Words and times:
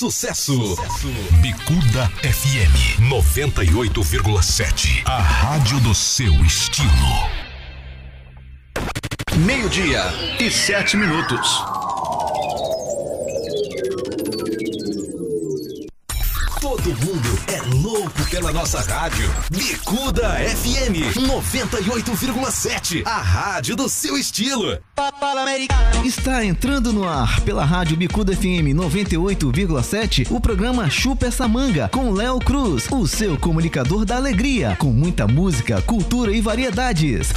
Sucesso. 0.00 0.54
Sucesso. 0.54 1.08
Bicuda 1.42 2.10
FM 2.22 3.02
98,7. 3.10 5.02
A 5.04 5.18
rádio 5.20 5.78
do 5.80 5.94
seu 5.94 6.32
estilo. 6.42 6.88
Meio-dia 9.36 10.02
e 10.40 10.50
sete 10.50 10.96
minutos. 10.96 11.69
Louco 18.00 18.30
pela 18.30 18.50
nossa 18.50 18.80
rádio. 18.80 19.28
Bicuda 19.50 20.30
FM 20.30 21.12
98,7. 21.16 23.02
A 23.04 23.18
rádio 23.20 23.76
do 23.76 23.90
seu 23.90 24.16
estilo. 24.16 24.78
Está 26.02 26.42
entrando 26.42 26.94
no 26.94 27.06
ar 27.06 27.42
pela 27.42 27.62
rádio 27.62 27.98
Bicuda 27.98 28.34
FM 28.34 28.72
98,7 28.74 30.28
o 30.30 30.40
programa 30.40 30.88
Chupa 30.88 31.26
essa 31.26 31.46
manga 31.46 31.90
com 31.90 32.10
Léo 32.10 32.38
Cruz, 32.38 32.86
o 32.90 33.06
seu 33.06 33.36
comunicador 33.36 34.06
da 34.06 34.16
alegria, 34.16 34.76
com 34.78 34.90
muita 34.90 35.26
música, 35.26 35.82
cultura 35.82 36.32
e 36.32 36.40
variedades. 36.40 37.28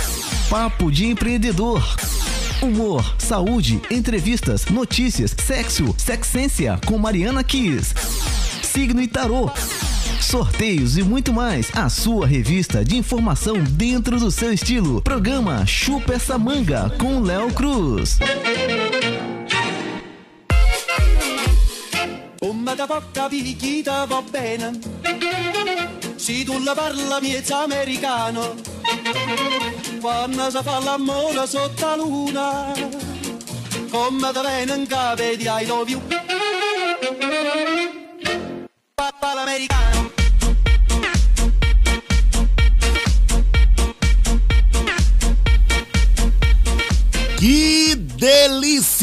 Papo 0.50 0.90
de 0.90 1.08
empreendedor. 1.08 1.84
Humor, 2.62 3.16
saúde, 3.20 3.82
entrevistas, 3.92 4.68
notícias, 4.68 5.36
sexo, 5.46 5.94
sexência 5.98 6.80
com 6.86 6.98
Mariana 6.98 7.44
Kiss. 7.44 7.94
Signo 8.62 9.02
e 9.02 9.08
tarô. 9.08 9.52
Sorteios 10.24 10.98
e 10.98 11.04
muito 11.04 11.34
mais. 11.34 11.70
A 11.76 11.90
sua 11.90 12.26
revista 12.26 12.84
de 12.84 12.98
informação 12.98 13.58
dentro 13.64 14.20
do 14.20 14.32
seu 14.32 14.52
estilo. 14.52 15.02
Programa 15.02 15.66
Chupa 15.66 16.14
essa 16.14 16.38
manga 16.38 16.90
com 16.98 17.20
Léo 17.20 17.52
Cruz. 17.54 18.18
Se 26.18 26.46
tu 26.46 26.58
la 26.64 26.74
parla 26.74 27.20
miezza 27.20 27.64
americano 27.64 28.56
Quando 30.00 30.50
si 30.50 30.58
fa 30.64 31.46
sotto 31.46 31.86
la 31.86 31.96
luna 31.98 32.74
Come 33.92 34.32
da 34.32 35.16
di 35.16 35.44
I 35.44 35.66
love 35.66 35.92
you 35.92 36.02
Papà 38.96 39.34
l'americano 39.34 39.93
Que 48.24 48.48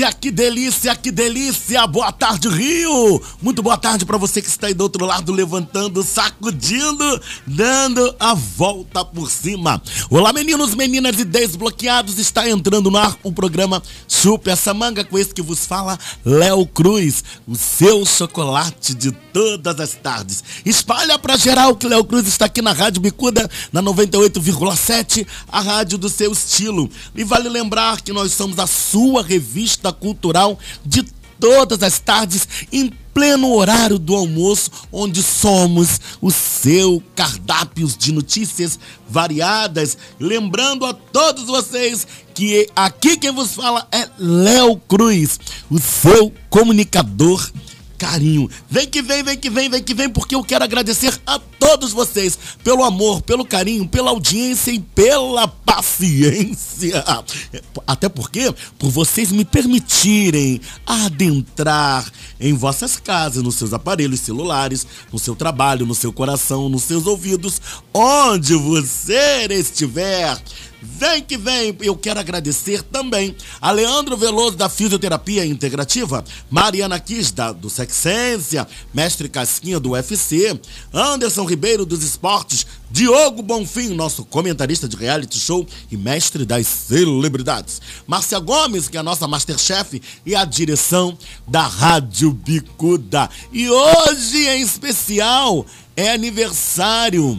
delícia, 0.01 0.13
que 0.13 0.31
delícia, 0.31 0.97
que 0.97 1.11
delícia! 1.11 1.87
Boa 1.87 2.11
tarde, 2.11 2.49
Rio! 2.49 3.23
Muito 3.43 3.63
boa 3.63 3.77
tarde 3.77 4.07
para 4.07 4.17
você 4.17 4.41
que 4.41 4.49
está 4.49 4.69
aí 4.69 4.75
do 4.75 4.83
outro 4.83 5.05
lado, 5.05 5.31
levantando, 5.31 6.03
sacudindo, 6.03 7.21
dando 7.47 8.15
a 8.19 8.33
volta 8.33 9.05
por 9.05 9.31
cima. 9.31 9.83
Olá, 10.09 10.33
meninos, 10.33 10.75
meninas 10.75 11.19
e 11.19 11.25
desbloqueados! 11.25 12.19
Está 12.19 12.49
entrando 12.49 12.91
no 12.91 12.97
ar 12.97 13.15
o 13.23 13.31
programa 13.31 13.83
Chupa 14.09 14.51
essa 14.51 14.73
manga 14.73 15.05
com 15.05 15.19
esse 15.19 15.35
que 15.35 15.43
vos 15.43 15.67
fala, 15.67 15.99
Léo 16.25 16.65
Cruz, 16.67 17.23
o 17.47 17.55
seu 17.55 18.07
chocolate 18.07 18.95
de 18.95 19.13
todas 19.13 19.79
as 19.79 19.95
tardes. 19.95 20.43
Espalha 20.65 21.19
para 21.19 21.37
geral 21.37 21.77
que 21.77 21.87
Léo 21.87 22.05
Cruz 22.05 22.27
está 22.27 22.47
aqui 22.47 22.63
na 22.63 22.73
Rádio 22.73 23.03
Bicuda, 23.03 23.51
na 23.71 23.83
98,7, 23.83 25.27
a 25.49 25.61
rádio 25.61 25.99
do 25.99 26.09
seu 26.09 26.33
estilo. 26.33 26.89
E 27.15 27.23
vale 27.23 27.49
lembrar 27.49 28.01
que 28.01 28.13
nós 28.13 28.33
somos 28.33 28.59
a 28.59 28.67
sua 28.67 29.23
revista 29.23 29.90
cultural 29.93 30.59
de 30.85 31.05
todas 31.39 31.83
as 31.83 31.99
tardes, 31.99 32.47
em 32.71 32.93
pleno 33.15 33.53
horário 33.55 33.99
do 33.99 34.15
almoço, 34.15 34.71
onde 34.93 35.23
somos 35.23 36.01
o 36.21 36.31
seu 36.31 37.03
cardápio 37.17 37.89
de 37.89 38.13
notícias 38.13 38.79
variadas. 39.09 39.97
Lembrando 40.19 40.85
a 40.85 40.93
todos 40.95 41.45
vocês 41.45 42.07
que 42.35 42.69
aqui 42.77 43.17
quem 43.17 43.33
vos 43.33 43.55
fala 43.55 43.89
é 43.91 44.09
Léo 44.19 44.77
Cruz, 44.77 45.41
o 45.71 45.79
seu 45.79 46.33
comunicador 46.49 47.51
carinho. 48.01 48.49
Vem 48.69 48.89
que 48.89 49.03
vem, 49.03 49.23
vem 49.23 49.37
que 49.37 49.51
vem, 49.51 49.69
vem 49.69 49.83
que 49.83 49.93
vem, 49.93 50.09
porque 50.09 50.35
eu 50.35 50.43
quero 50.43 50.65
agradecer 50.65 51.21
a 51.27 51.39
todos 51.39 51.93
vocês 51.93 52.39
pelo 52.65 52.83
amor, 52.83 53.21
pelo 53.21 53.45
carinho, 53.45 53.87
pela 53.87 54.11
audiência 54.11 54.73
e 54.73 54.81
pela 54.81 55.47
paciência. 55.47 57.05
Até 57.87 58.09
porque, 58.09 58.53
por 58.79 58.91
vocês 58.91 59.31
me 59.31 59.45
permitirem 59.45 60.63
adentrar 60.87 62.11
em 62.41 62.55
vossas 62.55 62.97
casas, 62.97 63.43
nos 63.43 63.57
seus 63.57 63.75
aparelhos 63.75 64.21
celulares, 64.21 64.87
no 65.13 65.19
seu 65.19 65.37
trabalho, 65.37 65.85
no 65.85 65.95
seu 65.95 66.11
coração, 66.11 66.71
nos 66.71 66.85
seus 66.85 67.07
ouvidos, 67.07 67.61
onde 67.93 68.55
você 68.55 69.47
estiver. 69.51 70.41
Vem 70.83 71.23
que 71.23 71.37
vem! 71.37 71.77
Eu 71.81 71.95
quero 71.95 72.21
agradecer 72.21 72.83
também 72.83 73.37
a 73.61 73.71
Leandro 73.71 74.17
Veloso 74.17 74.57
da 74.57 74.69
Fisioterapia 74.69 75.45
Integrativa, 75.45 76.25
Mariana 76.51 76.99
Kiss 76.99 77.35
da, 77.35 77.53
do 77.53 77.69
Sexência, 77.69 78.67
Mestre 78.95 79.29
Casquinha 79.29 79.79
do 79.79 79.91
UFC, 79.91 80.59
Anderson 80.93 81.45
Ribeiro 81.45 81.85
dos 81.85 82.03
Esportes, 82.03 82.67
Diogo 82.91 83.43
Bonfim, 83.43 83.91
nosso 83.91 84.25
comentarista 84.25 84.89
de 84.89 84.97
reality 84.97 85.39
show 85.39 85.67
e 85.91 85.97
mestre 85.99 86.47
das 86.47 86.67
celebridades, 86.67 87.81
Márcia 88.07 88.39
Gomes, 88.39 88.89
que 88.89 88.97
é 88.97 89.01
a 89.01 89.03
nossa 89.03 89.29
Masterchef 89.29 90.01
e 90.25 90.35
a 90.35 90.47
direção 90.47 91.17
da 91.47 91.63
Rádio 91.63 92.33
Bicuda. 92.33 93.29
E 93.53 93.69
hoje 93.69 94.49
em 94.49 94.63
especial 94.63 95.67
é 95.95 96.11
aniversário 96.11 97.39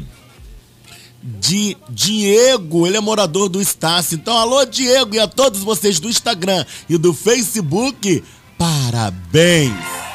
de 1.23 1.77
Diego, 1.89 2.87
ele 2.87 2.97
é 2.97 3.01
morador 3.01 3.49
do 3.49 3.61
Estácio. 3.61 4.15
Então, 4.15 4.35
alô 4.37 4.65
Diego 4.65 5.15
e 5.15 5.19
a 5.19 5.27
todos 5.27 5.61
vocês 5.61 5.99
do 5.99 6.09
Instagram 6.09 6.65
e 6.89 6.97
do 6.97 7.13
Facebook, 7.13 8.23
parabéns! 8.57 10.10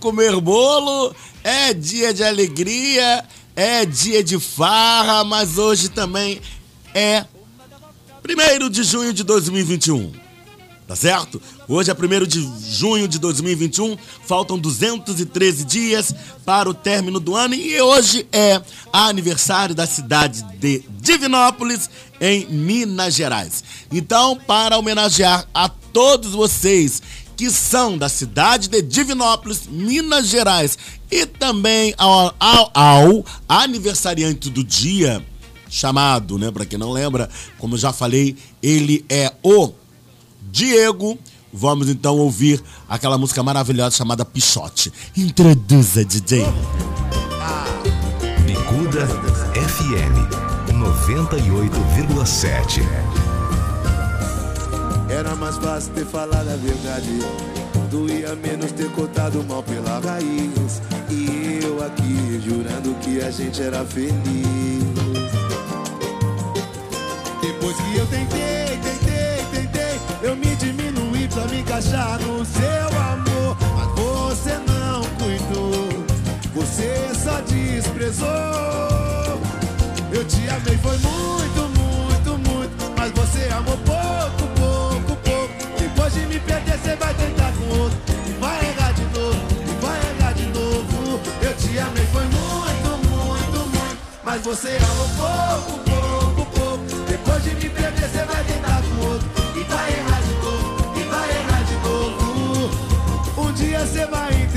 Comer 0.00 0.40
bolo, 0.40 1.14
é 1.42 1.72
dia 1.74 2.12
de 2.12 2.24
alegria, 2.24 3.24
é 3.54 3.84
dia 3.84 4.22
de 4.22 4.38
farra, 4.38 5.24
mas 5.24 5.58
hoje 5.58 5.88
também 5.88 6.40
é 6.94 7.24
1 8.24 8.68
de 8.68 8.82
junho 8.82 9.12
de 9.12 9.24
2021. 9.24 10.12
Tá 10.86 10.96
certo? 10.96 11.40
Hoje 11.68 11.90
é 11.90 11.94
1 11.94 12.26
de 12.26 12.50
junho 12.70 13.06
de 13.06 13.18
2021, 13.18 13.98
faltam 14.24 14.58
213 14.58 15.64
dias 15.64 16.14
para 16.46 16.70
o 16.70 16.72
término 16.72 17.20
do 17.20 17.36
ano 17.36 17.54
e 17.54 17.78
hoje 17.78 18.26
é 18.32 18.58
aniversário 18.90 19.74
da 19.74 19.86
cidade 19.86 20.42
de 20.58 20.82
Divinópolis, 20.88 21.90
em 22.18 22.46
Minas 22.46 23.14
Gerais. 23.14 23.62
Então, 23.92 24.34
para 24.34 24.78
homenagear 24.78 25.46
a 25.52 25.68
todos 25.68 26.32
vocês 26.32 27.02
que 27.38 27.50
são 27.52 27.96
da 27.96 28.08
cidade 28.08 28.68
de 28.68 28.82
Divinópolis, 28.82 29.68
Minas 29.68 30.26
Gerais, 30.26 30.76
e 31.08 31.24
também 31.24 31.94
ao, 31.96 32.34
ao, 32.38 32.70
ao 32.74 33.24
aniversariante 33.48 34.50
do 34.50 34.64
dia, 34.64 35.24
chamado, 35.70 36.36
né, 36.36 36.50
para 36.50 36.66
quem 36.66 36.76
não 36.76 36.90
lembra, 36.90 37.30
como 37.56 37.78
já 37.78 37.92
falei, 37.92 38.36
ele 38.60 39.04
é 39.08 39.32
o 39.40 39.70
Diego. 40.50 41.16
Vamos 41.52 41.88
então 41.88 42.18
ouvir 42.18 42.60
aquela 42.88 43.16
música 43.16 43.40
maravilhosa 43.40 43.96
chamada 43.96 44.24
Pichote. 44.24 44.92
Introduza, 45.16 46.04
DJ. 46.04 46.44
Bicuda 48.44 49.06
FM 49.54 50.26
98,7. 50.72 53.27
Era 55.10 55.34
mais 55.34 55.56
fácil 55.56 55.92
ter 55.94 56.04
falado 56.06 56.48
a 56.48 56.56
verdade. 56.56 57.18
Doía 57.90 58.34
menos 58.36 58.70
ter 58.72 58.90
cortado 58.92 59.42
mal 59.44 59.62
pela 59.62 59.98
raiz. 60.00 60.82
E 61.10 61.60
eu 61.62 61.84
aqui 61.84 62.40
jurando 62.44 62.94
que 63.00 63.20
a 63.22 63.30
gente 63.30 63.62
era 63.62 63.84
feliz. 63.84 64.84
Depois 67.40 67.76
que 67.76 67.96
eu 67.96 68.06
tentei, 68.06 68.78
tentei, 68.82 69.44
tentei, 69.52 70.00
eu 70.22 70.36
me 70.36 70.54
diminuí 70.56 71.26
pra 71.28 71.46
me 71.46 71.60
encaixar 71.60 72.20
no 72.20 72.44
seu 72.44 72.88
amor. 73.00 73.56
Mas 73.76 73.88
você 73.96 74.58
não 74.66 75.02
cuidou, 75.16 75.88
você 76.54 77.08
só 77.14 77.40
desprezou. 77.40 78.28
Eu 80.12 80.24
te 80.24 80.48
amei, 80.50 80.76
foi 80.78 80.98
muito, 80.98 81.60
muito, 81.78 82.50
muito. 82.50 82.94
Mas 82.96 83.12
você 83.12 83.48
amou 83.52 83.78
Mas 94.28 94.42
você 94.42 94.76
amou 94.76 95.08
pouco, 95.16 95.78
pouco, 95.84 96.50
pouco. 96.50 96.84
Depois 97.08 97.42
de 97.44 97.54
me 97.54 97.70
perder, 97.70 98.08
você 98.10 98.24
vai 98.24 98.44
tentar 98.44 98.82
com 98.82 99.06
outro. 99.06 99.26
E 99.56 99.64
vai 99.64 99.90
errar 99.90 100.20
de 100.20 100.34
novo, 100.34 100.98
e 100.98 101.02
vai 101.04 101.30
errar 101.30 101.62
de 101.62 101.74
novo. 101.76 102.70
Um 103.38 103.52
dia 103.54 103.86
você 103.86 104.04
vai 104.04 104.47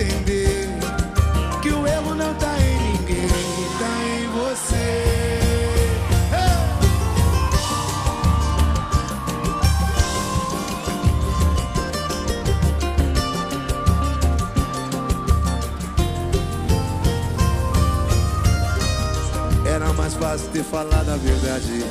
fácil 20.82 20.90
ter 20.90 20.90
falado 20.90 21.10
a 21.10 21.18
verdade. 21.18 21.86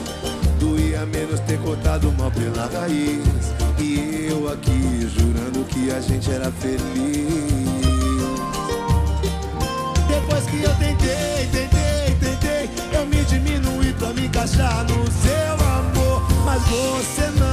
Doía 0.59 1.07
menos 1.07 1.41
ter 1.41 1.59
cortado 1.59 2.13
mal 2.13 2.31
pela 2.31 2.67
raiz. 2.67 3.55
E 3.79 4.29
eu 4.31 4.49
aqui 4.51 5.09
jurando 5.17 5.67
que 5.67 5.91
a 5.91 6.01
gente 6.01 6.31
era 6.31 6.51
feliz. 6.53 6.81
Depois 10.09 10.45
que 10.47 10.63
eu 10.63 10.75
tentei, 10.77 11.49
tentei, 11.53 12.15
tentei, 12.21 12.71
eu 12.93 13.07
me 13.07 13.25
diminuí 13.25 13.93
pra 13.95 14.13
me 14.13 14.27
encaixar 14.27 14.85
no 14.85 15.11
seu 15.11 15.67
amor. 15.67 16.23
Mas 16.45 16.63
você 16.63 17.31
não 17.39 17.50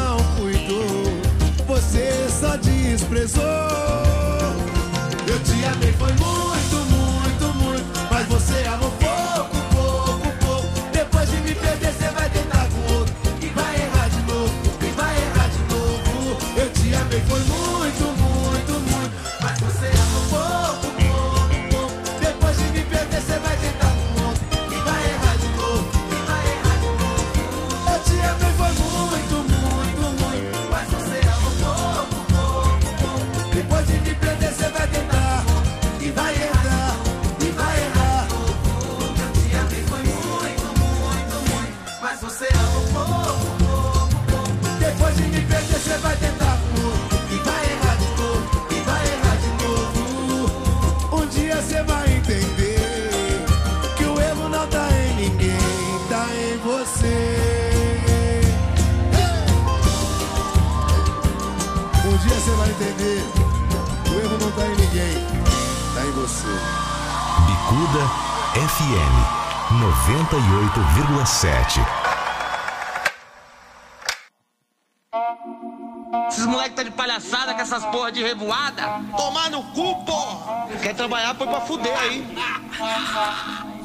essas 77.78 77.86
porra 77.92 78.12
de 78.12 78.24
revoada. 78.24 78.84
Tomar 79.16 79.50
no 79.52 79.64
cu, 79.64 80.04
porra! 80.04 80.68
Quer 80.82 80.96
trabalhar, 80.96 81.36
foi 81.36 81.48
pra 81.48 81.62
fuder 81.62 81.98
aí. 81.98 82.38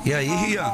E 0.05 0.15
aí, 0.15 0.29
Rian? 0.29 0.71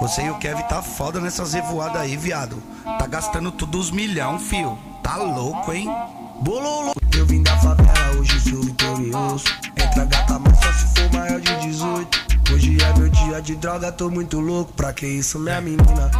Você 0.00 0.22
e 0.22 0.30
o 0.30 0.38
Kevin 0.38 0.62
tá 0.62 0.82
foda 0.82 1.20
nessas 1.20 1.52
revoadas 1.52 2.02
aí, 2.02 2.16
viado. 2.16 2.62
Tá 2.98 3.06
gastando 3.06 3.50
tudo 3.52 3.78
os 3.78 3.90
milhão, 3.90 4.38
fio. 4.38 4.78
Tá 5.02 5.16
louco, 5.16 5.72
hein? 5.72 5.88
Bololo. 6.40 6.92
Eu 7.16 7.26
vim 7.26 7.42
da 7.42 7.56
favela, 7.58 8.18
hoje 8.18 8.40
sou 8.40 8.62
vitorioso. 8.62 9.44
Entra 9.76 10.04
gata, 10.04 10.38
mas 10.38 10.58
só 10.58 10.72
se 10.72 10.94
for 10.94 11.12
maior 11.12 11.40
de 11.40 11.56
18. 11.60 12.20
Hoje 12.52 12.78
é 12.82 12.98
meu 12.98 13.08
dia 13.08 13.40
de 13.40 13.56
droga, 13.56 13.92
tô 13.92 14.10
muito 14.10 14.40
louco. 14.40 14.72
Pra 14.72 14.92
que 14.92 15.06
isso, 15.06 15.38
minha 15.38 15.60
menina? 15.60 16.10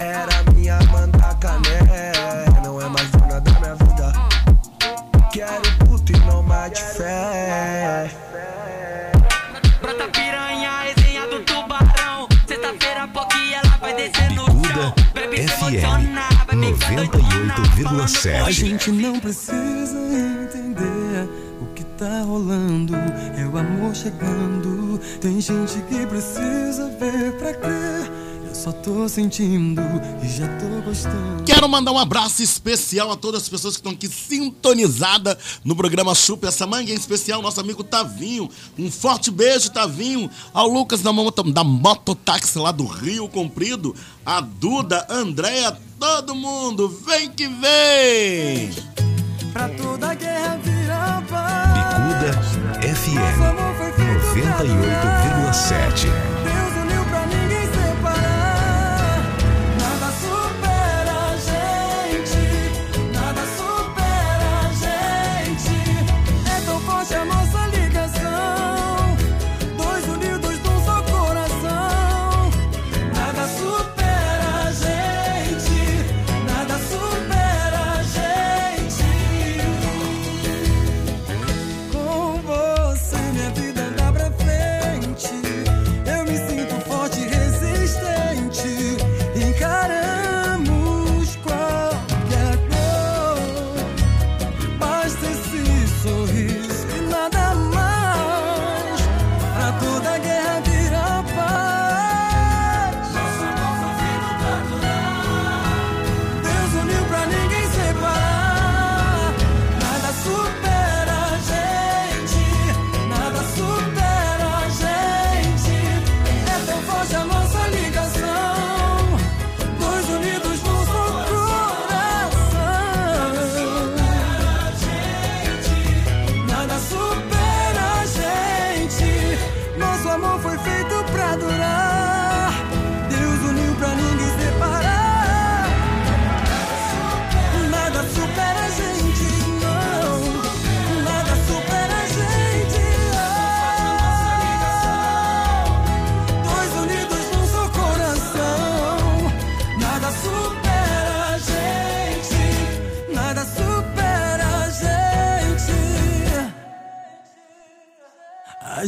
Era 0.00 0.52
minha 0.52 0.78
mandaca, 0.92 1.17
A 18.44 18.50
gente 18.50 18.92
não 18.92 19.18
precisa 19.18 19.96
entender 20.44 21.26
o 21.58 21.66
que 21.74 21.82
tá 21.96 22.20
rolando. 22.20 22.94
É 22.94 23.46
o 23.46 23.56
amor 23.56 23.94
chegando. 23.96 25.00
Tem 25.22 25.40
gente 25.40 25.80
que 25.88 26.06
precisa 26.06 26.90
ver 27.00 27.32
pra 27.38 27.54
crer. 27.54 28.12
Eu 28.46 28.54
só 28.54 28.72
tô 28.72 29.08
sentindo 29.08 29.80
e 30.22 30.28
já 30.28 30.46
tô 30.58 30.82
gostando. 30.82 31.44
Quero 31.46 31.66
mandar 31.66 31.92
um 31.92 31.98
abraço 31.98 32.42
especial 32.42 33.10
a 33.10 33.16
todas 33.16 33.42
as 33.42 33.48
pessoas 33.48 33.74
que 33.74 33.80
estão 33.80 33.92
aqui 33.92 34.06
sintonizadas 34.06 35.38
no 35.64 35.74
programa 35.74 36.14
Chupa 36.14 36.48
essa 36.48 36.66
manga, 36.66 36.92
em 36.92 36.94
especial 36.94 37.40
nosso 37.40 37.58
amigo 37.58 37.82
Tavinho. 37.82 38.50
Um 38.78 38.90
forte 38.90 39.30
beijo, 39.30 39.70
Tavinho. 39.70 40.30
Ao 40.52 40.68
Lucas 40.68 41.00
da, 41.00 41.10
moto, 41.10 41.42
da 41.42 41.64
Mototáxi 41.64 42.58
lá 42.58 42.70
do 42.70 42.84
Rio 42.84 43.28
Comprido. 43.30 43.94
A 44.26 44.42
Duda, 44.42 45.06
Andréia, 45.08 45.74
todo 45.98 46.34
mundo. 46.34 46.88
Vem 46.88 47.30
que 47.30 47.48
vem! 47.48 48.70
Pra 49.52 49.68
toda 49.70 50.14
guerra 50.14 50.58
virar 50.62 51.22
paz. 51.28 51.68
Bicuda 51.74 52.32
FM 52.82 53.40
98,7. 55.52 56.47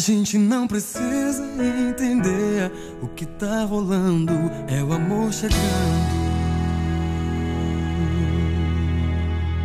Gente 0.00 0.38
não 0.38 0.66
precisa 0.66 1.44
entender 1.88 2.72
o 3.02 3.08
que 3.08 3.26
tá 3.26 3.64
rolando. 3.64 4.32
É 4.66 4.82
o 4.82 4.92
amor 4.92 5.32
chegando. 5.32 5.60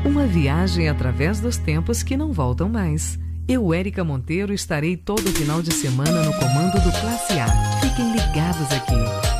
Uma 0.06 0.28
viagem 0.28 0.88
através 0.88 1.40
dos 1.40 1.58
tempos 1.58 2.04
que 2.04 2.16
não 2.16 2.32
voltam 2.32 2.70
mais. 2.70 3.18
Eu, 3.48 3.74
Érica 3.74 4.04
Monteiro, 4.04 4.54
estarei 4.54 4.98
todo 4.98 5.22
final 5.32 5.62
de 5.62 5.74
semana 5.74 6.24
no 6.24 6.34
comando 6.34 6.80
do 6.84 6.92
Classe 7.00 7.40
A. 7.40 7.48
Fiquem 7.80 8.12
ligados 8.12 8.72
aqui. 8.72 9.35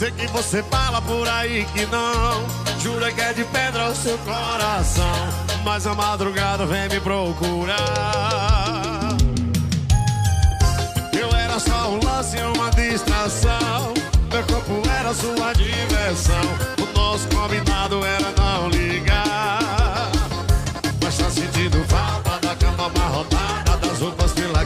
Sei 0.00 0.10
que 0.12 0.26
você 0.28 0.62
fala 0.62 1.02
por 1.02 1.28
aí 1.28 1.66
que 1.74 1.84
não. 1.84 2.80
Jura 2.80 3.12
que 3.12 3.20
é 3.20 3.34
de 3.34 3.44
pedra 3.44 3.90
o 3.90 3.94
seu 3.94 4.16
coração. 4.18 5.28
Mas 5.62 5.86
a 5.86 5.94
madrugada 5.94 6.64
vem 6.64 6.88
me 6.88 6.98
procurar. 7.00 7.76
Eu 11.12 11.28
era 11.36 11.58
só 11.58 11.90
um 11.90 12.00
lance, 12.02 12.38
uma 12.38 12.70
distração. 12.70 13.92
Meu 14.32 14.42
corpo 14.44 14.82
era 14.88 15.12
sua 15.12 15.52
diversão. 15.52 16.44
O 16.78 16.98
nosso 16.98 17.28
combinado 17.28 18.02
era 18.02 18.32
não 18.38 18.70
ligar. 18.70 20.10
Mas 21.04 21.18
tá 21.18 21.28
sentindo 21.28 21.84
falta 21.84 22.38
da 22.40 22.56
cama 22.56 22.86
amarrotada 22.86 23.76
Das 23.76 24.00
roupas 24.00 24.32
pela 24.32 24.64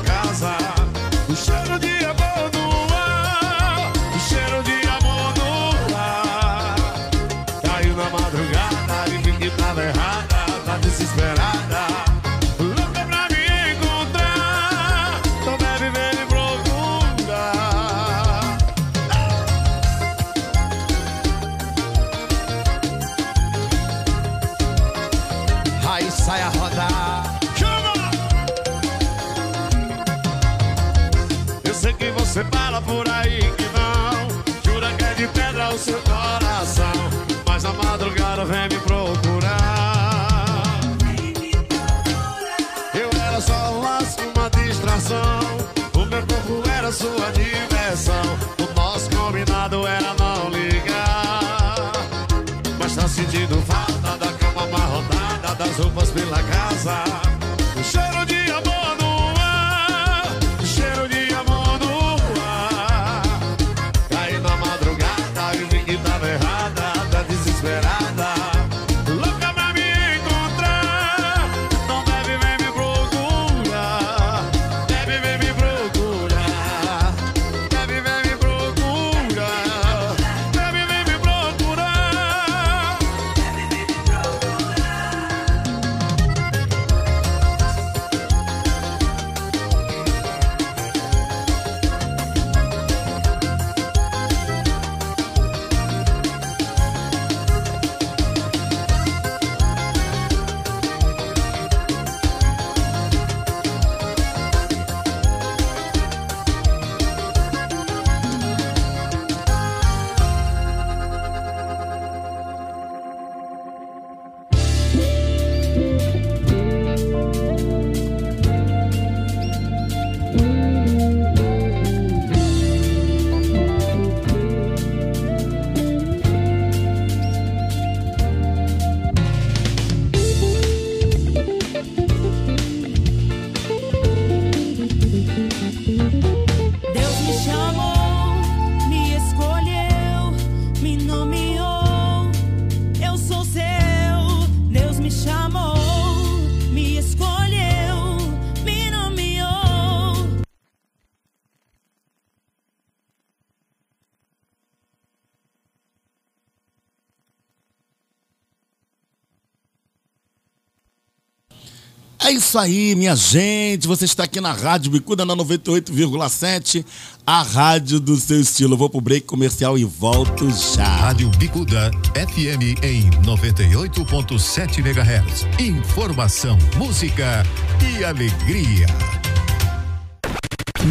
isso 162.54 162.58
aí, 162.60 162.94
minha 162.94 163.16
gente. 163.16 163.88
Você 163.88 164.04
está 164.04 164.22
aqui 164.22 164.40
na 164.40 164.52
Rádio 164.52 164.92
Bicuda 164.92 165.24
na 165.24 165.34
98,7, 165.34 166.84
a 167.26 167.42
rádio 167.42 167.98
do 167.98 168.14
seu 168.16 168.40
estilo. 168.40 168.74
Eu 168.74 168.78
vou 168.78 168.88
pro 168.88 169.00
break 169.00 169.26
comercial 169.26 169.76
e 169.76 169.84
volto 169.84 170.48
já. 170.76 170.84
Rádio 170.84 171.28
Bicuda 171.30 171.90
FM 172.14 172.80
em 172.84 173.10
98.7 173.24 174.78
MHz. 174.78 175.46
Informação, 175.58 176.56
música 176.76 177.42
e 177.82 178.04
alegria. 178.04 178.86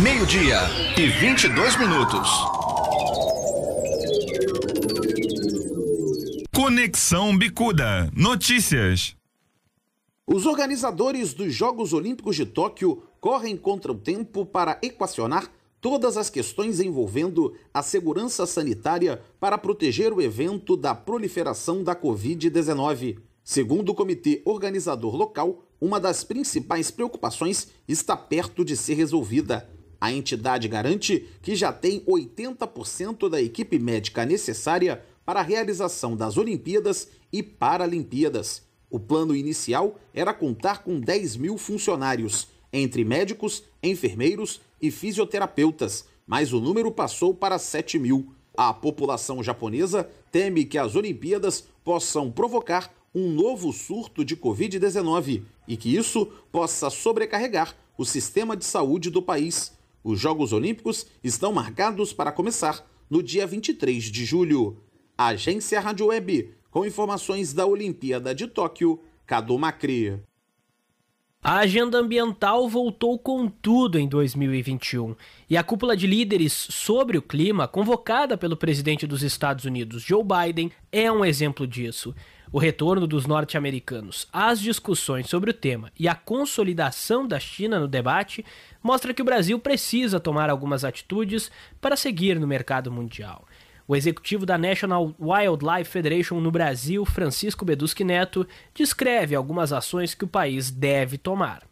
Meio-dia 0.01 0.59
e 0.97 1.07
22 1.07 1.77
minutos. 1.77 2.29
Conexão 6.53 7.37
Bicuda. 7.37 8.09
Notícias. 8.13 9.15
Os 10.25 10.45
organizadores 10.45 11.33
dos 11.33 11.53
Jogos 11.53 11.91
Olímpicos 11.91 12.37
de 12.37 12.45
Tóquio 12.45 13.03
correm 13.19 13.57
contra 13.57 13.91
o 13.91 13.95
tempo 13.95 14.45
para 14.45 14.79
equacionar 14.81 15.51
todas 15.81 16.15
as 16.15 16.29
questões 16.29 16.79
envolvendo 16.79 17.53
a 17.73 17.83
segurança 17.83 18.45
sanitária 18.45 19.21
para 19.37 19.57
proteger 19.57 20.13
o 20.13 20.21
evento 20.21 20.77
da 20.77 20.95
proliferação 20.95 21.83
da 21.83 21.93
Covid-19. 21.93 23.19
Segundo 23.43 23.89
o 23.89 23.93
comitê 23.93 24.41
organizador 24.45 25.13
local, 25.13 25.65
uma 25.79 25.99
das 25.99 26.23
principais 26.23 26.89
preocupações 26.89 27.67
está 27.85 28.15
perto 28.15 28.63
de 28.63 28.77
ser 28.77 28.93
resolvida. 28.93 29.69
A 29.99 30.13
entidade 30.13 30.69
garante 30.69 31.27
que 31.41 31.53
já 31.53 31.73
tem 31.73 31.99
80% 32.05 33.27
da 33.27 33.41
equipe 33.41 33.77
médica 33.77 34.25
necessária 34.25 35.03
para 35.25 35.41
a 35.41 35.43
realização 35.43 36.15
das 36.15 36.37
Olimpíadas 36.37 37.09
e 37.29 37.43
Paralimpíadas. 37.43 38.62
O 38.93 38.99
plano 38.99 39.35
inicial 39.35 39.99
era 40.13 40.35
contar 40.35 40.83
com 40.83 40.99
10 40.99 41.37
mil 41.37 41.57
funcionários, 41.57 42.47
entre 42.71 43.03
médicos, 43.03 43.63
enfermeiros 43.81 44.61
e 44.79 44.91
fisioterapeutas, 44.91 46.05
mas 46.27 46.53
o 46.53 46.59
número 46.59 46.91
passou 46.91 47.33
para 47.33 47.57
7 47.57 47.97
mil. 47.97 48.31
A 48.55 48.71
população 48.71 49.41
japonesa 49.41 50.07
teme 50.31 50.63
que 50.63 50.77
as 50.77 50.95
Olimpíadas 50.95 51.63
possam 51.83 52.29
provocar 52.29 52.93
um 53.15 53.31
novo 53.31 53.73
surto 53.73 54.23
de 54.23 54.37
Covid-19 54.37 55.41
e 55.67 55.75
que 55.75 55.95
isso 55.95 56.27
possa 56.51 56.91
sobrecarregar 56.91 57.75
o 57.97 58.05
sistema 58.05 58.55
de 58.55 58.63
saúde 58.63 59.09
do 59.09 59.23
país. 59.23 59.73
Os 60.03 60.19
Jogos 60.19 60.53
Olímpicos 60.53 61.07
estão 61.23 61.51
marcados 61.51 62.13
para 62.13 62.31
começar 62.31 62.87
no 63.09 63.23
dia 63.23 63.47
23 63.47 64.03
de 64.03 64.23
julho. 64.23 64.77
Agência 65.17 65.79
Rádio 65.79 66.07
Web, 66.07 66.53
com 66.73 66.83
informações 66.83 67.53
da 67.53 67.67
Olimpíada 67.67 68.33
de 68.33 68.47
Tóquio, 68.47 68.99
Cadu 69.27 69.59
Macri. 69.59 70.19
A 71.43 71.57
agenda 71.57 71.99
ambiental 71.99 72.67
voltou 72.67 73.19
com 73.19 73.47
tudo 73.47 73.99
em 73.99 74.07
2021 74.07 75.15
e 75.47 75.55
a 75.55 75.63
cúpula 75.63 75.95
de 75.95 76.07
líderes 76.07 76.51
sobre 76.51 77.15
o 77.15 77.21
clima, 77.21 77.67
convocada 77.67 78.35
pelo 78.35 78.57
presidente 78.57 79.05
dos 79.05 79.21
Estados 79.21 79.65
Unidos, 79.65 80.01
Joe 80.01 80.23
Biden, 80.23 80.71
é 80.91 81.11
um 81.11 81.23
exemplo 81.23 81.67
disso. 81.67 82.15
O 82.51 82.57
retorno 82.57 83.05
dos 83.05 83.27
norte-americanos 83.27 84.27
às 84.31 84.59
discussões 84.59 85.27
sobre 85.27 85.51
o 85.51 85.53
tema 85.53 85.91
e 85.99 86.07
a 86.07 86.15
consolidação 86.15 87.27
da 87.27 87.39
China 87.39 87.79
no 87.79 87.87
debate 87.87 88.43
mostra 88.81 89.13
que 89.13 89.21
o 89.21 89.25
Brasil 89.25 89.59
precisa 89.59 90.19
tomar 90.19 90.49
algumas 90.49 90.83
atitudes 90.83 91.51
para 91.79 91.95
seguir 91.95 92.39
no 92.39 92.47
mercado 92.47 92.91
mundial. 92.91 93.45
O 93.87 93.95
executivo 93.95 94.45
da 94.45 94.57
National 94.57 95.13
Wildlife 95.19 95.91
Federation 95.91 96.39
no 96.39 96.51
Brasil, 96.51 97.05
Francisco 97.05 97.65
Beduschi 97.65 98.03
Neto, 98.03 98.47
descreve 98.73 99.35
algumas 99.35 99.73
ações 99.73 100.13
que 100.13 100.23
o 100.23 100.27
país 100.27 100.71
deve 100.71 101.17
tomar. 101.17 101.63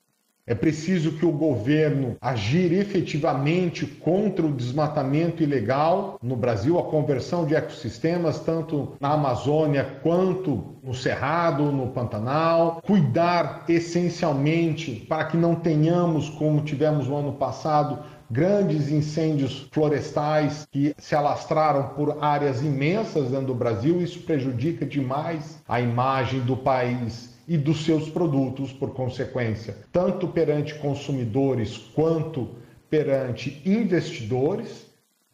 É 0.46 0.56
preciso 0.56 1.14
que 1.14 1.26
o 1.26 1.32
governo 1.32 2.18
agir 2.20 2.74
efetivamente 2.74 3.86
contra 3.86 4.46
o 4.46 4.52
desmatamento 4.52 5.42
ilegal 5.42 6.20
no 6.22 6.36
Brasil, 6.36 6.78
a 6.78 6.84
conversão 6.84 7.46
de 7.46 7.56
ecossistemas, 7.56 8.40
tanto 8.40 8.94
na 9.00 9.14
Amazônia 9.14 10.00
quanto 10.04 10.76
no 10.84 10.94
Cerrado, 10.94 11.72
no 11.72 11.90
Pantanal. 11.90 12.82
Cuidar 12.86 13.64
essencialmente 13.70 15.06
para 15.08 15.26
que 15.26 15.38
não 15.38 15.56
tenhamos, 15.56 16.28
como 16.28 16.66
tivemos 16.66 17.08
no 17.08 17.16
ano 17.16 17.34
passado, 17.34 18.00
grandes 18.32 18.90
incêndios 18.90 19.68
florestais 19.72 20.66
que 20.72 20.96
se 20.98 21.14
alastraram 21.14 21.90
por 21.90 22.24
áreas 22.24 22.62
imensas 22.62 23.30
dentro 23.30 23.48
do 23.48 23.56
Brasil. 23.56 24.02
Isso 24.02 24.22
prejudica 24.22 24.86
demais 24.86 25.62
a 25.68 25.82
imagem 25.82 26.40
do 26.40 26.56
país 26.56 27.36
e 27.46 27.58
dos 27.58 27.84
seus 27.84 28.10
produtos, 28.10 28.72
por 28.72 28.94
consequência, 28.94 29.78
tanto 29.92 30.30
perante 30.30 30.76
consumidores 30.76 31.78
quanto 31.94 32.50
perante 32.90 33.62
investidores. 33.66 34.90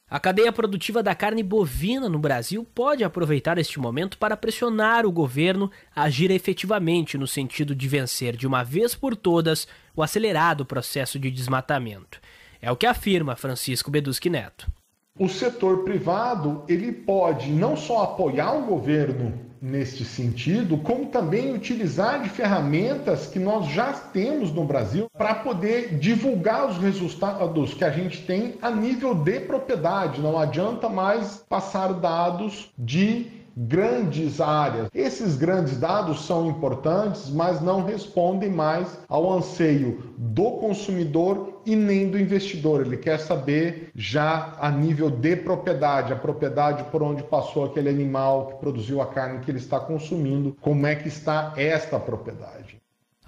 A 0.09 0.19
cadeia 0.19 0.51
produtiva 0.51 1.03
da 1.03 1.13
carne 1.13 1.43
bovina 1.43 2.07
no 2.09 2.17
Brasil 2.17 2.65
pode 2.73 3.03
aproveitar 3.03 3.59
este 3.59 3.77
momento 3.77 4.17
para 4.17 4.37
pressionar 4.37 5.05
o 5.05 5.11
governo 5.11 5.69
a 5.93 6.03
agir 6.03 6.31
efetivamente 6.31 7.17
no 7.17 7.27
sentido 7.27 7.75
de 7.75 7.87
vencer 7.87 8.35
de 8.35 8.47
uma 8.47 8.63
vez 8.63 8.95
por 8.95 9.15
todas 9.15 9.67
o 9.95 10.01
acelerado 10.01 10.65
processo 10.65 11.19
de 11.19 11.29
desmatamento. 11.29 12.19
É 12.61 12.71
o 12.71 12.75
que 12.75 12.85
afirma 12.85 13.35
Francisco 13.35 13.91
Beduschi 13.91 14.29
Neto. 14.29 14.67
O 15.19 15.27
setor 15.27 15.83
privado 15.83 16.63
ele 16.67 16.91
pode 16.91 17.49
não 17.49 17.75
só 17.75 18.03
apoiar 18.03 18.53
o 18.53 18.65
governo 18.65 19.47
neste 19.61 20.05
sentido, 20.05 20.77
como 20.77 21.07
também 21.07 21.53
utilizar 21.53 22.21
de 22.21 22.29
ferramentas 22.29 23.25
que 23.25 23.39
nós 23.39 23.67
já 23.67 23.91
temos 23.93 24.51
no 24.51 24.63
Brasil 24.63 25.07
para 25.17 25.33
poder 25.35 25.97
divulgar 25.97 26.69
os 26.69 26.77
resultados 26.77 27.73
que 27.73 27.83
a 27.83 27.89
gente 27.89 28.21
tem 28.23 28.55
a 28.61 28.69
nível 28.69 29.15
de 29.15 29.39
propriedade. 29.39 30.21
Não 30.21 30.37
adianta 30.37 30.87
mais 30.87 31.43
passar 31.49 31.93
dados 31.93 32.71
de 32.77 33.37
grandes 33.57 34.39
áreas. 34.39 34.87
Esses 34.93 35.35
grandes 35.35 35.79
dados 35.79 36.25
são 36.25 36.47
importantes, 36.47 37.27
mas 37.29 37.59
não 37.59 37.83
respondem 37.83 38.51
mais 38.51 38.99
ao 39.09 39.33
anseio 39.33 40.13
do 40.15 40.51
consumidor 40.51 41.61
e 41.65 41.75
nem 41.75 42.09
do 42.09 42.19
investidor. 42.19 42.81
Ele 42.81 42.97
quer 42.97 43.19
saber 43.19 43.89
já 43.95 44.53
a 44.59 44.69
nível 44.69 45.09
de 45.09 45.35
propriedade, 45.35 46.13
a 46.13 46.15
propriedade 46.15 46.83
por 46.91 47.01
onde 47.01 47.23
passou 47.23 47.65
aquele 47.65 47.89
animal 47.89 48.47
que 48.47 48.55
produziu 48.59 49.01
a 49.01 49.07
carne 49.07 49.39
que 49.39 49.49
ele 49.49 49.57
está 49.57 49.79
consumindo, 49.79 50.55
como 50.61 50.85
é 50.85 50.95
que 50.95 51.07
está 51.07 51.53
esta 51.57 51.99
propriedade. 51.99 52.77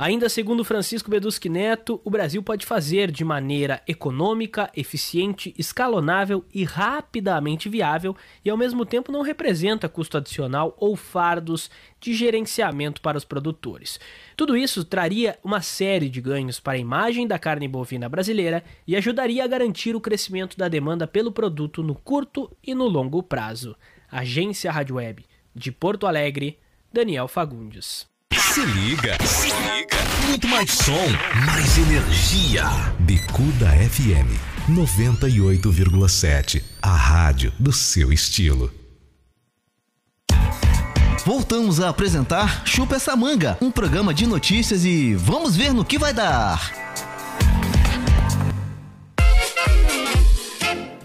Ainda 0.01 0.29
segundo 0.29 0.63
Francisco 0.63 1.11
Beduschi 1.11 1.49
Neto, 1.49 1.99
o 2.05 2.09
Brasil 2.09 2.41
pode 2.41 2.65
fazer 2.65 3.11
de 3.11 3.25
maneira 3.25 3.81
econômica, 3.85 4.71
eficiente, 4.73 5.53
escalonável 5.57 6.45
e 6.53 6.63
rapidamente 6.63 7.67
viável 7.67 8.15
e 8.45 8.49
ao 8.49 8.55
mesmo 8.55 8.85
tempo 8.85 9.11
não 9.11 9.21
representa 9.21 9.89
custo 9.89 10.15
adicional 10.15 10.73
ou 10.79 10.95
fardos 10.95 11.69
de 11.99 12.13
gerenciamento 12.13 13.01
para 13.01 13.17
os 13.17 13.25
produtores. 13.25 13.99
Tudo 14.37 14.55
isso 14.55 14.85
traria 14.85 15.37
uma 15.43 15.59
série 15.59 16.07
de 16.07 16.21
ganhos 16.21 16.61
para 16.61 16.77
a 16.77 16.81
imagem 16.81 17.27
da 17.27 17.37
carne 17.37 17.67
bovina 17.67 18.07
brasileira 18.07 18.63
e 18.87 18.95
ajudaria 18.95 19.43
a 19.43 19.47
garantir 19.47 19.97
o 19.97 20.01
crescimento 20.01 20.57
da 20.57 20.69
demanda 20.69 21.07
pelo 21.07 21.29
produto 21.29 21.83
no 21.83 21.93
curto 21.93 22.49
e 22.63 22.73
no 22.73 22.87
longo 22.87 23.21
prazo. 23.21 23.75
Agência 24.09 24.71
Rádio 24.71 24.95
Web 24.95 25.25
de 25.53 25.73
Porto 25.73 26.07
Alegre, 26.07 26.57
Daniel 26.89 27.27
Fagundes. 27.27 28.07
Se 28.53 28.65
liga, 28.65 29.15
se 29.23 29.47
liga. 29.47 29.97
Muito 30.27 30.47
mais 30.47 30.71
som, 30.71 31.05
mais 31.45 31.77
energia. 31.77 32.63
Bicuda 32.99 33.67
FM 33.67 34.27
98,7. 34.67 36.63
A 36.81 36.95
rádio 36.95 37.53
do 37.59 37.71
seu 37.71 38.11
estilo. 38.11 38.73
Voltamos 41.23 41.79
a 41.79 41.89
apresentar 41.89 42.63
Chupa 42.65 42.95
essa 42.95 43.15
manga, 43.15 43.55
um 43.61 43.69
programa 43.69 44.15
de 44.15 44.25
notícias 44.25 44.83
e 44.83 45.13
vamos 45.13 45.55
ver 45.55 45.71
no 45.71 45.85
que 45.85 45.99
vai 45.99 46.11
dar. 46.11 46.71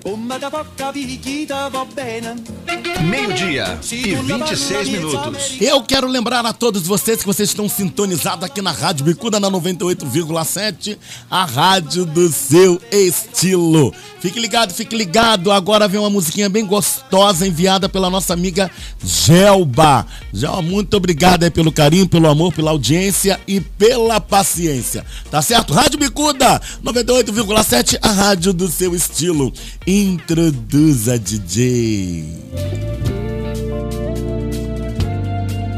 Uma 0.04 0.38
da 0.38 0.50
poca 0.50 0.92
picchita 0.92 1.70
va 1.70 1.86
bene. 1.86 2.44
Meio-dia 3.08 3.78
e 3.90 4.14
26 4.14 4.88
minutos. 4.90 5.56
Eu 5.58 5.82
quero 5.82 6.06
lembrar 6.06 6.44
a 6.44 6.52
todos 6.52 6.86
vocês 6.86 7.20
que 7.20 7.26
vocês 7.26 7.48
estão 7.48 7.68
sintonizados 7.70 8.44
aqui 8.44 8.60
na 8.60 8.70
Rádio 8.70 9.06
Bicuda 9.06 9.40
na 9.40 9.50
98,7, 9.50 10.98
a 11.30 11.46
rádio 11.46 12.04
do 12.04 12.30
seu 12.30 12.78
estilo. 12.92 13.94
Fique 14.20 14.38
ligado, 14.38 14.74
fique 14.74 14.94
ligado. 14.94 15.50
Agora 15.50 15.88
vem 15.88 15.98
uma 15.98 16.10
musiquinha 16.10 16.50
bem 16.50 16.66
gostosa 16.66 17.46
enviada 17.46 17.88
pela 17.88 18.10
nossa 18.10 18.34
amiga 18.34 18.70
Gelba. 19.02 20.06
Gelba, 20.32 20.62
muito 20.62 20.96
obrigado 20.96 21.44
aí 21.44 21.50
pelo 21.50 21.72
carinho, 21.72 22.06
pelo 22.06 22.28
amor, 22.28 22.52
pela 22.52 22.70
audiência 22.70 23.40
e 23.46 23.60
pela 23.60 24.20
paciência. 24.20 25.04
Tá 25.30 25.40
certo? 25.40 25.72
Rádio 25.72 25.98
Bicuda 25.98 26.60
98,7, 26.82 27.98
a 28.02 28.10
rádio 28.10 28.52
do 28.52 28.68
seu 28.68 28.94
estilo. 28.94 29.52
Introduza 29.94 31.18
DJ. 31.18 32.24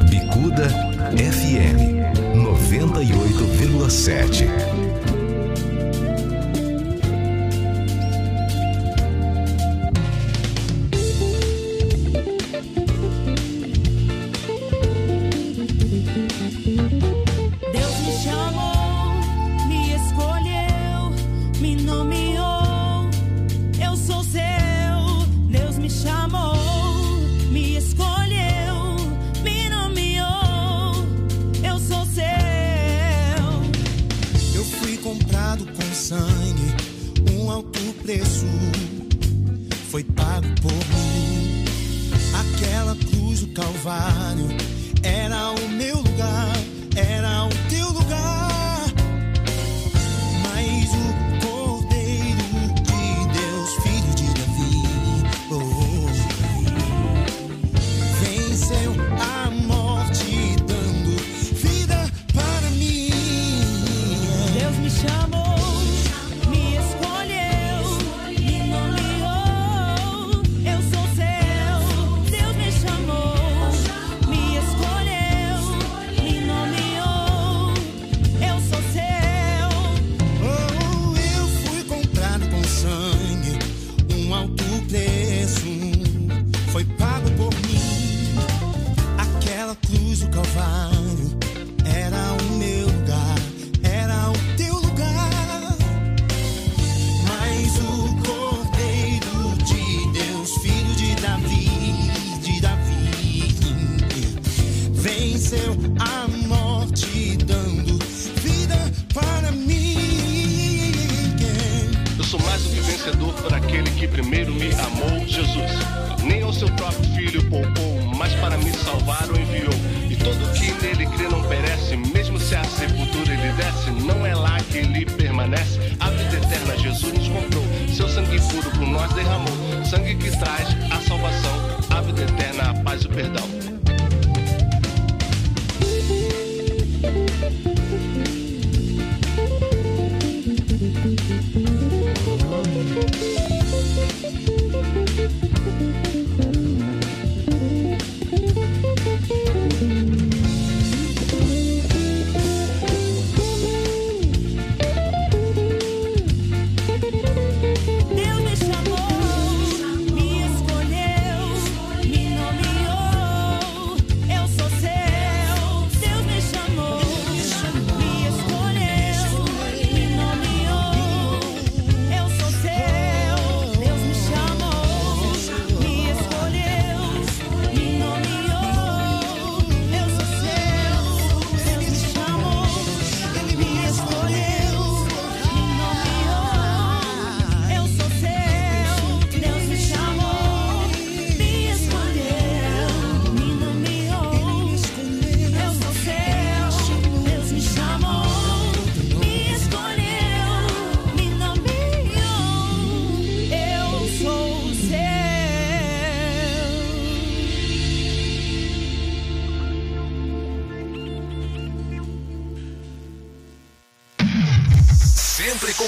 Bicuda 0.08 0.68
FM 1.12 2.00
98,7. 2.34 4.75
Preço 38.06 38.46
foi 39.90 40.04
pago 40.04 40.46
por 40.62 40.72
mim. 40.72 41.64
Aquela 42.38 42.94
cruz 42.94 43.40
do 43.40 43.48
Calvário 43.48 44.46
era 45.02 45.50
o 45.50 45.68
meu 45.70 45.96
lugar, 45.96 46.56
era 46.94 47.46
o 47.46 47.65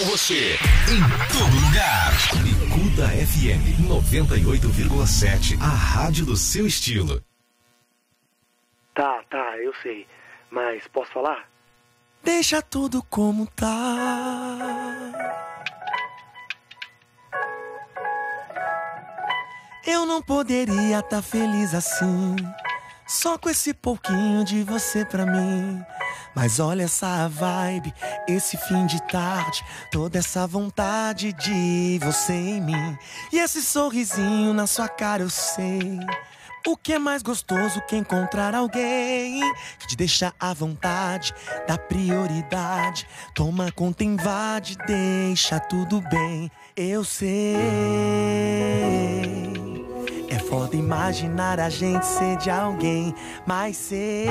você 0.08 0.54
em 0.54 1.02
todo 1.36 1.66
lugar. 1.66 2.12
Bicuda 2.42 3.08
FM 3.08 3.86
98,7, 3.86 5.60
a 5.60 5.66
rádio 5.68 6.24
do 6.24 6.34
seu 6.34 6.66
estilo. 6.66 7.22
Tá, 8.94 9.22
tá, 9.28 9.58
eu 9.58 9.72
sei. 9.82 10.06
Mas 10.50 10.86
posso 10.88 11.12
falar? 11.12 11.46
Deixa 12.24 12.62
tudo 12.62 13.02
como 13.10 13.46
tá. 13.48 13.66
Eu 19.86 20.06
não 20.06 20.22
poderia 20.22 21.00
estar 21.00 21.16
tá 21.16 21.22
feliz 21.22 21.74
assim. 21.74 22.34
Só 23.08 23.38
com 23.38 23.48
esse 23.48 23.72
pouquinho 23.72 24.44
de 24.44 24.62
você 24.62 25.02
pra 25.02 25.24
mim. 25.24 25.82
Mas 26.36 26.60
olha 26.60 26.82
essa 26.82 27.26
vibe, 27.26 27.94
esse 28.28 28.58
fim 28.58 28.84
de 28.84 29.00
tarde, 29.08 29.64
toda 29.90 30.18
essa 30.18 30.46
vontade 30.46 31.32
de 31.32 31.98
você 32.02 32.34
em 32.34 32.60
mim. 32.60 32.98
E 33.32 33.38
esse 33.38 33.62
sorrisinho 33.62 34.52
na 34.52 34.66
sua 34.66 34.88
cara, 34.88 35.22
eu 35.22 35.30
sei. 35.30 35.98
O 36.66 36.76
que 36.76 36.92
é 36.92 36.98
mais 36.98 37.22
gostoso 37.22 37.80
que 37.88 37.96
encontrar 37.96 38.54
alguém 38.54 39.40
que 39.78 39.86
te 39.86 39.96
deixa 39.96 40.34
à 40.38 40.52
vontade, 40.52 41.32
dá 41.66 41.78
prioridade, 41.78 43.08
toma 43.34 43.72
conta, 43.72 44.04
invade, 44.04 44.76
deixa 44.86 45.58
tudo 45.58 46.02
bem. 46.02 46.50
Eu 46.76 47.04
sei 47.04 47.56
Foda 50.48 50.74
imaginar 50.74 51.60
a 51.60 51.68
gente 51.68 52.06
ser 52.06 52.38
de 52.38 52.48
alguém, 52.48 53.14
mas 53.46 53.76
ser 53.76 54.28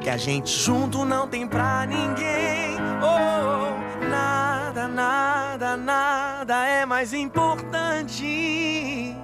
que 0.00 0.08
a 0.08 0.16
gente 0.16 0.48
junto 0.48 1.04
não 1.04 1.26
tem 1.26 1.48
pra 1.48 1.84
ninguém. 1.84 2.76
Oh, 3.02 4.06
nada, 4.08 4.86
nada, 4.86 5.76
nada 5.76 6.64
é 6.64 6.86
mais 6.86 7.12
importante 7.12 9.16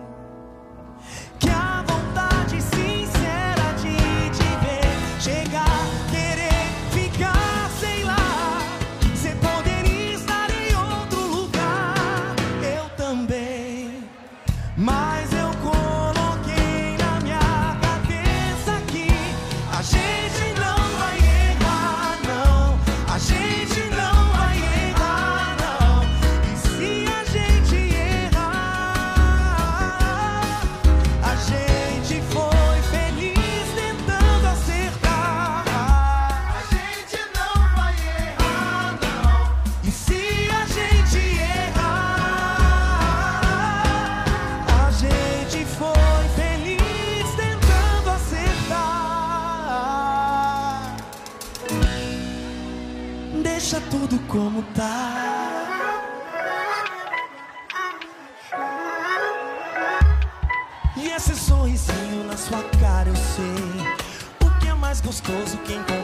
gostoso 65.06 65.56
quem 65.58 65.95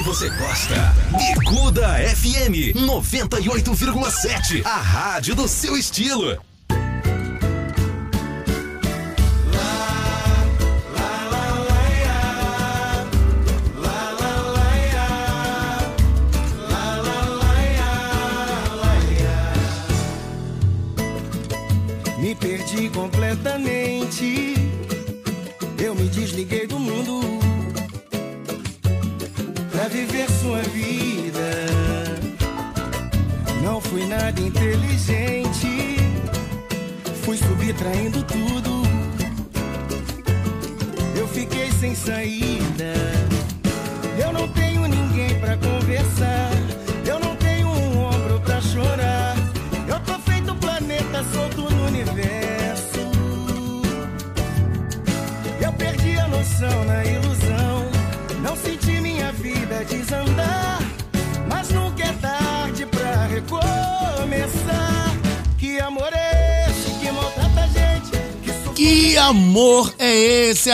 que 0.00 0.06
você 0.06 0.30
gosta. 0.30 0.94
Bicuda 1.16 1.88
FM 2.16 2.74
98,7. 2.74 4.64
A 4.64 4.76
rádio 4.76 5.34
do 5.34 5.46
seu 5.46 5.76
estilo. 5.76 6.38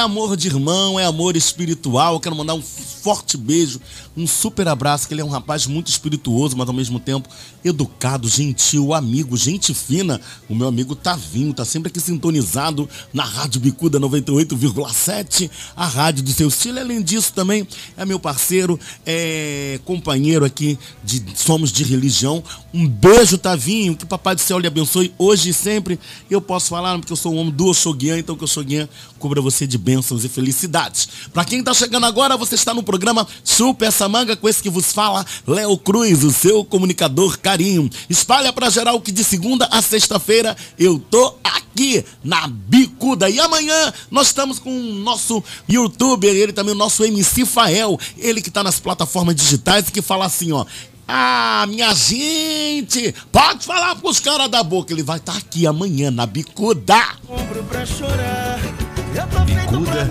Amor 0.07 0.37
de 0.37 0.47
irmão, 0.47 0.99
é 0.99 1.05
amor 1.05 1.37
espiritual. 1.37 2.15
Eu 2.15 2.21
quero 2.21 2.37
mandar 2.37 2.55
um 2.55 2.63
forte 3.07 3.37
beijo, 3.37 3.81
um 4.17 4.27
super 4.27 4.67
abraço, 4.67 5.07
que 5.07 5.15
ele 5.15 5.21
é 5.21 5.25
um 5.25 5.29
rapaz 5.29 5.65
muito 5.69 5.87
espirituoso, 5.87 6.57
mas 6.57 6.67
ao 6.67 6.75
mesmo 6.75 6.99
tempo 6.99 7.29
educado, 7.65 8.29
gentil, 8.29 8.93
amigo, 8.93 9.37
gente 9.37 9.73
fina. 9.73 10.21
O 10.49 10.57
meu 10.57 10.67
amigo 10.67 10.97
Tavinho 10.97 11.55
tá 11.55 11.65
sempre 11.65 11.89
aqui 11.89 12.01
sintonizado 12.01 12.89
na 13.13 13.23
Rádio 13.23 13.61
Bicuda 13.61 14.01
98,7, 14.01 15.49
a 15.77 15.87
rádio 15.87 16.25
do 16.25 16.33
seu 16.33 16.49
estilo. 16.49 16.81
Além 16.81 17.01
disso, 17.01 17.33
também 17.33 17.65
é 17.97 18.05
meu 18.05 18.19
parceiro, 18.19 18.77
é 19.07 19.79
companheiro 19.85 20.45
aqui 20.45 20.77
de 21.05 21.23
Somos 21.37 21.71
de 21.71 21.85
Religião. 21.85 22.43
Um 22.75 22.89
beijo, 22.89 23.39
Tavinho, 23.39 23.97
que 23.97 24.05
Papai 24.05 24.35
do 24.35 24.41
Céu 24.41 24.59
lhe 24.59 24.67
abençoe 24.67 25.15
hoje 25.17 25.51
e 25.51 25.55
sempre. 25.55 25.97
Eu 26.29 26.41
posso 26.41 26.71
falar 26.71 26.99
porque 26.99 27.13
eu 27.13 27.17
sou 27.17 27.35
um 27.35 27.37
homem 27.37 27.53
do 27.53 27.67
Oxoguian, 27.67 28.19
então 28.19 28.35
que 28.35 28.43
o 28.43 28.47
Oxoguian 28.47 28.89
cubra 29.21 29.41
você 29.41 29.65
de 29.65 29.79
bênçãos 29.79 30.25
e 30.25 30.29
felicidades. 30.29 31.09
Pra 31.33 31.45
quem 31.45 31.63
tá 31.63 31.73
chegando 31.73 32.05
agora, 32.05 32.37
você 32.37 32.57
está 32.57 32.75
no 32.75 32.83
programa 32.83 32.96
Chupa 33.45 33.87
essa 33.87 34.09
manga 34.09 34.37
com 34.37 34.49
esse 34.49 34.63
que 34.63 34.71
vos 34.71 34.93
fala, 34.93 35.25
Léo 35.47 35.77
Cruz, 35.79 36.25
o 36.25 36.33
seu 36.33 36.65
comunicador 36.65 37.39
carinho. 37.39 37.89
Espalha 38.09 38.53
pra 38.53 38.71
geral 38.71 39.01
que 39.01 39.13
de 39.13 39.25
segunda 39.25 39.67
a 39.71 39.81
sexta-feira 39.83 40.57
eu 40.79 40.99
tô 40.99 41.35
aqui 41.43 42.05
na 42.25 42.47
Bicuda. 42.47 43.29
E 43.29 43.39
amanhã 43.41 43.93
nós 44.11 44.29
estamos 44.29 44.59
com 44.59 44.71
o 44.71 44.95
nosso 44.95 45.43
youtuber, 45.69 46.35
ele 46.35 46.53
também 46.53 46.73
o 46.73 46.79
nosso 46.79 47.05
MC 47.05 47.45
Fael, 47.45 47.99
ele 48.19 48.41
que 48.41 48.51
tá 48.51 48.63
nas 48.63 48.81
plataformas 48.81 49.35
digitais 49.35 49.89
e 49.89 49.93
que 49.93 50.03
fala 50.03 50.27
assim, 50.27 50.53
ó. 50.53 50.65
Ah, 51.09 51.65
minha 51.69 51.95
gente, 51.95 53.15
pode 53.31 53.65
falar 53.65 53.95
pros 53.95 54.19
caras 54.19 54.51
da 54.51 54.63
boca, 54.63 54.93
ele 54.93 55.05
vai 55.05 55.19
estar 55.19 55.37
aqui 55.37 55.65
amanhã 55.65 56.11
na 56.11 56.27
Bicuda. 56.27 56.97
ombro 57.29 57.63
pra 57.65 57.87
chorar. 57.87 58.76
Bicuda 59.25 60.05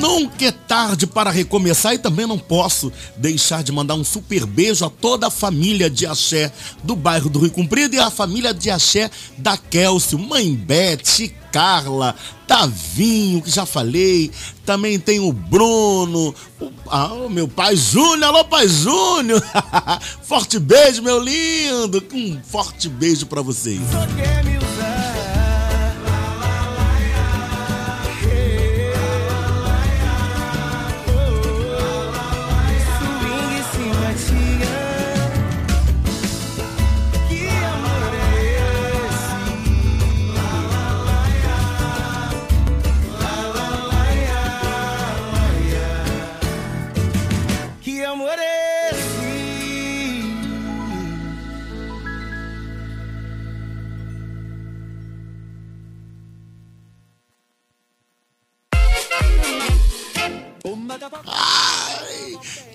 Nunca 0.00 0.46
é 0.46 0.50
tarde 0.50 1.06
para 1.06 1.30
recomeçar 1.30 1.92
e 1.92 1.98
também 1.98 2.26
não 2.26 2.38
posso 2.38 2.90
deixar 3.18 3.62
de 3.62 3.70
mandar 3.70 3.94
um 3.96 4.02
super 4.02 4.46
beijo 4.46 4.82
a 4.82 4.88
toda 4.88 5.26
a 5.26 5.30
família 5.30 5.90
de 5.90 6.06
axé 6.06 6.50
do 6.82 6.96
bairro 6.96 7.28
do 7.28 7.38
Rio 7.38 7.50
Comprido 7.50 7.94
e 7.94 7.98
a 7.98 8.10
família 8.10 8.54
de 8.54 8.70
axé 8.70 9.10
da 9.36 9.58
Kelsey, 9.58 10.18
Mãe 10.18 10.54
Beth, 10.54 11.30
Carla, 11.52 12.14
Tavinho, 12.46 13.42
que 13.42 13.50
já 13.50 13.66
falei, 13.66 14.30
também 14.64 14.98
tem 14.98 15.20
o 15.20 15.34
Bruno, 15.34 16.34
o, 16.58 16.72
ah, 16.88 17.12
o 17.12 17.28
meu 17.28 17.46
pai 17.46 17.76
Júnior, 17.76 18.24
alô 18.24 18.44
pai 18.46 18.66
Júnior, 18.68 19.42
forte 20.24 20.58
beijo 20.58 21.02
meu 21.02 21.20
lindo, 21.20 22.02
um 22.14 22.40
forte 22.42 22.88
beijo 22.88 23.26
para 23.26 23.42
vocês. 23.42 23.80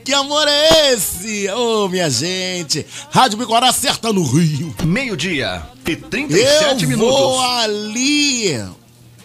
Que 0.05 0.13
amor 0.13 0.47
é 0.47 0.93
esse? 0.93 1.49
Ô, 1.49 1.89
minha 1.89 2.07
gente, 2.11 2.85
Rádio 3.09 3.39
Bicorá 3.39 3.69
acerta 3.69 4.13
no 4.13 4.23
Rio. 4.23 4.73
Meio-dia 4.83 5.63
e 5.87 5.95
37 5.95 6.83
eu 6.83 6.89
minutos. 6.89 7.09
vou 7.09 7.41
ali. 7.41 8.63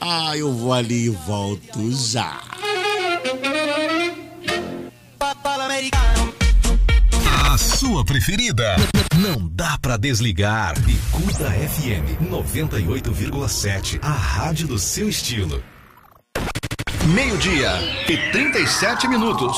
Ah, 0.00 0.34
eu 0.38 0.50
vou 0.54 0.72
ali 0.72 1.04
e 1.04 1.10
volto 1.10 1.92
já. 1.92 2.40
A 7.44 7.58
sua 7.58 8.02
preferida. 8.02 8.76
Não 9.18 9.46
dá 9.52 9.76
pra 9.82 9.98
desligar. 9.98 10.80
Bicuda 10.80 11.50
FM 11.50 12.30
98,7. 12.30 13.98
A 14.00 14.10
rádio 14.10 14.66
do 14.66 14.78
seu 14.78 15.10
estilo. 15.10 15.62
Meio-dia 17.14 17.70
e 18.08 18.16
37 18.30 19.08
minutos. 19.08 19.56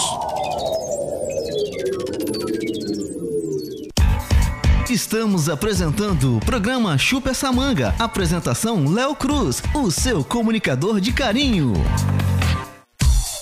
Estamos 4.93 5.49
apresentando 5.49 6.37
o 6.37 6.41
programa 6.41 6.99
Chupa 6.99 7.31
essa 7.31 7.51
manga. 7.51 7.95
Apresentação 7.99 8.87
Léo 8.93 9.15
Cruz, 9.15 9.63
o 9.75 9.91
seu 9.91 10.23
comunicador 10.23 11.01
de 11.01 11.15
carinho. 11.15 11.73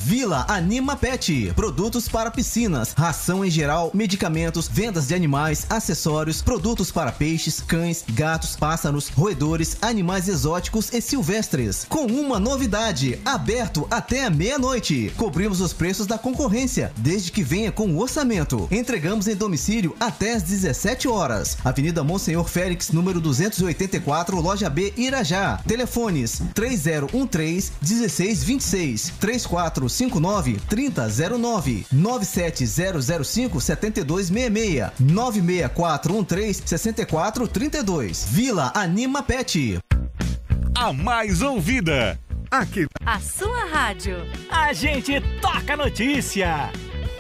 Vila 0.02 0.46
Anima 0.48 0.96
Pet, 0.96 1.52
produtos 1.54 2.08
para 2.08 2.30
piscinas, 2.30 2.94
ração 2.96 3.44
em 3.44 3.50
geral, 3.50 3.90
medicamentos, 3.92 4.66
vendas 4.66 5.08
de 5.08 5.14
animais, 5.14 5.66
acessórios, 5.68 6.40
produtos 6.40 6.90
para 6.90 7.12
peixes, 7.12 7.60
cães, 7.60 8.02
gatos, 8.08 8.56
pássaros, 8.56 9.10
roedores, 9.10 9.76
animais 9.82 10.26
exóticos 10.26 10.90
e 10.94 11.02
silvestres. 11.02 11.84
Com 11.86 12.06
uma 12.06 12.40
novidade, 12.40 13.20
aberto 13.26 13.86
até 13.90 14.24
a 14.24 14.30
meia-noite. 14.30 15.12
Cobrimos 15.18 15.60
os 15.60 15.74
preços 15.74 16.06
da 16.06 16.16
concorrência, 16.16 16.92
desde 16.96 17.30
que 17.30 17.42
venha 17.42 17.70
com 17.70 17.86
o 17.88 18.00
orçamento. 18.00 18.66
Entregamos 18.70 19.28
em 19.28 19.36
domicílio 19.36 19.94
até 20.00 20.32
às 20.32 20.42
17 20.42 21.08
horas. 21.08 21.58
Avenida 21.62 22.02
Monsenhor 22.02 22.48
Félix, 22.48 22.90
número 22.90 23.20
284, 23.20 24.40
loja 24.40 24.70
B, 24.70 24.94
Irajá. 24.96 25.60
Telefones 25.66 26.40
3013 26.54 27.72
1626 27.82 29.12
34 29.20 29.90
3459 30.00 30.60
3009 30.68 31.86
97005 31.92 33.60
7266 33.60 34.92
96413 34.98 36.62
6432 36.64 38.26
Vila 38.30 38.72
Anima 38.74 39.22
Pet. 39.22 39.78
A 40.74 40.92
mais 40.92 41.42
ouvida. 41.42 42.18
Aqui. 42.50 42.86
A 43.04 43.20
sua 43.20 43.66
rádio. 43.66 44.16
A 44.50 44.72
gente 44.72 45.20
toca 45.40 45.76
notícia. 45.76 46.72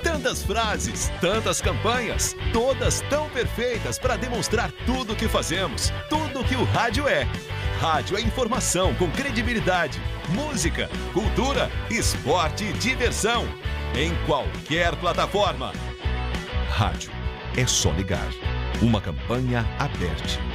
Tantas 0.02 0.42
frases, 0.42 1.12
tantas 1.20 1.60
campanhas, 1.60 2.34
todas 2.54 3.02
tão 3.10 3.28
perfeitas 3.28 3.98
para 3.98 4.16
demonstrar 4.16 4.72
tudo 4.86 5.12
o 5.12 5.16
que 5.16 5.28
fazemos, 5.28 5.92
tudo 6.08 6.42
que 6.42 6.56
o 6.56 6.64
rádio 6.64 7.06
é. 7.06 7.28
Rádio 7.78 8.16
é 8.16 8.22
informação 8.22 8.94
com 8.94 9.10
credibilidade, 9.10 10.00
música, 10.30 10.88
cultura, 11.12 11.70
esporte 11.90 12.64
e 12.64 12.72
diversão. 12.74 13.44
Em 13.94 14.14
qualquer 14.26 14.94
plataforma. 14.96 15.72
Rádio 16.70 17.10
é 17.56 17.66
só 17.66 17.90
ligar. 17.92 18.28
Uma 18.80 19.00
campanha 19.00 19.66
aberta. 19.78 20.49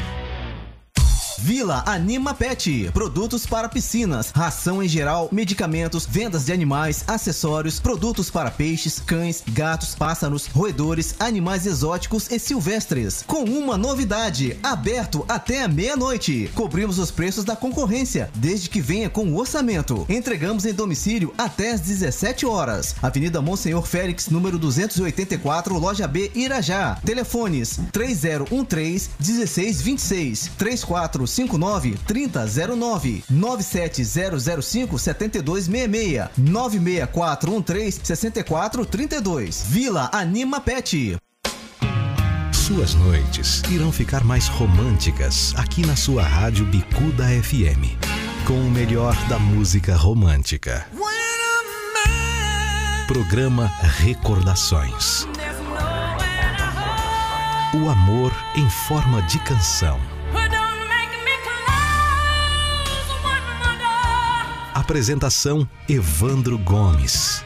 Vila 1.45 1.84
Anima 1.86 2.34
Pet. 2.34 2.89
Produtos 2.91 3.45
para 3.45 3.69
piscinas, 3.69 4.31
ração 4.31 4.81
em 4.81 4.88
geral, 4.88 5.29
medicamentos, 5.31 6.03
vendas 6.03 6.43
de 6.43 6.51
animais, 6.51 7.03
acessórios, 7.08 7.79
produtos 7.79 8.31
para 8.31 8.49
peixes, 8.49 8.97
cães, 8.97 9.43
gatos, 9.49 9.93
pássaros, 9.93 10.47
roedores, 10.47 11.13
animais 11.19 11.67
exóticos 11.67 12.31
e 12.31 12.39
silvestres. 12.39 13.23
Com 13.27 13.43
uma 13.43 13.77
novidade: 13.77 14.58
aberto 14.63 15.23
até 15.27 15.67
meia-noite. 15.67 16.49
Cobrimos 16.55 16.97
os 16.97 17.12
preços 17.12 17.43
da 17.45 17.55
concorrência, 17.55 18.31
desde 18.34 18.67
que 18.67 18.81
venha 18.81 19.08
com 19.08 19.27
o 19.27 19.38
orçamento. 19.38 20.03
Entregamos 20.10 20.65
em 20.65 20.73
domicílio 20.73 21.31
até 21.38 21.73
às 21.73 21.81
17 21.81 22.47
horas. 22.47 22.95
Avenida 23.03 23.39
Monsenhor 23.39 23.86
Félix, 23.86 24.29
número 24.29 24.58
284, 24.58 25.77
loja 25.77 26.08
B, 26.08 26.31
Irajá. 26.34 26.97
Telefones 27.05 27.79
3013 27.91 29.12
1626 29.19 30.49
34 30.58 31.35
59 31.36 31.98
3009 32.08 33.24
97005 33.30 34.98
7266 34.98 36.30
96413 36.38 38.02
6432 38.04 39.65
Vila 39.67 40.10
Anima 40.13 40.62
Pet. 40.62 41.17
Suas 42.54 42.95
noites 42.95 43.62
irão 43.69 43.91
ficar 43.91 44.24
mais 44.24 44.48
românticas 44.48 45.54
aqui 45.56 45.86
na 45.86 45.95
sua 45.95 46.24
rádio 46.24 46.65
Bicuda 46.65 47.26
FM. 47.43 47.93
Com 48.48 48.60
o 48.60 48.71
melhor 48.71 49.15
da 49.28 49.38
música 49.38 49.95
romântica. 49.95 50.88
Programa 53.08 53.71
Recordações. 54.00 55.28
O 57.76 57.89
amor 57.89 58.34
em 58.56 58.67
forma 58.67 59.21
de 59.24 59.38
canção. 59.39 60.00
Apresentação 64.75 65.65
Evandro 65.88 66.57
Gomes. 66.57 67.45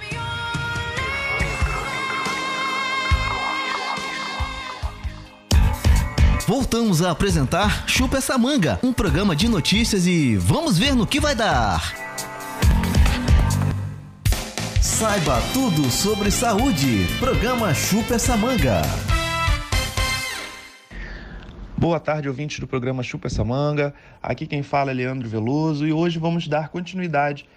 Voltamos 6.47 7.03
a 7.03 7.11
apresentar 7.11 7.87
Chupa 7.87 8.17
essa 8.17 8.35
manga, 8.35 8.79
um 8.81 8.91
programa 8.91 9.35
de 9.35 9.47
notícias 9.47 10.07
e 10.07 10.35
vamos 10.37 10.79
ver 10.79 10.95
no 10.95 11.05
que 11.05 11.19
vai 11.19 11.35
dar. 11.35 11.93
Saiba 14.81 15.39
tudo 15.53 15.91
sobre 15.91 16.31
saúde. 16.31 17.05
Programa 17.19 17.75
Chupa 17.75 18.15
essa 18.15 18.35
manga. 18.35 18.81
Boa 21.79 21.97
tarde, 21.97 22.27
ouvintes 22.27 22.59
do 22.59 22.67
programa 22.67 23.01
Chupa 23.01 23.27
essa 23.27 23.41
manga. 23.41 23.93
Aqui 24.21 24.45
quem 24.45 24.61
fala 24.61 24.91
é 24.91 24.93
Leandro 24.93 25.29
Veloso 25.29 25.87
e 25.87 25.93
hoje 25.93 26.19
vamos 26.19 26.45
dar 26.45 26.67
continuidade 26.67 27.47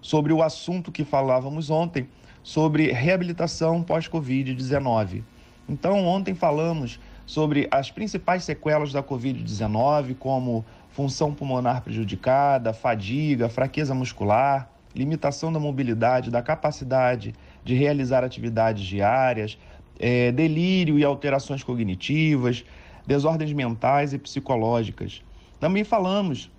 sobre 0.00 0.32
o 0.32 0.42
assunto 0.42 0.90
que 0.90 1.04
falávamos 1.04 1.68
ontem 1.68 2.08
sobre 2.42 2.90
reabilitação 2.90 3.82
pós-Covid-19. 3.82 5.22
Então, 5.68 6.06
ontem 6.06 6.34
falamos 6.34 6.98
sobre 7.26 7.68
as 7.70 7.90
principais 7.90 8.44
sequelas 8.44 8.94
da 8.94 9.02
Covid-19, 9.02 10.16
como 10.18 10.64
função 10.88 11.34
pulmonar 11.34 11.82
prejudicada, 11.82 12.72
fadiga, 12.72 13.50
fraqueza 13.50 13.94
muscular, 13.94 14.70
limitação 14.96 15.52
da 15.52 15.60
mobilidade, 15.60 16.30
da 16.30 16.40
capacidade 16.40 17.34
de 17.62 17.74
realizar 17.74 18.24
atividades 18.24 18.86
diárias, 18.86 19.58
eh, 19.98 20.32
delírio 20.32 20.98
e 20.98 21.04
alterações 21.04 21.62
cognitivas, 21.62 22.64
desordens 23.06 23.52
mentais 23.52 24.12
e 24.12 24.18
psicológicas. 24.18 25.22
Também 25.58 25.84
falamos 25.84 26.50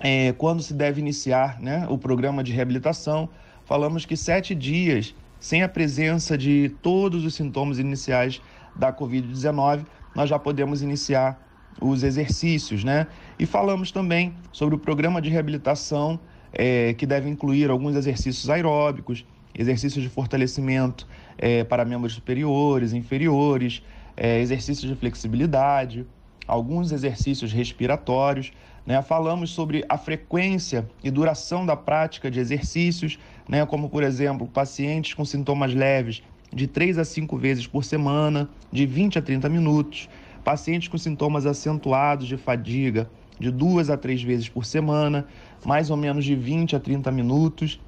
eh, 0.00 0.32
quando 0.38 0.62
se 0.62 0.74
deve 0.74 1.00
iniciar 1.00 1.60
né, 1.60 1.86
o 1.88 1.98
programa 1.98 2.42
de 2.44 2.52
reabilitação, 2.52 3.28
falamos 3.64 4.06
que 4.06 4.16
sete 4.16 4.54
dias 4.54 5.14
sem 5.40 5.62
a 5.62 5.68
presença 5.68 6.36
de 6.36 6.74
todos 6.82 7.24
os 7.24 7.34
sintomas 7.34 7.78
iniciais 7.78 8.40
da 8.74 8.92
Covid-19, 8.92 9.84
nós 10.14 10.28
já 10.28 10.38
podemos 10.38 10.82
iniciar 10.82 11.40
os 11.80 12.02
exercícios, 12.02 12.82
né? 12.82 13.06
E 13.38 13.46
falamos 13.46 13.92
também 13.92 14.34
sobre 14.50 14.74
o 14.74 14.78
programa 14.78 15.22
de 15.22 15.30
reabilitação 15.30 16.18
eh, 16.52 16.94
que 16.94 17.06
deve 17.06 17.28
incluir 17.28 17.70
alguns 17.70 17.94
exercícios 17.94 18.50
aeróbicos, 18.50 19.24
exercícios 19.54 20.02
de 20.02 20.08
fortalecimento 20.08 21.06
eh, 21.36 21.62
para 21.64 21.84
membros 21.84 22.14
superiores, 22.14 22.92
inferiores, 22.92 23.82
eh, 24.18 24.40
exercícios 24.40 24.90
de 24.90 24.96
flexibilidade, 24.96 26.04
alguns 26.46 26.90
exercícios 26.90 27.52
respiratórios. 27.52 28.52
Né? 28.84 29.00
Falamos 29.00 29.50
sobre 29.50 29.84
a 29.88 29.96
frequência 29.96 30.88
e 31.04 31.10
duração 31.10 31.64
da 31.64 31.76
prática 31.76 32.30
de 32.30 32.40
exercícios, 32.40 33.18
né? 33.48 33.64
como, 33.64 33.88
por 33.88 34.02
exemplo, 34.02 34.48
pacientes 34.48 35.14
com 35.14 35.24
sintomas 35.24 35.72
leves 35.72 36.22
de 36.52 36.66
3 36.66 36.98
a 36.98 37.04
5 37.04 37.36
vezes 37.36 37.66
por 37.66 37.84
semana, 37.84 38.48
de 38.72 38.86
20 38.86 39.18
a 39.18 39.22
30 39.22 39.48
minutos, 39.48 40.08
pacientes 40.42 40.88
com 40.88 40.98
sintomas 40.98 41.46
acentuados 41.46 42.26
de 42.26 42.36
fadiga, 42.36 43.08
de 43.38 43.50
2 43.50 43.90
a 43.90 43.96
3 43.96 44.22
vezes 44.22 44.48
por 44.48 44.64
semana, 44.64 45.26
mais 45.64 45.90
ou 45.90 45.96
menos 45.96 46.24
de 46.24 46.34
20 46.34 46.74
a 46.74 46.80
30 46.80 47.12
minutos, 47.12 47.78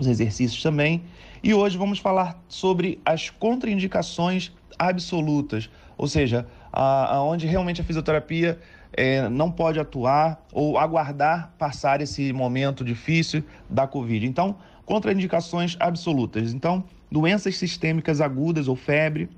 os 0.00 0.06
exercícios 0.06 0.62
também. 0.62 1.02
E 1.42 1.52
hoje 1.52 1.76
vamos 1.76 1.98
falar 1.98 2.42
sobre 2.48 2.98
as 3.04 3.28
contraindicações 3.28 4.52
absolutas, 4.88 5.70
ou 5.96 6.08
seja, 6.08 6.46
aonde 6.72 7.46
realmente 7.46 7.80
a 7.80 7.84
fisioterapia 7.84 8.58
é, 8.92 9.28
não 9.28 9.50
pode 9.50 9.78
atuar 9.80 10.44
ou 10.52 10.78
aguardar 10.78 11.52
passar 11.58 12.00
esse 12.00 12.32
momento 12.32 12.84
difícil 12.84 13.42
da 13.68 13.86
Covid. 13.86 14.26
Então, 14.26 14.56
contraindicações 14.84 15.76
absolutas. 15.80 16.52
Então, 16.52 16.84
doenças 17.10 17.56
sistêmicas 17.56 18.20
agudas 18.20 18.68
ou 18.68 18.76
febre, 18.76 19.28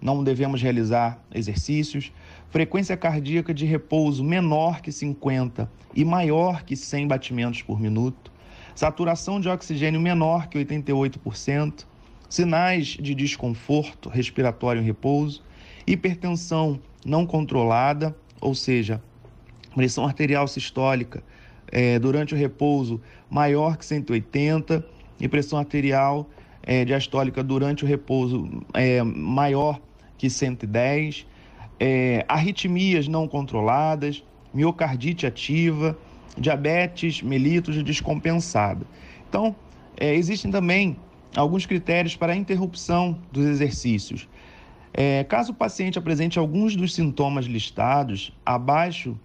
não 0.00 0.22
devemos 0.24 0.60
realizar 0.60 1.18
exercícios. 1.32 2.12
Frequência 2.50 2.96
cardíaca 2.96 3.54
de 3.54 3.64
repouso 3.64 4.22
menor 4.22 4.80
que 4.80 4.90
50 4.90 5.70
e 5.94 6.04
maior 6.04 6.64
que 6.64 6.76
100 6.76 7.06
batimentos 7.08 7.62
por 7.62 7.80
minuto. 7.80 8.32
Saturação 8.74 9.40
de 9.40 9.48
oxigênio 9.48 10.00
menor 10.00 10.48
que 10.48 10.58
88%. 10.58 11.86
Sinais 12.32 12.96
de 12.98 13.14
desconforto 13.14 14.08
respiratório 14.08 14.80
em 14.80 14.84
repouso. 14.86 15.42
Hipertensão 15.86 16.80
não 17.04 17.26
controlada, 17.26 18.16
ou 18.40 18.54
seja, 18.54 19.02
pressão 19.74 20.06
arterial 20.06 20.48
sistólica 20.48 21.22
é, 21.70 21.98
durante 21.98 22.32
o 22.32 22.38
repouso 22.38 23.02
maior 23.28 23.76
que 23.76 23.84
180 23.84 24.82
e 25.20 25.28
pressão 25.28 25.58
arterial 25.58 26.26
é, 26.62 26.86
diastólica 26.86 27.44
durante 27.44 27.84
o 27.84 27.86
repouso 27.86 28.64
é, 28.72 29.02
maior 29.02 29.78
que 30.16 30.30
110, 30.30 31.26
é, 31.78 32.24
arritmias 32.26 33.08
não 33.08 33.28
controladas, 33.28 34.24
miocardite 34.54 35.26
ativa, 35.26 35.98
diabetes 36.38 37.20
mellitus 37.20 37.82
descompensada. 37.82 38.86
Então, 39.28 39.54
existem 40.00 40.50
também 40.50 40.96
alguns 41.36 41.66
critérios 41.66 42.16
para 42.16 42.32
a 42.32 42.36
interrupção 42.36 43.18
dos 43.30 43.44
exercícios. 43.44 44.28
É, 44.94 45.24
caso 45.24 45.52
o 45.52 45.54
paciente 45.54 45.98
apresente 45.98 46.38
alguns 46.38 46.76
dos 46.76 46.94
sintomas 46.94 47.46
listados 47.46 48.32
abaixo, 48.44 49.18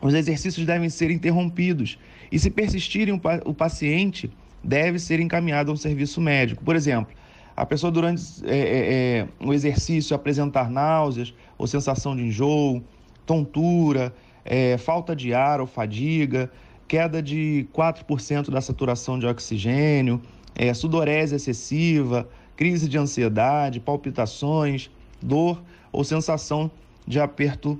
os 0.00 0.14
exercícios 0.14 0.66
devem 0.66 0.88
ser 0.88 1.10
interrompidos 1.10 1.98
e, 2.30 2.38
se 2.38 2.50
persistirem, 2.50 3.20
o 3.44 3.54
paciente 3.54 4.30
deve 4.62 4.98
ser 4.98 5.20
encaminhado 5.20 5.70
a 5.70 5.74
um 5.74 5.76
serviço 5.76 6.20
médico. 6.20 6.62
Por 6.62 6.76
exemplo, 6.76 7.14
a 7.56 7.64
pessoa 7.64 7.90
durante 7.90 8.22
é, 8.44 8.58
é, 8.58 9.18
é, 9.18 9.28
o 9.40 9.52
exercício 9.52 10.14
apresentar 10.14 10.70
náuseas 10.70 11.34
ou 11.56 11.66
sensação 11.66 12.16
de 12.16 12.22
enjoo, 12.22 12.82
tontura, 13.24 14.14
é, 14.44 14.76
falta 14.76 15.14
de 15.14 15.32
ar 15.32 15.60
ou 15.60 15.66
fadiga, 15.66 16.50
queda 16.86 17.22
de 17.22 17.66
4% 17.72 18.50
da 18.50 18.60
saturação 18.60 19.18
de 19.18 19.26
oxigênio, 19.26 20.20
é, 20.54 20.72
sudorese 20.72 21.34
excessiva, 21.34 22.28
crise 22.56 22.88
de 22.88 22.96
ansiedade, 22.98 23.80
palpitações, 23.80 24.90
dor 25.20 25.62
ou 25.92 26.04
sensação 26.04 26.70
de 27.06 27.20
aperto 27.20 27.78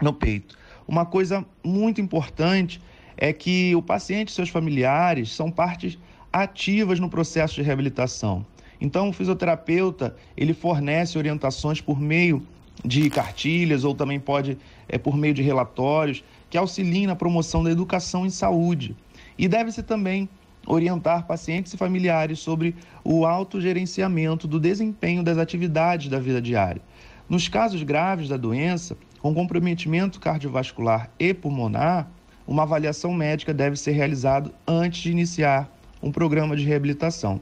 no 0.00 0.12
peito. 0.12 0.58
Uma 0.86 1.06
coisa 1.06 1.44
muito 1.62 2.00
importante 2.00 2.80
é 3.16 3.32
que 3.32 3.74
o 3.76 3.82
paciente 3.82 4.28
e 4.28 4.32
seus 4.32 4.48
familiares 4.48 5.30
são 5.32 5.50
partes 5.50 5.98
ativas 6.32 6.98
no 6.98 7.08
processo 7.08 7.54
de 7.54 7.62
reabilitação. 7.62 8.44
Então, 8.80 9.10
o 9.10 9.12
fisioterapeuta 9.12 10.16
ele 10.36 10.54
fornece 10.54 11.18
orientações 11.18 11.80
por 11.80 12.00
meio 12.00 12.42
de 12.82 13.10
cartilhas 13.10 13.84
ou 13.84 13.94
também 13.94 14.18
pode 14.18 14.56
é, 14.88 14.96
por 14.96 15.16
meio 15.16 15.34
de 15.34 15.42
relatórios 15.42 16.24
que 16.48 16.56
auxiliem 16.56 17.06
na 17.06 17.14
promoção 17.14 17.62
da 17.62 17.70
educação 17.70 18.24
em 18.24 18.30
saúde. 18.30 18.96
E 19.36 19.46
deve-se 19.46 19.82
também 19.82 20.28
orientar 20.66 21.26
pacientes 21.26 21.72
e 21.72 21.76
familiares 21.76 22.38
sobre 22.38 22.74
o 23.02 23.24
autogerenciamento 23.24 24.46
do 24.46 24.60
desempenho 24.60 25.22
das 25.22 25.38
atividades 25.38 26.08
da 26.08 26.18
vida 26.18 26.40
diária. 26.40 26.82
Nos 27.28 27.48
casos 27.48 27.82
graves 27.82 28.28
da 28.28 28.36
doença, 28.36 28.96
com 29.20 29.34
comprometimento 29.34 30.20
cardiovascular 30.20 31.10
e 31.18 31.32
pulmonar, 31.32 32.10
uma 32.46 32.64
avaliação 32.64 33.12
médica 33.12 33.54
deve 33.54 33.76
ser 33.76 33.92
realizada 33.92 34.50
antes 34.66 35.02
de 35.02 35.10
iniciar 35.10 35.70
um 36.02 36.10
programa 36.10 36.56
de 36.56 36.64
reabilitação. 36.64 37.40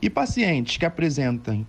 E 0.00 0.08
pacientes 0.08 0.76
que 0.76 0.86
apresentem 0.86 1.66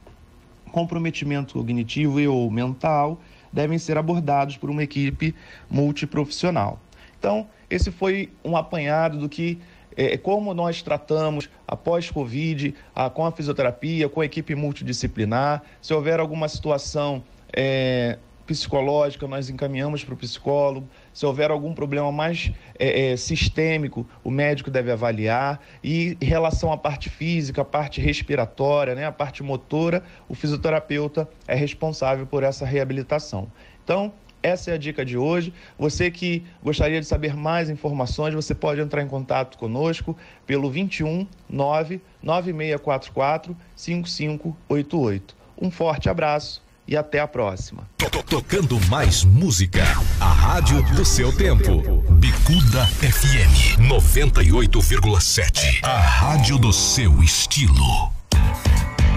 comprometimento 0.72 1.56
cognitivo 1.56 2.20
e 2.20 2.28
ou 2.28 2.50
mental 2.52 3.20
devem 3.52 3.78
ser 3.78 3.98
abordados 3.98 4.58
por 4.58 4.70
uma 4.70 4.84
equipe 4.84 5.34
multiprofissional. 5.70 6.80
Então, 7.20 7.48
esse 7.70 7.92
foi 7.92 8.30
um 8.44 8.56
apanhado 8.56 9.18
do 9.18 9.28
que 9.28 9.60
é, 9.96 10.18
como 10.18 10.54
nós 10.54 10.82
tratamos 10.82 11.50
após 11.68 12.10
Covid, 12.10 12.76
a, 12.96 13.10
com 13.10 13.26
a 13.26 13.32
fisioterapia, 13.32 14.10
com 14.10 14.22
a 14.22 14.26
equipe 14.26 14.56
multidisciplinar. 14.56 15.64
Se 15.82 15.94
houver 15.94 16.20
alguma 16.20 16.48
situação 16.48 17.24
é, 17.52 18.18
psicológica, 18.48 19.28
nós 19.28 19.50
encaminhamos 19.50 20.04
para 20.04 20.14
o 20.14 20.18
psicólogo. 20.18 20.88
Se 21.14 21.26
houver 21.26 21.52
algum 21.52 21.74
problema 21.74 22.12
mais 22.12 22.52
é, 22.80 23.12
é, 23.12 23.18
sistêmico, 23.18 24.08
o 24.24 24.32
médico 24.32 24.72
deve 24.72 24.92
avaliar. 24.92 25.60
E 25.84 26.18
em 26.20 26.26
relação 26.26 26.72
à 26.72 26.78
parte 26.78 27.10
física, 27.10 27.62
a 27.62 27.66
parte 27.66 28.00
respiratória, 28.00 28.96
né, 28.96 29.06
a 29.06 29.12
parte 29.12 29.44
motora, 29.44 30.04
o 30.30 30.34
fisioterapeuta 30.34 31.30
é 31.48 31.56
responsável 31.56 32.26
por 32.26 32.42
essa 32.42 32.66
reabilitação. 32.66 33.52
Então, 33.84 34.14
essa 34.48 34.72
é 34.72 34.74
a 34.74 34.78
dica 34.78 35.06
de 35.06 35.18
hoje. 35.18 35.54
Você 35.78 36.10
que 36.10 36.44
gostaria 36.64 37.00
de 37.00 37.06
saber 37.06 37.36
mais 37.36 37.70
informações, 37.70 38.34
você 38.34 38.56
pode 38.56 38.82
entrar 38.82 39.02
em 39.02 39.08
contato 39.08 39.58
conosco 39.58 40.18
pelo 40.46 40.70
21 40.70 41.28
9 41.50 42.02
9644 42.24 43.56
5588. 43.76 45.36
Um 45.60 45.72
forte 45.72 46.10
abraço 46.10 46.62
e 46.88 46.96
até 46.96 47.20
a 47.20 47.28
próxima. 47.28 47.88
Tocando 48.30 48.80
mais 48.88 49.24
música. 49.24 49.84
A 50.20 50.32
rádio 50.32 50.82
do 50.96 51.04
seu 51.04 51.36
tempo. 51.36 51.82
Bicuda 52.14 52.86
FM 52.86 53.80
98,7. 53.80 55.84
A 55.84 56.00
rádio 56.00 56.58
do 56.58 56.72
seu 56.72 57.22
estilo. 57.22 58.17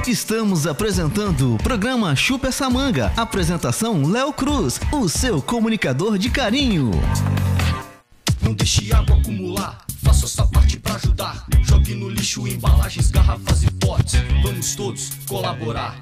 Estamos 0.09 0.67
apresentando 0.67 1.55
o 1.55 1.59
programa 1.59 2.17
Chupa 2.17 2.49
essa 2.49 2.71
manga. 2.71 3.13
Apresentação 3.17 4.07
Léo 4.07 4.33
Cruz, 4.33 4.81
o 4.93 5.09
seu 5.09 5.43
comunicador 5.43 6.17
de 6.17 6.31
carinho. 6.31 6.91
Não 8.41 8.55
deixe 8.55 8.93
água 8.93 9.17
acumular, 9.17 9.79
faça 10.03 10.27
sua 10.27 10.47
parte 10.47 10.79
pra 10.79 10.95
ajudar. 10.95 11.45
Jogue 11.63 11.95
no 11.95 12.09
lixo 12.09 12.49
embalagens, 12.49 13.11
garrafas 13.11 13.63
e 13.63 13.71
potes. 13.73 14.15
Vamos 14.43 14.75
todos 14.75 15.11
colaborar. 15.29 15.95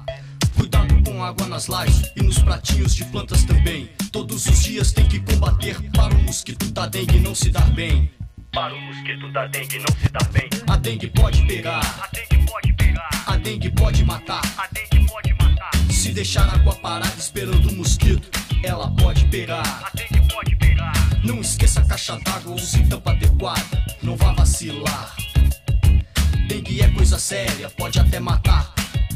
Cuidado 0.55 1.03
com 1.03 1.23
água 1.23 1.47
nas 1.47 1.67
lajes 1.67 2.09
e 2.15 2.23
nos 2.23 2.39
pratinhos 2.39 2.95
de 2.95 3.03
plantas 3.05 3.43
também. 3.43 3.89
Todos 4.11 4.45
os 4.45 4.63
dias 4.63 4.91
tem 4.93 5.07
que 5.07 5.19
combater 5.19 5.75
para 5.91 6.15
o 6.15 6.23
mosquito 6.23 6.71
da 6.71 6.87
dengue 6.87 7.19
não 7.19 7.35
se 7.35 7.49
dar 7.49 7.69
bem. 7.71 8.09
Para 8.51 8.73
o 8.73 8.81
mosquito 8.81 9.31
da 9.31 9.45
dengue 9.45 9.77
não 9.77 9.95
se 10.01 10.09
dar 10.09 10.27
bem. 10.29 10.49
A 10.67 10.77
dengue 10.77 11.07
pode 11.07 11.45
pegar. 11.45 11.79
A 11.79 12.09
dengue 12.13 12.45
pode 12.47 12.73
pegar. 12.73 12.78
A 13.25 13.37
dengue 13.37 13.69
pode 13.71 14.03
matar. 14.03 14.41
A 14.57 14.67
dengue 14.73 15.07
pode 15.07 15.33
matar. 15.33 15.71
Se 15.91 16.11
deixar 16.11 16.47
água 16.53 16.75
parada 16.75 17.15
esperando 17.17 17.69
o 17.69 17.75
mosquito, 17.75 18.29
ela 18.63 18.89
pode 18.91 19.25
pegar. 19.25 19.61
A 19.61 19.89
dengue 19.95 20.27
pode 20.33 20.55
pegar. 20.55 20.93
Não 21.23 21.41
esqueça 21.41 21.81
a 21.81 21.85
caixa 21.85 22.17
d'água, 22.19 22.55
use 22.55 22.83
tampa 22.85 23.11
adequada. 23.11 23.83
Não 24.01 24.15
vá 24.15 24.33
vacilar. 24.33 25.15
Dengue 26.47 26.81
é 26.81 26.87
coisa 26.89 27.19
séria, 27.19 27.69
pode 27.69 27.99
até 27.99 28.19
matar. 28.19 28.73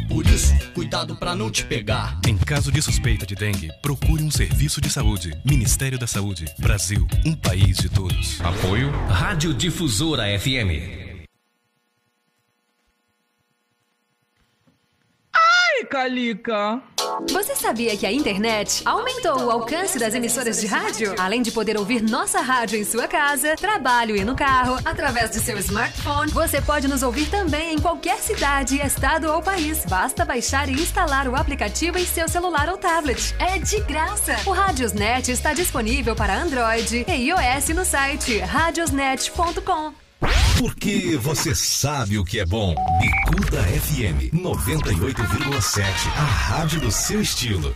Por 0.07 0.25
isso, 0.27 0.53
cuidado 0.73 1.15
pra 1.15 1.35
não 1.35 1.49
te 1.49 1.65
pegar. 1.65 2.19
Em 2.27 2.37
caso 2.37 2.71
de 2.71 2.81
suspeita 2.81 3.25
de 3.25 3.35
dengue, 3.35 3.71
procure 3.81 4.21
um 4.21 4.29
serviço 4.29 4.79
de 4.79 4.89
saúde. 4.89 5.31
Ministério 5.43 5.97
da 5.97 6.05
Saúde. 6.05 6.45
Brasil, 6.59 7.07
um 7.25 7.35
país 7.35 7.77
de 7.77 7.89
todos. 7.89 8.39
Apoio 8.41 8.91
Rádio 9.07 9.53
Difusora 9.53 10.23
FM. 10.39 11.02
Calica! 15.85 16.81
Você 17.31 17.55
sabia 17.55 17.95
que 17.95 18.05
a 18.05 18.11
internet 18.11 18.81
aumentou 18.85 19.43
o 19.43 19.51
alcance 19.51 19.99
das 19.99 20.13
emissoras 20.13 20.59
de 20.59 20.67
rádio? 20.67 21.15
Além 21.19 21.41
de 21.41 21.51
poder 21.51 21.77
ouvir 21.77 22.01
nossa 22.01 22.41
rádio 22.41 22.79
em 22.79 22.83
sua 22.83 23.07
casa, 23.07 23.55
trabalho 23.55 24.15
e 24.15 24.23
no 24.23 24.35
carro, 24.35 24.79
através 24.85 25.31
de 25.31 25.39
seu 25.39 25.57
smartphone, 25.59 26.31
você 26.31 26.61
pode 26.61 26.87
nos 26.87 27.03
ouvir 27.03 27.29
também 27.29 27.73
em 27.73 27.79
qualquer 27.79 28.17
cidade, 28.17 28.79
estado 28.79 29.31
ou 29.31 29.41
país. 29.41 29.85
Basta 29.85 30.25
baixar 30.25 30.69
e 30.69 30.73
instalar 30.73 31.27
o 31.27 31.35
aplicativo 31.35 31.97
em 31.97 32.05
seu 32.05 32.27
celular 32.27 32.69
ou 32.69 32.77
tablet. 32.77 33.35
É 33.39 33.57
de 33.57 33.79
graça! 33.81 34.35
O 34.45 34.51
Radiosnet 34.51 35.31
está 35.31 35.53
disponível 35.53 36.15
para 36.15 36.35
Android 36.35 37.05
e 37.07 37.11
iOS 37.11 37.69
no 37.69 37.85
site 37.85 38.39
radiosnet.com. 38.39 40.02
Porque 40.57 41.17
você 41.17 41.53
sabe 41.53 42.17
o 42.17 42.23
que 42.23 42.39
é 42.39 42.45
bom. 42.45 42.75
Bicuda 42.99 43.61
FM 43.63 44.33
98,7. 44.33 45.83
A 46.15 46.21
rádio 46.21 46.79
do 46.79 46.91
seu 46.91 47.21
estilo. 47.21 47.75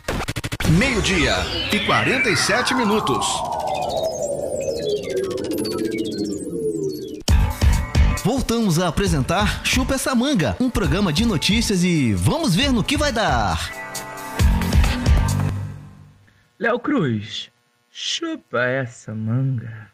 Meio-dia 0.69 1.35
e 1.71 1.79
47 1.85 2.73
minutos. 2.73 3.25
Voltamos 8.23 8.77
a 8.77 8.89
apresentar 8.89 9.65
Chupa 9.65 9.95
essa 9.95 10.13
manga, 10.13 10.57
um 10.59 10.69
programa 10.69 11.13
de 11.13 11.25
notícias 11.25 11.83
e 11.83 12.13
vamos 12.13 12.55
ver 12.55 12.73
no 12.73 12.83
que 12.83 12.97
vai 12.97 13.11
dar. 13.11 13.71
Léo 16.59 16.79
Cruz, 16.79 17.49
chupa 17.91 18.65
essa 18.65 19.13
manga. 19.13 19.91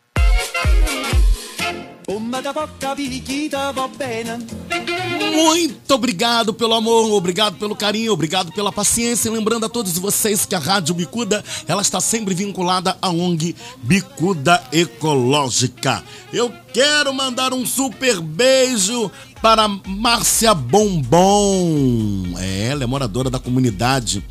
Muito 5.33 5.93
obrigado 5.93 6.53
pelo 6.53 6.73
amor, 6.73 7.11
obrigado 7.11 7.57
pelo 7.57 7.75
carinho, 7.75 8.11
obrigado 8.11 8.51
pela 8.51 8.71
paciência. 8.71 9.29
E 9.29 9.31
lembrando 9.31 9.65
a 9.65 9.69
todos 9.69 9.97
vocês 9.97 10.45
que 10.45 10.53
a 10.55 10.59
Rádio 10.59 10.93
Bicuda, 10.95 11.43
ela 11.67 11.81
está 11.81 12.01
sempre 12.01 12.33
vinculada 12.33 12.97
à 13.01 13.09
ONG 13.09 13.55
Bicuda 13.81 14.61
Ecológica. 14.71 16.03
Eu 16.31 16.51
quero 16.73 17.13
mandar 17.13 17.53
um 17.53 17.65
super 17.65 18.19
beijo 18.19 19.09
para 19.41 19.67
Márcia 19.67 20.53
Bombom. 20.53 22.33
É, 22.37 22.67
ela 22.67 22.83
é 22.83 22.87
moradora 22.87 23.29
da 23.29 23.39
comunidade 23.39 24.23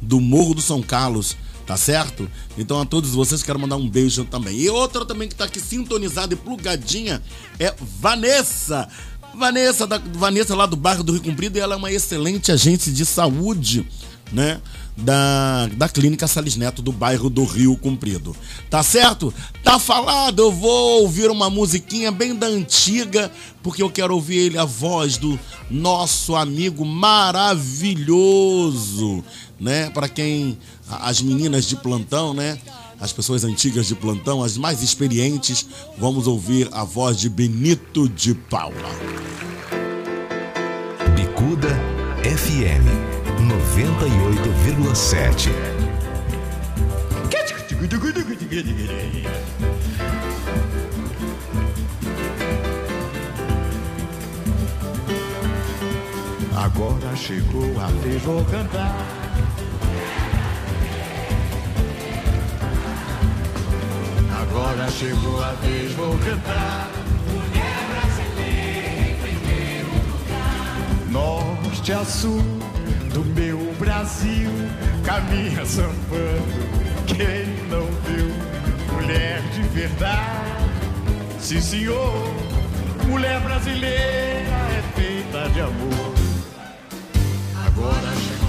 do 0.00 0.20
Morro 0.20 0.54
do 0.54 0.62
São 0.62 0.82
Carlos. 0.82 1.36
Tá 1.66 1.76
certo? 1.76 2.30
Então 2.56 2.80
a 2.80 2.86
todos 2.86 3.10
vocês 3.10 3.42
quero 3.42 3.58
mandar 3.58 3.74
um 3.76 3.90
beijo 3.90 4.24
também. 4.24 4.56
E 4.56 4.70
outra 4.70 5.04
também 5.04 5.28
que 5.28 5.34
tá 5.34 5.44
aqui 5.44 5.58
sintonizada 5.60 6.32
e 6.32 6.36
plugadinha 6.36 7.20
é 7.58 7.74
Vanessa. 8.00 8.88
Vanessa, 9.34 9.86
da, 9.86 9.98
Vanessa 9.98 10.54
lá 10.54 10.64
do 10.64 10.76
bairro 10.76 11.02
do 11.02 11.12
Rio 11.12 11.22
Comprido, 11.22 11.58
ela 11.58 11.74
é 11.74 11.76
uma 11.76 11.90
excelente 11.92 12.52
agente 12.52 12.90
de 12.90 13.04
saúde, 13.04 13.86
né? 14.32 14.60
Da, 14.96 15.66
da 15.76 15.90
Clínica 15.90 16.26
Salles 16.26 16.56
Neto 16.56 16.80
do 16.80 16.90
bairro 16.90 17.28
do 17.28 17.44
Rio 17.44 17.76
Comprido. 17.76 18.34
Tá 18.70 18.82
certo? 18.82 19.34
Tá 19.62 19.78
falado, 19.78 20.40
eu 20.40 20.50
vou 20.50 21.02
ouvir 21.02 21.30
uma 21.30 21.50
musiquinha 21.50 22.10
bem 22.10 22.34
da 22.34 22.46
antiga, 22.46 23.30
porque 23.62 23.82
eu 23.82 23.90
quero 23.90 24.14
ouvir 24.14 24.36
ele, 24.36 24.56
a 24.56 24.64
voz 24.64 25.18
do 25.18 25.38
nosso 25.68 26.34
amigo 26.34 26.82
maravilhoso, 26.82 27.92
né? 29.60 29.90
Para 29.90 30.08
quem 30.08 30.56
as 30.88 31.20
meninas 31.20 31.66
de 31.66 31.76
plantão, 31.76 32.32
né? 32.32 32.58
As 32.98 33.12
pessoas 33.12 33.44
antigas 33.44 33.86
de 33.86 33.94
plantão, 33.94 34.42
as 34.42 34.56
mais 34.56 34.82
experientes, 34.82 35.66
vamos 35.98 36.26
ouvir 36.26 36.70
a 36.72 36.82
voz 36.84 37.18
de 37.18 37.28
Benito 37.28 38.08
de 38.08 38.32
Paula. 38.34 38.72
Bicuda 41.14 41.68
FM 42.22 42.88
98,7. 43.46 45.50
Agora 56.56 57.16
chegou 57.16 57.80
a 57.80 57.86
vez, 58.02 58.22
vou 58.22 58.42
cantar. 58.46 59.25
Agora 64.56 64.90
chegou 64.90 65.44
a 65.44 65.52
vez, 65.52 65.92
vou 65.92 66.16
cantar. 66.16 66.88
Mulher 67.30 67.76
brasileira 67.90 69.10
em 69.10 69.16
primeiro 69.16 69.88
lugar. 70.08 70.78
Norte 71.10 71.92
a 71.92 72.02
sul 72.02 72.42
do 73.12 73.22
meu 73.22 73.58
Brasil, 73.78 74.48
caminha 75.04 75.62
sambando. 75.66 76.56
Quem 77.06 77.68
não 77.68 77.84
viu, 78.06 78.32
mulher 78.94 79.42
de 79.52 79.60
verdade. 79.78 80.70
Sim, 81.38 81.60
senhor, 81.60 82.34
mulher 83.08 83.38
brasileira 83.42 84.56
é 84.72 84.82
feita 84.94 85.50
de 85.50 85.60
amor. 85.60 86.14
Agora 87.66 88.10
chegou 88.26 88.45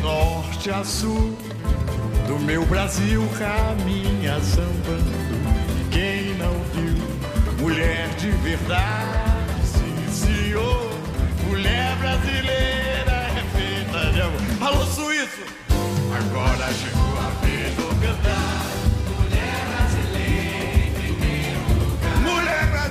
Norte 0.00 0.70
a 0.70 0.84
sul 0.84 1.36
do 2.26 2.38
meu 2.38 2.64
Brasil 2.66 3.22
caminha 3.38 4.40
sambando. 4.40 5.12
Quem 5.90 6.34
não 6.36 6.54
viu, 6.74 6.96
mulher 7.60 8.08
de 8.16 8.30
verdade, 8.30 9.60
sim, 9.64 10.26
senhor, 10.26 10.90
mulher 11.46 11.96
brasileira 11.96 13.28
é 13.30 13.44
feita 13.56 14.12
de 14.12 14.20
amor. 14.20 14.40
Alô, 14.60 14.84
suíço! 14.86 15.42
Agora 16.16 16.72
chegou 16.72 17.18
a 17.18 17.44
vez, 17.44 17.74
vou 17.74 17.88
cantar. 18.00 18.53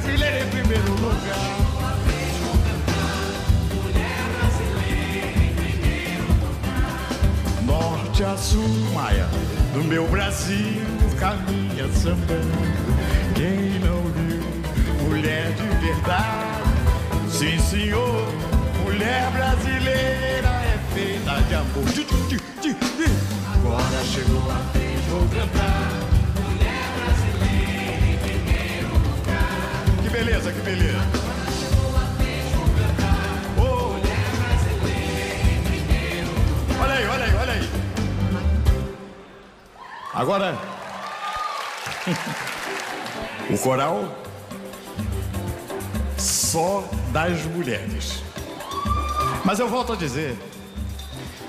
Brasileira 0.04 0.40
em 0.40 0.50
primeiro 0.50 0.92
lugar. 0.92 1.64
Norte 7.66 8.24
a 8.24 8.38
sul, 8.38 8.68
Maia, 8.94 9.28
do 9.74 9.84
meu 9.84 10.08
Brasil 10.08 10.82
caminha 11.18 11.88
sambando. 11.94 12.52
Quem 13.36 13.80
não 13.80 14.04
viu, 14.12 15.08
mulher 15.08 15.52
de 15.54 15.86
verdade, 15.86 17.30
sim 17.30 17.58
senhor, 17.60 18.28
mulher 18.84 19.32
brasileira 19.32 20.50
é 20.50 20.80
feita 20.94 21.42
de 21.48 21.56
amor. 21.56 21.84
Agora 23.56 24.04
chegou 24.04 24.52
a 24.52 24.78
vez, 24.78 25.02
vou 25.10 25.28
cantar. 25.30 26.03
Beleza, 30.14 30.52
que 30.52 30.62
beleza. 30.62 31.00
Olha 36.80 36.94
aí, 36.94 37.08
olha 37.08 37.26
aí, 37.26 37.36
olha 37.36 37.54
aí. 37.54 37.70
Agora, 40.14 40.56
o 43.50 43.58
coral 43.58 44.16
só 46.16 46.88
das 47.12 47.42
mulheres. 47.46 48.22
Mas 49.44 49.60
eu 49.60 49.68
volto 49.68 49.94
a 49.94 49.96
dizer, 49.96 50.38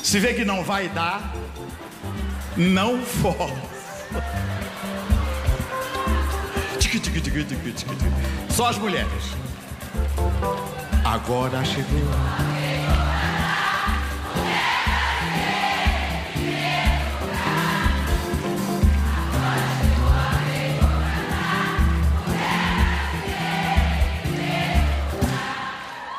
se 0.03 0.19
vê 0.19 0.33
que 0.33 0.45
não 0.45 0.65
vai 0.65 0.89
dar, 0.89 1.35
não 2.57 3.05
força. 3.05 3.55
Tique, 6.81 6.99
tique, 6.99 7.21
tique, 7.21 7.45
tique, 7.45 7.73
tique, 7.73 7.97
tique. 7.97 8.44
Só 8.55 8.69
as 8.69 8.79
mulheres. 8.79 9.09
Agora 11.05 11.65
chegou. 11.65 11.89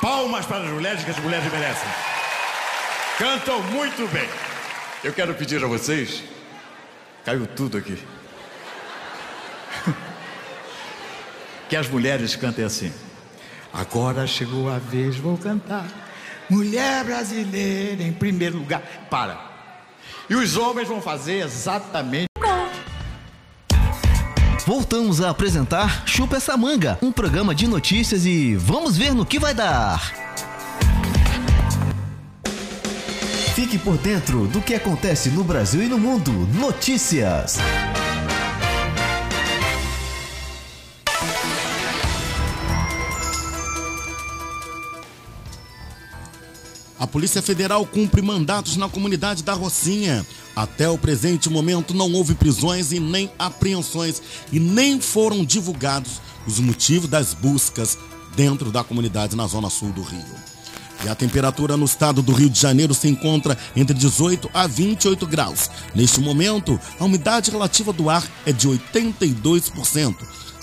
Palmas 0.01 0.45
para 0.45 0.65
as 0.65 0.71
mulheres 0.71 1.05
que 1.05 1.11
as 1.11 1.19
mulheres 1.19 1.49
merecem. 1.49 1.87
Cantam 3.17 3.61
muito 3.63 4.05
bem. 4.11 4.27
Eu 5.05 5.13
quero 5.13 5.33
pedir 5.35 5.63
a 5.63 5.67
vocês. 5.67 6.21
Caiu 7.23 7.47
tudo 7.47 7.77
aqui. 7.77 7.97
Que 11.69 11.75
as 11.75 11.87
mulheres 11.87 12.35
cantem 12.35 12.63
assim. 12.63 12.91
Agora 13.73 14.25
chegou 14.25 14.69
a 14.69 14.77
vez, 14.77 15.17
vou 15.17 15.37
cantar. 15.37 15.85
Mulher 16.49 17.03
brasileira 17.03 18.03
em 18.03 18.13
primeiro 18.13 18.57
lugar. 18.57 18.81
Para. 19.09 19.39
E 20.29 20.35
os 20.35 20.55
homens 20.55 20.87
vão 20.87 21.01
fazer 21.01 21.43
exatamente. 21.43 22.27
Voltamos 24.65 25.21
a 25.21 25.29
apresentar 25.29 26.07
Chupa 26.07 26.37
essa 26.37 26.57
manga, 26.57 26.97
um 26.99 27.11
programa 27.11 27.53
de 27.53 27.67
notícias 27.67 28.25
e 28.25 28.55
vamos 28.55 28.97
ver 28.97 29.13
no 29.13 29.25
que 29.25 29.37
vai 29.37 29.53
dar. 29.53 30.01
Fique 33.53 33.77
por 33.77 33.97
dentro 33.97 34.47
do 34.47 34.61
que 34.61 34.73
acontece 34.73 35.29
no 35.29 35.43
Brasil 35.43 35.83
e 35.83 35.87
no 35.87 35.97
mundo. 35.97 36.31
Notícias. 36.31 37.57
A 46.97 47.05
Polícia 47.05 47.41
Federal 47.41 47.85
cumpre 47.85 48.21
mandatos 48.21 48.77
na 48.77 48.87
comunidade 48.87 49.43
da 49.43 49.53
Rocinha. 49.53 50.25
Até 50.55 50.89
o 50.89 50.97
presente 50.97 51.49
momento 51.49 51.93
não 51.93 52.11
houve 52.13 52.35
prisões 52.35 52.93
e 52.93 52.99
nem 52.99 53.29
apreensões 53.37 54.21
e 54.51 54.59
nem 54.59 55.01
foram 55.01 55.43
divulgados 55.43 56.21
os 56.47 56.59
motivos 56.59 57.09
das 57.09 57.33
buscas 57.33 57.97
dentro 58.35 58.71
da 58.71 58.83
comunidade 58.83 59.35
na 59.35 59.45
zona 59.45 59.69
sul 59.69 59.91
do 59.91 60.01
Rio. 60.01 60.23
E 61.03 61.09
a 61.09 61.15
temperatura 61.15 61.75
no 61.75 61.85
estado 61.85 62.21
do 62.21 62.31
Rio 62.31 62.49
de 62.49 62.59
Janeiro 62.59 62.93
se 62.93 63.09
encontra 63.09 63.57
entre 63.75 63.93
18 63.93 64.49
a 64.53 64.65
28 64.65 65.27
graus. 65.27 65.69
Neste 65.93 66.21
momento, 66.21 66.79
a 66.97 67.03
umidade 67.03 67.51
relativa 67.51 67.91
do 67.91 68.09
ar 68.09 68.25
é 68.45 68.53
de 68.53 68.69
82%. 68.69 70.15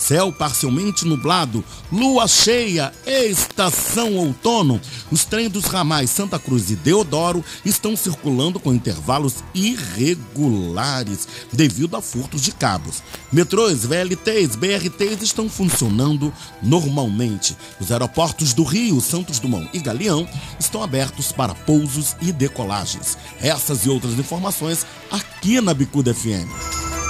Céu 0.02 0.32
parcialmente 0.32 1.06
nublado, 1.06 1.64
lua 1.92 2.26
cheia, 2.26 2.92
estação 3.06 4.16
outono. 4.16 4.80
Os 5.12 5.24
trens 5.24 5.48
dos 5.52 5.66
ramais 5.66 6.10
Santa 6.10 6.40
Cruz 6.40 6.70
e 6.72 6.74
Deodoro 6.74 7.44
estão 7.64 7.96
circulando 7.96 8.58
com 8.58 8.74
intervalos 8.74 9.44
irregulares 9.54 11.28
devido 11.52 11.96
a 11.96 12.02
furtos 12.02 12.42
de 12.42 12.50
cabos. 12.50 13.00
Metrôs, 13.32 13.86
VLTs, 13.86 14.56
BRTs 14.56 15.22
estão 15.22 15.48
funcionando 15.48 16.32
normalmente. 16.60 17.56
Os 17.80 17.92
aeroportos 17.92 18.52
do 18.52 18.64
Rio, 18.64 19.00
Santos 19.00 19.38
Dumont 19.38 19.70
e 19.72 19.78
Galeão 19.78 20.28
estão 20.58 20.82
abertos 20.82 21.30
para 21.30 21.54
pousos 21.54 22.16
e 22.20 22.32
decolagens. 22.32 23.16
Essas 23.40 23.86
e 23.86 23.88
outras 23.88 24.14
informações 24.14 24.84
aqui 25.12 25.60
na 25.60 25.72
Bicuda 25.72 26.12
FM. 26.12 27.01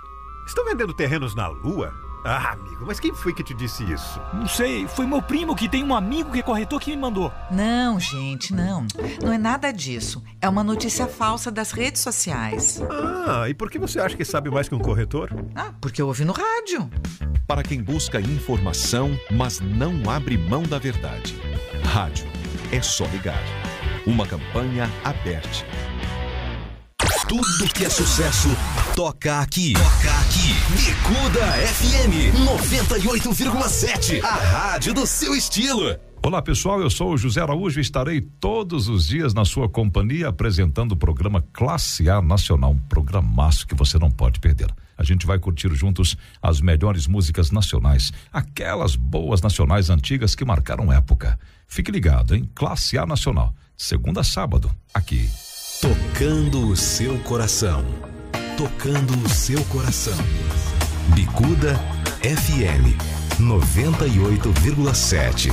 Estão 0.46 0.66
vendendo 0.66 0.94
terrenos 0.94 1.34
na 1.36 1.48
Lua? 1.48 2.05
Ah, 2.28 2.54
amigo, 2.54 2.86
mas 2.88 3.00
quem 3.00 3.14
foi 3.14 3.36
que 3.36 3.44
te 3.44 3.54
disse 3.54 3.84
isso? 3.84 4.20
Não 4.34 4.48
sei, 4.48 4.88
foi 4.88 5.06
meu 5.06 5.22
primo 5.22 5.56
que 5.56 5.70
tem 5.70 5.84
um 5.84 5.94
amigo 5.96 6.32
que 6.32 6.40
é 6.40 6.42
corretor 6.42 6.82
que 6.82 6.90
me 6.90 6.98
mandou. 6.98 7.32
Não, 7.52 8.00
gente, 8.00 8.52
não. 8.52 8.88
Não 9.24 9.32
é 9.32 9.38
nada 9.38 9.72
disso. 9.72 10.24
É 10.42 10.50
uma 10.50 10.64
notícia 10.64 11.06
falsa 11.06 11.52
das 11.52 11.72
redes 11.72 12.02
sociais. 12.02 12.82
Ah, 13.28 13.48
e 13.48 13.54
por 13.54 13.70
que 13.70 13.78
você 13.78 14.00
acha 14.00 14.18
que 14.18 14.26
sabe 14.26 14.50
mais 14.50 14.68
que 14.68 14.74
um 14.74 14.80
corretor? 14.80 15.30
Ah, 15.56 15.72
porque 15.80 16.02
eu 16.02 16.08
ouvi 16.08 16.26
no 16.26 16.34
rádio. 16.34 16.90
Para 17.48 17.62
quem 17.62 17.84
busca 17.84 18.20
informação, 18.20 19.16
mas 19.30 19.60
não 19.60 20.10
abre 20.10 20.36
mão 20.36 20.64
da 20.64 20.80
verdade. 20.80 21.40
Rádio. 21.84 22.26
É 22.72 22.82
só 22.82 23.06
ligar. 23.06 23.44
Uma 24.08 24.26
campanha 24.26 24.90
aberta. 25.04 25.64
Tudo 27.28 27.74
que 27.74 27.84
é 27.84 27.90
sucesso 27.90 28.50
toca 28.96 29.40
aqui. 29.40 29.74
Toca 29.74 30.12
aqui. 30.20 30.54
Bicuda 30.78 31.44
FM 31.74 32.36
98,7. 32.70 34.24
A 34.24 34.36
rádio 34.36 34.94
do 34.94 35.08
seu 35.08 35.34
estilo. 35.34 35.98
Olá 36.24 36.40
pessoal, 36.40 36.80
eu 36.82 36.90
sou 36.90 37.14
o 37.14 37.18
José 37.18 37.42
Araújo 37.42 37.80
e 37.80 37.82
estarei 37.82 38.22
todos 38.22 38.88
os 38.90 39.08
dias 39.08 39.34
na 39.34 39.44
sua 39.44 39.68
companhia 39.68 40.28
apresentando 40.28 40.92
o 40.92 40.96
programa 40.96 41.44
Classe 41.52 42.08
A 42.08 42.22
Nacional, 42.22 42.74
um 42.74 42.78
programaço 42.78 43.66
que 43.66 43.74
você 43.74 43.98
não 43.98 44.12
pode 44.12 44.40
perder. 44.40 44.68
A 44.96 45.04
gente 45.04 45.26
vai 45.26 45.40
curtir 45.40 45.74
juntos 45.74 46.16
as 46.40 46.62
melhores 46.62 47.08
músicas 47.08 47.50
nacionais, 47.50 48.14
aquelas 48.32 48.96
boas 48.96 49.42
nacionais 49.42 49.90
antigas 49.90 50.36
que 50.36 50.46
marcaram 50.46 50.94
época. 50.94 51.40
Fique 51.68 51.92
ligado, 51.92 52.36
hein? 52.36 52.48
Classe 52.54 53.00
A 53.00 53.06
Nacional, 53.06 53.52
segunda 53.76 54.22
a 54.22 54.24
sábado, 54.24 54.72
aqui. 54.94 55.28
Tocando 55.82 56.70
o 56.70 56.76
seu 56.76 57.18
coração. 57.20 57.86
Tocando 58.58 59.14
o 59.26 59.30
seu 59.30 59.64
coração. 59.66 60.18
Bicuda 61.14 61.76
FM 62.22 62.98
98,7. 63.40 65.52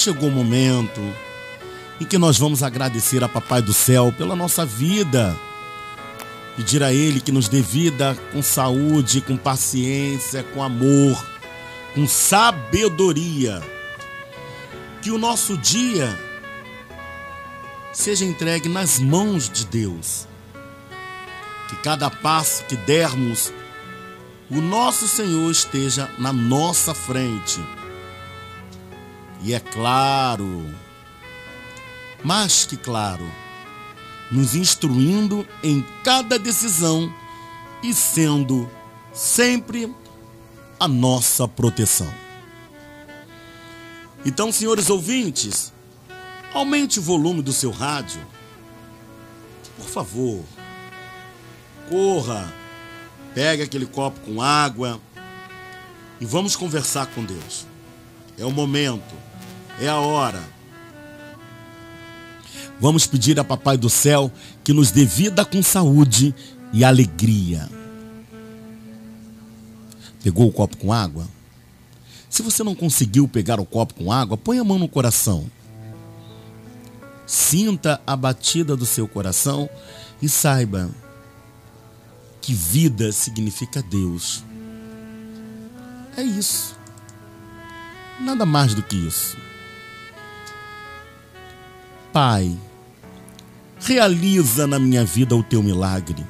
Chegou 0.00 0.30
o 0.30 0.32
momento 0.32 1.00
em 2.00 2.04
que 2.06 2.16
nós 2.16 2.38
vamos 2.38 2.62
agradecer 2.62 3.22
a 3.22 3.28
Papai 3.28 3.60
do 3.60 3.74
Céu 3.74 4.12
pela 4.16 4.34
nossa 4.34 4.64
vida. 4.64 5.36
Pedir 6.56 6.82
a 6.82 6.92
Ele 6.92 7.20
que 7.20 7.30
nos 7.30 7.48
dê 7.48 7.60
vida 7.60 8.16
com 8.32 8.42
saúde, 8.42 9.20
com 9.20 9.36
paciência, 9.36 10.42
com 10.42 10.62
amor, 10.62 11.22
com 11.94 12.08
sabedoria. 12.08 13.62
Que 15.02 15.10
o 15.10 15.18
nosso 15.18 15.56
dia 15.58 16.18
seja 17.92 18.24
entregue 18.24 18.68
nas 18.68 18.98
mãos 18.98 19.50
de 19.50 19.66
Deus. 19.66 20.26
Que 21.68 21.76
cada 21.76 22.10
passo 22.10 22.64
que 22.64 22.76
dermos, 22.76 23.52
o 24.50 24.60
nosso 24.62 25.06
Senhor 25.06 25.50
esteja 25.50 26.10
na 26.18 26.32
nossa 26.32 26.94
frente. 26.94 27.60
E 29.42 29.54
é 29.54 29.60
claro, 29.60 30.74
mais 32.22 32.64
que 32.66 32.76
claro, 32.76 33.26
nos 34.30 34.54
instruindo 34.54 35.46
em 35.62 35.84
cada 36.04 36.38
decisão 36.38 37.12
e 37.82 37.94
sendo 37.94 38.70
sempre 39.12 39.94
a 40.78 40.86
nossa 40.86 41.48
proteção. 41.48 42.12
Então, 44.24 44.52
senhores 44.52 44.90
ouvintes, 44.90 45.72
aumente 46.52 46.98
o 46.98 47.02
volume 47.02 47.40
do 47.40 47.52
seu 47.52 47.70
rádio. 47.70 48.20
Por 49.78 49.86
favor, 49.86 50.44
corra, 51.88 52.52
pegue 53.34 53.62
aquele 53.62 53.86
copo 53.86 54.20
com 54.20 54.42
água 54.42 55.00
e 56.20 56.26
vamos 56.26 56.54
conversar 56.54 57.06
com 57.06 57.24
Deus. 57.24 57.66
É 58.38 58.44
o 58.44 58.50
momento, 58.50 59.14
é 59.80 59.88
a 59.88 59.98
hora. 59.98 60.42
Vamos 62.78 63.06
pedir 63.06 63.38
a 63.40 63.44
Papai 63.44 63.76
do 63.76 63.90
Céu 63.90 64.30
que 64.62 64.72
nos 64.72 64.90
dê 64.90 65.04
vida 65.04 65.44
com 65.44 65.62
saúde 65.62 66.34
e 66.72 66.84
alegria. 66.84 67.68
Pegou 70.22 70.48
o 70.48 70.52
copo 70.52 70.76
com 70.76 70.92
água? 70.92 71.26
Se 72.28 72.42
você 72.42 72.62
não 72.62 72.74
conseguiu 72.74 73.26
pegar 73.26 73.58
o 73.58 73.66
copo 73.66 73.94
com 73.94 74.12
água, 74.12 74.36
põe 74.36 74.58
a 74.58 74.64
mão 74.64 74.78
no 74.78 74.88
coração. 74.88 75.50
Sinta 77.26 78.00
a 78.06 78.16
batida 78.16 78.76
do 78.76 78.86
seu 78.86 79.08
coração 79.08 79.68
e 80.20 80.28
saiba 80.28 80.90
que 82.40 82.54
vida 82.54 83.12
significa 83.12 83.82
Deus. 83.82 84.44
É 86.16 86.22
isso. 86.22 86.76
Nada 88.20 88.44
mais 88.44 88.74
do 88.74 88.82
que 88.82 88.96
isso. 88.96 89.36
Pai, 92.12 92.56
realiza 93.78 94.66
na 94.66 94.78
minha 94.78 95.04
vida 95.04 95.36
o 95.36 95.42
teu 95.42 95.62
milagre. 95.62 96.26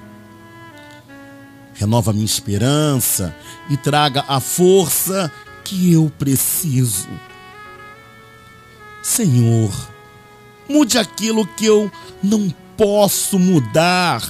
Renova 1.74 2.12
minha 2.12 2.24
esperança 2.24 3.34
e 3.70 3.76
traga 3.76 4.24
a 4.28 4.40
força 4.40 5.32
que 5.64 5.92
eu 5.92 6.12
preciso. 6.18 7.08
Senhor, 9.02 9.72
mude 10.68 10.98
aquilo 10.98 11.46
que 11.46 11.64
eu 11.64 11.90
não 12.22 12.54
posso 12.76 13.38
mudar. 13.38 14.22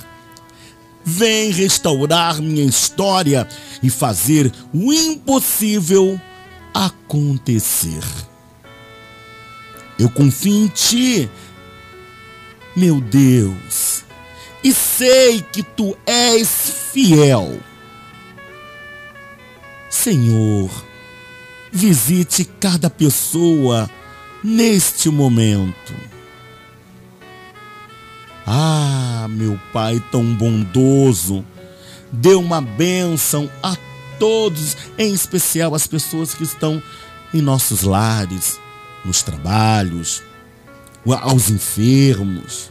Vem 1.04 1.50
restaurar 1.50 2.40
minha 2.40 2.64
história 2.64 3.48
e 3.82 3.90
fazer 3.90 4.52
o 4.72 4.92
impossível 4.92 6.20
acontecer. 6.72 8.29
Eu 10.00 10.08
confio 10.08 10.64
em 10.64 10.66
Ti, 10.68 11.30
meu 12.74 13.02
Deus, 13.02 14.02
e 14.64 14.72
sei 14.72 15.42
que 15.42 15.62
Tu 15.62 15.94
és 16.06 16.48
fiel. 16.90 17.60
Senhor, 19.90 20.70
visite 21.70 22.46
cada 22.58 22.88
pessoa 22.88 23.90
neste 24.42 25.10
momento. 25.10 25.92
Ah, 28.46 29.26
meu 29.28 29.60
Pai 29.70 30.02
tão 30.10 30.24
bondoso, 30.34 31.44
dê 32.10 32.32
uma 32.34 32.62
bênção 32.62 33.50
a 33.62 33.76
todos, 34.18 34.78
em 34.96 35.12
especial 35.12 35.74
as 35.74 35.86
pessoas 35.86 36.32
que 36.32 36.44
estão 36.44 36.82
em 37.34 37.42
nossos 37.42 37.82
lares, 37.82 38.58
nos 39.04 39.22
trabalhos, 39.22 40.22
aos 41.22 41.50
enfermos. 41.50 42.70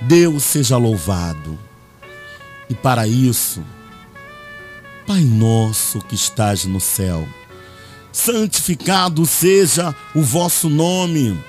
Deus 0.00 0.42
seja 0.44 0.76
louvado. 0.76 1.58
E 2.68 2.74
para 2.74 3.08
isso, 3.08 3.64
Pai 5.08 5.22
nosso 5.22 6.00
que 6.00 6.14
estás 6.14 6.66
no 6.66 6.78
céu, 6.78 7.26
santificado 8.12 9.24
seja 9.24 9.94
o 10.14 10.20
vosso 10.20 10.68
nome. 10.68 11.42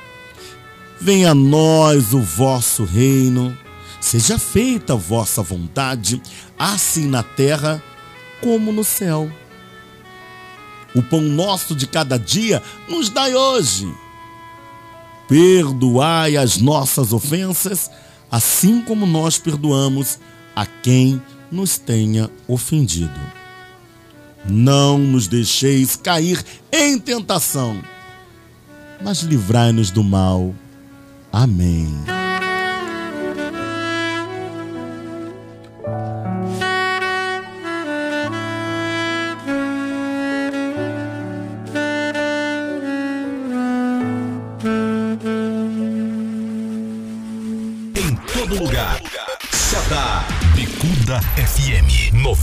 Venha 0.98 1.32
a 1.32 1.36
nós 1.36 2.14
o 2.14 2.22
vosso 2.22 2.86
reino. 2.86 3.58
Seja 4.00 4.40
feita 4.40 4.94
a 4.94 4.96
vossa 4.96 5.44
vontade, 5.44 6.22
assim 6.58 7.06
na 7.06 7.22
terra 7.22 7.84
como 8.42 8.72
no 8.72 8.86
céu. 8.86 9.30
O 10.96 11.02
pão 11.04 11.22
nosso 11.22 11.76
de 11.76 11.86
cada 11.88 12.18
dia 12.18 12.62
nos 12.88 13.10
dai 13.10 13.36
hoje. 13.36 13.92
Perdoai 15.28 16.36
as 16.36 16.58
nossas 16.58 17.14
ofensas, 17.14 17.90
assim 18.32 18.82
como 18.82 19.06
nós 19.06 19.38
perdoamos 19.38 20.20
a 20.56 20.66
quem 20.66 21.22
nos 21.52 21.78
tenha 21.78 22.30
ofendido. 22.48 23.20
Não 24.46 24.98
nos 24.98 25.28
deixeis 25.28 25.96
cair 25.96 26.44
em 26.72 26.98
tentação, 26.98 27.82
mas 29.04 29.20
livrai-nos 29.20 29.92
do 29.92 30.04
mal. 30.04 30.54
Amém. 31.32 32.19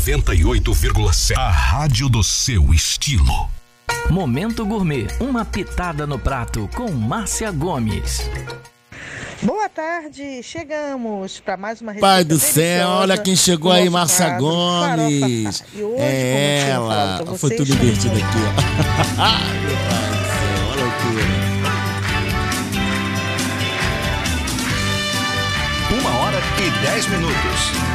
98,7. 0.07 1.37
A 1.37 1.51
rádio 1.51 2.09
do 2.09 2.23
seu 2.23 2.73
estilo. 2.73 3.51
Momento 4.09 4.65
Gourmet, 4.65 5.09
uma 5.19 5.45
pitada 5.45 6.07
no 6.07 6.17
prato 6.17 6.71
com 6.77 6.93
Márcia 6.93 7.51
Gomes. 7.51 8.31
Boa 9.43 9.69
tarde, 9.69 10.45
chegamos 10.45 11.41
para 11.41 11.57
mais 11.57 11.81
uma 11.81 11.91
receita 11.91 12.07
Pai 12.07 12.23
do 12.23 12.39
céu, 12.39 12.89
olha 12.89 13.19
quem 13.19 13.35
chegou 13.35 13.73
aí, 13.73 13.91
Márcia 13.91 14.39
Gomes. 14.39 15.65
E 15.75 15.83
hoje, 15.83 16.01
É 16.01 16.69
ela. 16.71 17.25
Foi 17.37 17.51
tudo 17.51 17.73
estamos 17.73 17.85
invertido 17.85 18.15
aqui, 18.15 18.39
ó. 18.47 18.53
Ai, 19.21 19.59
meu 19.59 19.77
pai 19.89 20.07
do 20.07 20.23
céu, 20.31 20.69
olha 20.71 20.83
a 20.83 20.85
loucura. 20.85 21.25
Uma 26.01 26.11
hora 26.21 26.39
e 26.65 26.71
dez 26.87 27.09
minutos. 27.09 27.86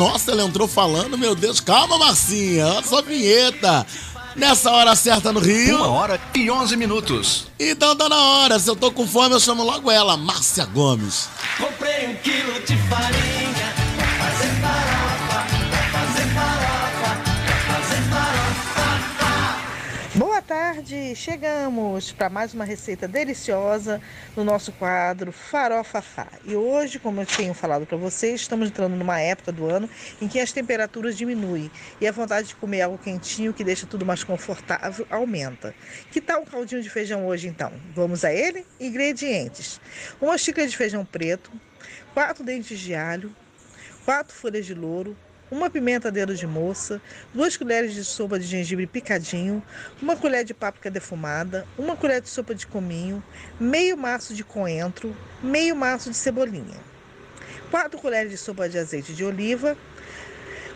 Nossa, 0.00 0.30
ela 0.30 0.44
entrou 0.44 0.66
falando, 0.66 1.18
meu 1.18 1.34
Deus, 1.34 1.60
calma, 1.60 1.98
Marcinha, 1.98 2.66
olha 2.66 2.82
só 2.82 3.00
a 3.00 3.02
vinheta. 3.02 3.86
Nessa 4.34 4.70
hora 4.70 4.96
certa 4.96 5.30
no 5.30 5.40
Rio. 5.40 5.76
Uma 5.76 5.90
hora 5.90 6.18
e 6.34 6.50
onze 6.50 6.74
minutos. 6.74 7.46
Então 7.58 7.94
tá 7.94 8.08
na 8.08 8.18
hora, 8.18 8.58
se 8.58 8.70
eu 8.70 8.74
tô 8.74 8.90
com 8.90 9.06
fome, 9.06 9.34
eu 9.34 9.40
chamo 9.40 9.62
logo 9.62 9.90
ela, 9.90 10.16
Márcia 10.16 10.64
Gomes. 10.64 11.28
Comprei 11.58 12.08
um 12.08 12.14
quilo 12.14 12.54
de 12.60 12.78
farinha 12.88 13.59
tarde, 20.50 21.14
chegamos 21.14 22.10
para 22.10 22.28
mais 22.28 22.52
uma 22.52 22.64
receita 22.64 23.06
deliciosa 23.06 24.02
no 24.36 24.42
nosso 24.42 24.72
quadro 24.72 25.30
Farofa 25.30 26.02
Fá. 26.02 26.26
E 26.44 26.56
hoje, 26.56 26.98
como 26.98 27.20
eu 27.20 27.26
tenho 27.26 27.54
falado 27.54 27.86
para 27.86 27.96
vocês, 27.96 28.40
estamos 28.40 28.66
entrando 28.66 28.96
numa 28.96 29.20
época 29.20 29.52
do 29.52 29.66
ano 29.66 29.88
em 30.20 30.26
que 30.26 30.40
as 30.40 30.50
temperaturas 30.50 31.16
diminuem 31.16 31.70
e 32.00 32.08
a 32.08 32.10
vontade 32.10 32.48
de 32.48 32.56
comer 32.56 32.82
algo 32.82 32.98
quentinho 32.98 33.54
que 33.54 33.62
deixa 33.62 33.86
tudo 33.86 34.04
mais 34.04 34.24
confortável 34.24 35.06
aumenta. 35.08 35.72
Que 36.10 36.20
tal 36.20 36.42
um 36.42 36.44
caldinho 36.44 36.82
de 36.82 36.90
feijão 36.90 37.28
hoje 37.28 37.46
então? 37.46 37.72
Vamos 37.94 38.24
a 38.24 38.32
ele? 38.32 38.66
Ingredientes: 38.80 39.80
uma 40.20 40.36
xícara 40.36 40.66
de 40.66 40.76
feijão 40.76 41.04
preto, 41.04 41.52
quatro 42.12 42.42
dentes 42.42 42.80
de 42.80 42.92
alho, 42.92 43.32
quatro 44.04 44.34
folhas 44.34 44.66
de 44.66 44.74
louro, 44.74 45.16
uma 45.50 45.68
pimenta 45.68 46.10
dedo 46.12 46.34
de 46.34 46.46
moça, 46.46 47.00
duas 47.34 47.56
colheres 47.56 47.92
de 47.92 48.04
sopa 48.04 48.38
de 48.38 48.46
gengibre 48.46 48.86
picadinho, 48.86 49.62
uma 50.00 50.16
colher 50.16 50.44
de 50.44 50.54
páprica 50.54 50.90
defumada, 50.90 51.66
uma 51.76 51.96
colher 51.96 52.20
de 52.20 52.28
sopa 52.28 52.54
de 52.54 52.66
cominho, 52.66 53.22
meio 53.58 53.96
maço 53.96 54.32
de 54.32 54.44
coentro, 54.44 55.14
meio 55.42 55.74
maço 55.74 56.10
de 56.10 56.16
cebolinha, 56.16 56.78
quatro 57.70 57.98
colheres 57.98 58.30
de 58.30 58.38
sopa 58.38 58.68
de 58.68 58.78
azeite 58.78 59.12
de 59.12 59.24
oliva, 59.24 59.76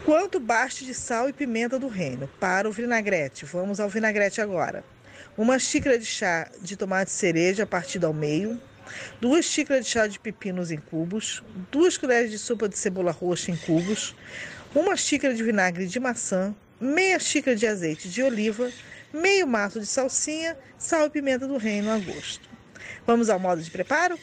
quanto 0.05 0.41
baste 0.41 0.85
de 0.85 0.93
sal 0.93 1.29
e 1.29 1.33
pimenta 1.33 1.79
do 1.79 1.89
reino. 1.89 2.29
Para 2.41 2.69
o 2.69 2.73
vinagrete, 2.73 3.45
vamos 3.45 3.79
ao 3.81 3.89
vinagrete 3.89 4.41
agora. 4.41 4.85
Uma 5.37 5.59
xícara 5.59 5.99
de 5.99 6.05
chá 6.05 6.51
de 6.61 6.77
tomate 6.77 7.11
cereja 7.11 7.67
partido 7.67 8.07
ao 8.07 8.13
meio, 8.13 8.61
duas 9.21 9.45
xícaras 9.45 9.85
de 9.85 9.91
chá 9.91 10.07
de 10.07 10.19
pepinos 10.19 10.71
em 10.71 10.77
cubos, 10.79 11.43
duas 11.71 11.97
colheres 11.97 12.31
de 12.31 12.39
sopa 12.39 12.69
de 12.69 12.79
cebola 12.79 13.11
roxa 13.11 13.51
em 13.51 13.57
cubos, 13.57 14.15
uma 14.75 14.97
xícara 14.97 15.33
de 15.33 15.43
vinagre 15.43 15.87
de 15.87 16.01
maçã, 16.01 16.55
meia 16.81 17.19
xícara 17.19 17.57
de 17.57 17.67
azeite 17.67 18.09
de 18.09 18.23
oliva, 18.23 18.71
meio 19.13 19.47
maço 19.47 19.79
de 19.79 19.87
salsinha, 19.87 20.59
sal 20.77 21.07
e 21.07 21.11
pimenta 21.11 21.47
do 21.47 21.57
reino 21.57 21.91
a 21.93 21.99
gosto. 21.99 22.49
Vamos 23.07 23.31
ao 23.31 23.39
modo 23.39 23.63
de 23.63 23.71
preparo? 23.71 24.19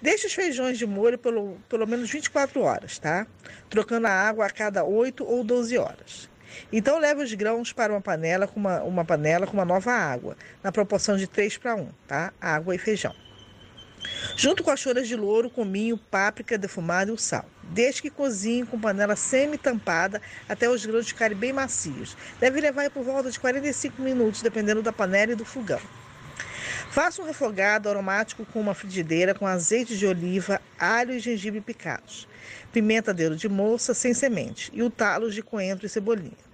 Deixe 0.00 0.26
os 0.26 0.32
feijões 0.32 0.78
de 0.78 0.86
molho 0.86 1.18
pelo, 1.18 1.58
pelo 1.68 1.86
menos 1.86 2.10
24 2.10 2.62
horas, 2.62 2.98
tá? 2.98 3.26
Trocando 3.68 4.06
a 4.06 4.10
água 4.10 4.46
a 4.46 4.50
cada 4.50 4.82
8 4.82 5.24
ou 5.24 5.44
12 5.44 5.76
horas. 5.76 6.30
Então 6.72 6.98
leve 6.98 7.22
os 7.22 7.34
grãos 7.34 7.70
para 7.70 7.92
uma 7.92 8.00
panela 8.00 8.46
com 8.46 8.58
uma, 8.58 8.82
uma 8.82 9.04
panela 9.04 9.46
com 9.46 9.52
uma 9.52 9.64
nova 9.64 9.92
água, 9.92 10.36
na 10.62 10.72
proporção 10.72 11.18
de 11.18 11.26
3 11.26 11.58
para 11.58 11.74
1, 11.74 11.88
tá? 12.08 12.32
Água 12.40 12.74
e 12.74 12.78
feijão. 12.78 13.14
Junto 14.42 14.64
com 14.64 14.70
as 14.70 14.80
choras 14.80 15.06
de 15.06 15.14
louro, 15.14 15.50
cominho, 15.50 15.98
páprica 15.98 16.56
defumada 16.56 17.10
e 17.10 17.12
o 17.12 17.18
sal. 17.18 17.44
Deixe 17.62 18.00
que 18.00 18.08
cozinhe 18.08 18.64
com 18.64 18.80
panela 18.80 19.14
semi-tampada 19.14 20.22
até 20.48 20.66
os 20.66 20.86
grãos 20.86 21.06
ficarem 21.06 21.36
bem 21.36 21.52
macios. 21.52 22.16
Deve 22.40 22.58
levar 22.58 22.88
por 22.88 23.04
volta 23.04 23.30
de 23.30 23.38
45 23.38 24.00
minutos, 24.00 24.40
dependendo 24.40 24.80
da 24.82 24.94
panela 24.94 25.32
e 25.32 25.36
do 25.36 25.44
fogão. 25.44 25.78
Faça 26.90 27.20
um 27.20 27.26
refogado 27.26 27.90
aromático 27.90 28.46
com 28.46 28.62
uma 28.62 28.72
frigideira 28.72 29.34
com 29.34 29.46
azeite 29.46 29.94
de 29.94 30.06
oliva, 30.06 30.58
alho 30.78 31.12
e 31.12 31.18
gengibre 31.18 31.60
picados, 31.60 32.26
pimenta 32.72 33.12
dedo 33.12 33.36
de 33.36 33.46
moça 33.46 33.92
sem 33.92 34.14
semente 34.14 34.70
e 34.72 34.82
o 34.82 34.88
talo 34.88 35.30
de 35.30 35.42
coentro 35.42 35.84
e 35.84 35.88
cebolinha. 35.90 36.49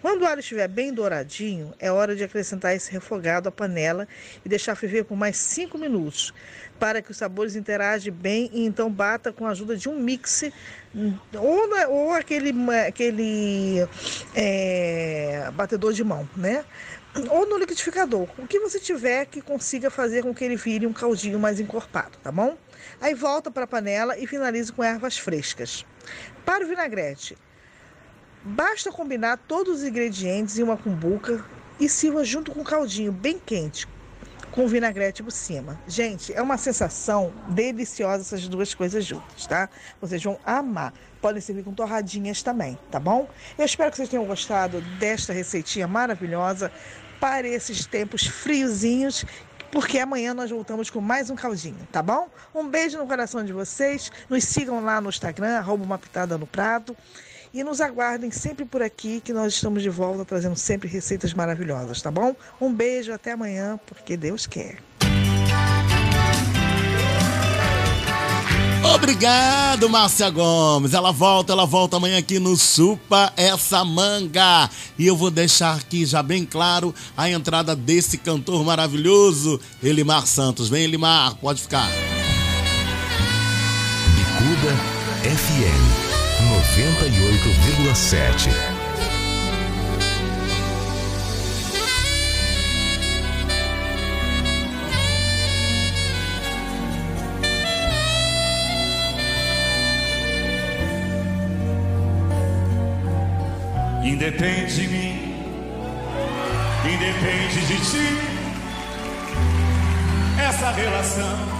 Quando 0.00 0.22
o 0.22 0.26
alho 0.26 0.40
estiver 0.40 0.68
bem 0.68 0.92
douradinho, 0.92 1.74
é 1.78 1.90
hora 1.90 2.14
de 2.16 2.22
acrescentar 2.24 2.74
esse 2.74 2.90
refogado 2.92 3.48
à 3.48 3.52
panela 3.52 4.06
e 4.44 4.48
deixar 4.48 4.74
ferver 4.74 5.04
por 5.04 5.16
mais 5.16 5.36
5 5.36 5.76
minutos, 5.78 6.32
para 6.78 7.00
que 7.02 7.10
os 7.10 7.16
sabores 7.16 7.56
interagem 7.56 8.12
bem 8.12 8.50
e 8.52 8.64
então 8.64 8.90
bata 8.90 9.32
com 9.32 9.46
a 9.46 9.50
ajuda 9.50 9.76
de 9.76 9.88
um 9.88 9.98
mix 9.98 10.44
ou, 11.34 11.68
na- 11.68 11.88
ou 11.88 12.12
aquele, 12.12 12.52
aquele 12.86 13.86
é, 14.34 15.50
batedor 15.54 15.92
de 15.92 16.04
mão, 16.04 16.28
né? 16.36 16.64
Ou 17.30 17.48
no 17.48 17.56
liquidificador, 17.56 18.28
o 18.36 18.46
que 18.46 18.60
você 18.60 18.78
tiver 18.78 19.24
que 19.24 19.40
consiga 19.40 19.88
fazer 19.90 20.22
com 20.22 20.34
que 20.34 20.44
ele 20.44 20.56
vire 20.56 20.86
um 20.86 20.92
caldinho 20.92 21.38
mais 21.38 21.58
encorpado, 21.58 22.18
tá 22.22 22.30
bom? 22.30 22.58
Aí 23.00 23.14
volta 23.14 23.50
para 23.50 23.64
a 23.64 23.66
panela 23.66 24.18
e 24.18 24.26
finalize 24.26 24.70
com 24.70 24.84
ervas 24.84 25.16
frescas. 25.16 25.84
Para 26.44 26.64
o 26.64 26.68
vinagrete, 26.68 27.36
Basta 28.48 28.92
combinar 28.92 29.38
todos 29.48 29.78
os 29.78 29.82
ingredientes 29.82 30.56
em 30.56 30.62
uma 30.62 30.76
cumbuca 30.76 31.44
e 31.80 31.88
sirva 31.88 32.24
junto 32.24 32.52
com 32.52 32.60
o 32.60 32.64
caldinho 32.64 33.10
bem 33.10 33.40
quente, 33.44 33.88
com 34.52 34.68
vinagrete 34.68 35.20
por 35.20 35.32
cima. 35.32 35.76
Gente, 35.88 36.32
é 36.32 36.40
uma 36.40 36.56
sensação 36.56 37.32
deliciosa 37.48 38.22
essas 38.22 38.46
duas 38.46 38.72
coisas 38.72 39.04
juntas, 39.04 39.48
tá? 39.48 39.68
Vocês 40.00 40.22
vão 40.22 40.38
amar. 40.46 40.94
Podem 41.20 41.40
servir 41.40 41.64
com 41.64 41.74
torradinhas 41.74 42.40
também, 42.40 42.78
tá 42.88 43.00
bom? 43.00 43.28
Eu 43.58 43.64
espero 43.64 43.90
que 43.90 43.96
vocês 43.96 44.08
tenham 44.08 44.24
gostado 44.24 44.80
desta 45.00 45.32
receitinha 45.32 45.88
maravilhosa 45.88 46.70
para 47.18 47.48
esses 47.48 47.84
tempos 47.84 48.28
friozinhos. 48.28 49.24
Porque 49.72 49.98
amanhã 49.98 50.32
nós 50.32 50.52
voltamos 50.52 50.88
com 50.88 51.00
mais 51.00 51.30
um 51.30 51.34
caldinho, 51.34 51.84
tá 51.90 52.00
bom? 52.00 52.28
Um 52.54 52.68
beijo 52.68 52.96
no 52.96 53.08
coração 53.08 53.44
de 53.44 53.52
vocês. 53.52 54.12
Nos 54.30 54.44
sigam 54.44 54.84
lá 54.84 55.00
no 55.00 55.08
Instagram, 55.08 55.58
arroba 55.58 55.82
uma 55.82 55.98
pitada 55.98 56.38
no 56.38 56.46
prato. 56.46 56.96
E 57.52 57.64
nos 57.64 57.80
aguardem 57.80 58.30
sempre 58.30 58.64
por 58.64 58.82
aqui, 58.82 59.20
que 59.20 59.32
nós 59.32 59.54
estamos 59.54 59.82
de 59.82 59.88
volta 59.88 60.24
trazendo 60.24 60.56
sempre 60.56 60.88
receitas 60.88 61.32
maravilhosas, 61.32 62.02
tá 62.02 62.10
bom? 62.10 62.34
Um 62.60 62.72
beijo, 62.72 63.12
até 63.12 63.32
amanhã, 63.32 63.78
porque 63.86 64.16
Deus 64.16 64.46
quer. 64.46 64.78
Obrigado, 68.94 69.88
Márcia 69.88 70.30
Gomes. 70.30 70.94
Ela 70.94 71.12
volta, 71.12 71.52
ela 71.52 71.66
volta 71.66 71.96
amanhã 71.96 72.18
aqui 72.18 72.38
no 72.38 72.56
Supa 72.56 73.32
Essa 73.36 73.84
Manga. 73.84 74.70
E 74.98 75.06
eu 75.06 75.16
vou 75.16 75.30
deixar 75.30 75.76
aqui 75.76 76.06
já 76.06 76.22
bem 76.22 76.44
claro 76.44 76.94
a 77.16 77.28
entrada 77.28 77.74
desse 77.74 78.16
cantor 78.16 78.64
maravilhoso, 78.64 79.60
Elimar 79.82 80.26
Santos. 80.26 80.68
Vem, 80.68 80.84
Elimar, 80.84 81.34
pode 81.36 81.62
ficar. 81.62 81.88
Bicuda 84.14 84.72
FM 85.22 85.96
91. 86.70 87.15
98,7. 87.96 88.50
Independe 104.04 104.74
de 104.74 104.88
mim, 104.88 105.34
independe 106.84 107.60
de 107.66 107.76
ti, 107.76 108.06
essa 110.38 110.70
relação. 110.70 111.56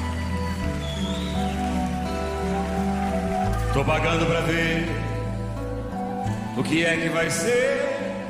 Tô 3.73 3.85
pagando 3.85 4.27
pra 4.27 4.41
ver 4.43 5.06
o 6.57 6.63
que 6.63 6.85
é 6.85 6.97
que 6.97 7.09
vai 7.11 7.29
ser 7.29 8.27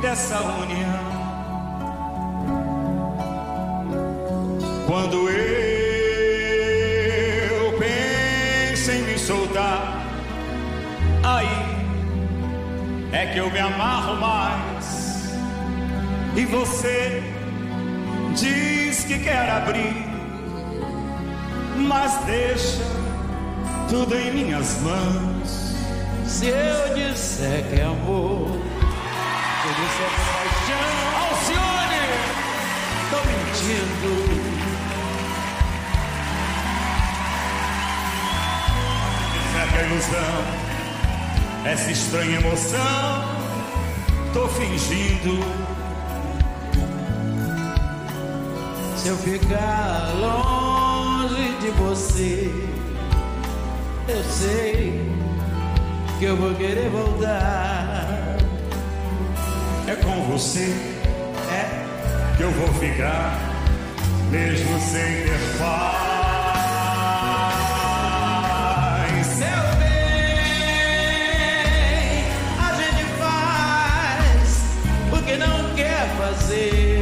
dessa 0.00 0.40
união. 0.40 1.18
Quando 4.86 5.28
eu 5.28 5.38
penso 7.78 8.90
em 8.90 9.02
me 9.02 9.18
soltar, 9.18 10.02
aí 11.22 11.48
é 13.12 13.26
que 13.26 13.38
eu 13.38 13.50
me 13.50 13.58
amarro 13.58 14.16
mais. 14.16 15.28
E 16.34 16.46
você 16.46 17.22
diz 18.34 19.04
que 19.04 19.18
quer 19.18 19.50
abrir, 19.50 20.06
mas 21.76 22.14
deixa 22.24 22.82
tudo 23.90 24.16
em 24.16 24.32
minhas 24.32 24.80
mãos. 24.80 25.57
Se 26.28 26.46
eu 26.46 26.94
disser 26.94 27.64
que 27.70 27.80
é 27.80 27.84
amor, 27.84 28.48
se 28.50 29.66
eu 29.66 29.74
disser 29.74 30.10
que 30.14 30.20
é 30.20 30.32
paixão, 30.36 30.92
Alcione, 31.24 32.04
tô 33.10 33.18
mentindo. 33.24 34.12
Se 39.24 39.38
disser 39.38 39.66
que 39.68 39.76
é 39.78 39.80
ilusão, 39.86 40.36
essa 41.64 41.90
estranha 41.90 42.38
emoção, 42.40 43.24
tô 44.34 44.46
fingindo. 44.48 45.34
Se 48.98 49.08
eu 49.08 49.16
ficar 49.16 50.12
longe 50.20 51.56
de 51.62 51.70
você, 51.70 52.52
eu 54.08 54.24
sei 54.24 55.27
que 56.18 56.24
eu 56.24 56.36
vou 56.36 56.52
querer 56.54 56.90
voltar. 56.90 58.36
É 59.86 59.94
com 59.94 60.24
você, 60.24 60.74
é 61.50 62.36
que 62.36 62.42
eu 62.42 62.50
vou 62.50 62.74
ficar, 62.74 63.38
mesmo 64.30 64.80
sem 64.80 65.22
ter 65.22 65.58
paz. 65.58 66.08
Seu 76.48 76.97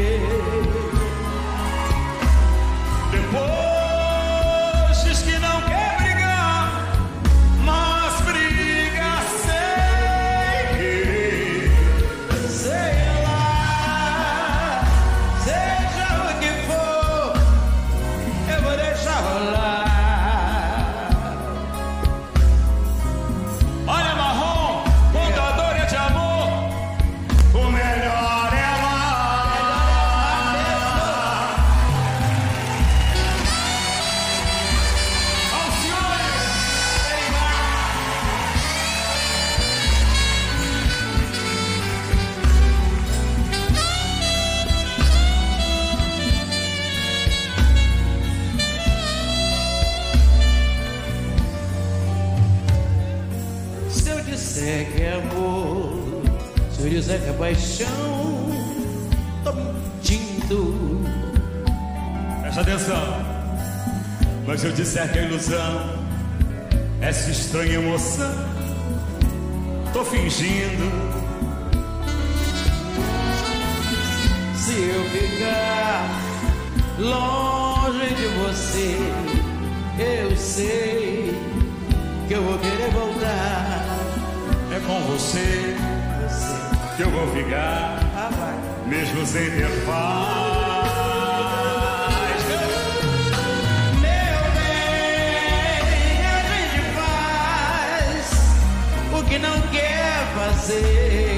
que 99.37 99.39
não 99.39 99.61
quer 99.71 100.27
fazer. 100.35 101.36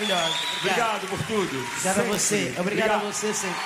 Maravilhosa. 0.00 0.34
Obrigado 0.60 1.08
por 1.08 1.18
tudo. 1.26 1.58
Obrigado 1.60 2.00
a 2.00 2.02
você. 2.04 2.44
Sempre. 2.44 2.60
Obrigado, 2.60 2.90
a 2.90 2.96
Obrigado. 2.96 3.12
você 3.12 3.34
sempre. 3.34 3.60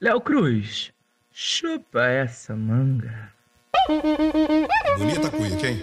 Léo 0.00 0.20
Cruz, 0.20 0.90
chupa 1.32 2.04
essa 2.06 2.56
manga. 2.56 3.32
Bonita 4.98 5.28
a 5.28 5.30
cuíca, 5.30 5.68
hein? 5.68 5.80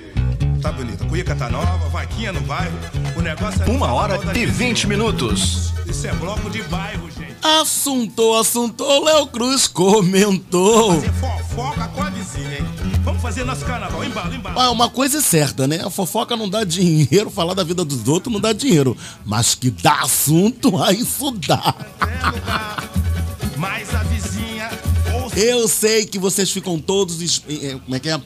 Tá 0.61 0.73
bonita. 0.73 1.05
A 1.05 1.07
cuíca 1.07 1.35
tá 1.35 1.49
nova, 1.49 1.87
vaquinha 1.89 2.33
no 2.33 2.41
bairro. 2.41 2.77
O 3.15 3.21
negócio 3.21 3.63
é. 3.63 3.65
Uma 3.69 3.93
hora 3.93 4.19
e 4.37 4.45
20 4.45 4.87
minutos. 4.87 5.73
Isso 5.85 6.05
é 6.05 6.11
bloco 6.13 6.49
de 6.49 6.61
bairro, 6.63 7.09
gente. 7.09 7.37
Assuntou, 7.41 8.37
assuntou, 8.37 9.05
Léo 9.05 9.27
Cruz 9.27 9.67
comentou. 9.67 10.95
Fazer 10.95 11.13
fofoca 11.13 11.87
com 11.87 12.03
a 12.03 12.09
vizinha, 12.09 12.59
hein? 12.59 12.78
Vamos 13.03 13.21
fazer 13.21 13.43
nosso 13.45 13.65
carnaval. 13.65 14.03
Embala, 14.03 14.35
embala. 14.35 14.63
Ah, 14.63 14.71
uma 14.71 14.89
coisa 14.89 15.19
é 15.19 15.21
certa, 15.21 15.67
né? 15.67 15.81
A 15.83 15.89
fofoca 15.89 16.35
não 16.35 16.49
dá 16.49 16.63
dinheiro, 16.63 17.29
falar 17.29 17.53
da 17.53 17.63
vida 17.63 17.83
dos 17.85 18.07
outros 18.07 18.31
não 18.33 18.39
dá 18.41 18.53
dinheiro. 18.53 18.95
Mas 19.25 19.55
que 19.55 19.69
dá 19.71 20.01
assunto, 20.01 20.77
ah, 20.81 20.91
isso 20.91 21.31
dá. 21.47 21.73
Vizinha. 24.09 24.69
Eu 25.35 25.67
sei 25.67 26.05
que 26.05 26.17
vocês 26.19 26.49
ficam 26.51 26.79
todos. 26.79 27.21
es- 27.21 27.41
eh, 27.49 27.77
Como 27.83 27.95
é 27.95 27.99
que 27.99 28.09
é? 28.09 28.19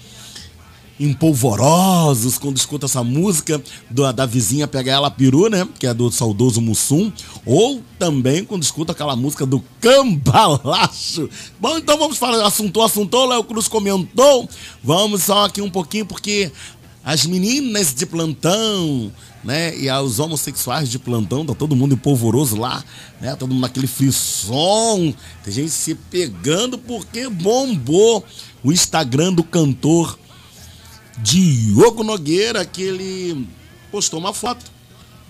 Empolvorosos 0.99 2.37
quando 2.37 2.57
escutam 2.57 2.85
essa 2.85 3.03
música 3.03 3.61
da, 3.89 4.11
da 4.11 4.25
vizinha 4.25 4.67
Pega 4.67 4.91
Ela 4.91 5.09
Peru, 5.09 5.49
né? 5.49 5.67
Que 5.79 5.87
é 5.87 5.93
do 5.93 6.11
saudoso 6.11 6.61
Mussum. 6.61 7.11
Ou 7.45 7.81
também 7.97 8.45
quando 8.45 8.63
escuta 8.63 8.91
aquela 8.91 9.15
música 9.15 9.45
do 9.45 9.63
Cambalacho. 9.81 11.29
Bom, 11.59 11.77
então 11.77 11.97
vamos 11.97 12.17
falar. 12.17 12.45
Assuntou, 12.45 12.83
assuntou, 12.83 13.25
Léo 13.25 13.43
Cruz 13.43 13.67
comentou. 13.67 14.47
Vamos 14.83 15.23
só 15.23 15.45
aqui 15.45 15.61
um 15.61 15.69
pouquinho, 15.69 16.05
porque 16.05 16.51
as 17.03 17.25
meninas 17.25 17.93
de 17.93 18.05
plantão, 18.05 19.11
né? 19.43 19.77
E 19.77 19.91
os 19.91 20.19
homossexuais 20.19 20.89
de 20.89 20.97
plantão, 20.97 21.45
tá 21.45 21.53
todo 21.53 21.75
mundo 21.75 21.95
empolvoroso 21.95 22.55
lá, 22.55 22.83
né? 23.19 23.35
Todo 23.35 23.49
mundo 23.49 23.61
naquele 23.61 23.87
frisson. 23.87 25.13
Tem 25.43 25.53
gente 25.53 25.71
se 25.71 25.95
pegando 25.95 26.77
porque 26.77 27.27
bombou 27.27 28.23
o 28.63 28.71
Instagram 28.71 29.33
do 29.33 29.43
cantor 29.43 30.17
Diogo 31.17 32.03
Nogueira, 32.03 32.65
que 32.65 32.81
ele 32.81 33.47
postou 33.91 34.19
uma 34.19 34.33
foto 34.33 34.65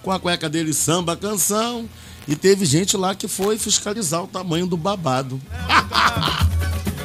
com 0.02 0.12
a 0.12 0.20
cueca 0.20 0.50
dele 0.50 0.74
samba 0.74 1.16
canção. 1.16 1.90
E 2.28 2.36
teve 2.36 2.66
gente 2.66 2.96
lá 2.96 3.14
que 3.14 3.28
foi 3.28 3.58
fiscalizar 3.58 4.24
o 4.24 4.28
tamanho 4.28 4.66
do 4.66 4.78
babado. 4.78 5.42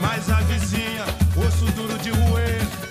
Mas 0.00 0.30
a 0.30 0.40
vizinha, 0.42 1.04
osso 1.36 1.64
duro 1.72 1.98
de. 1.98 2.08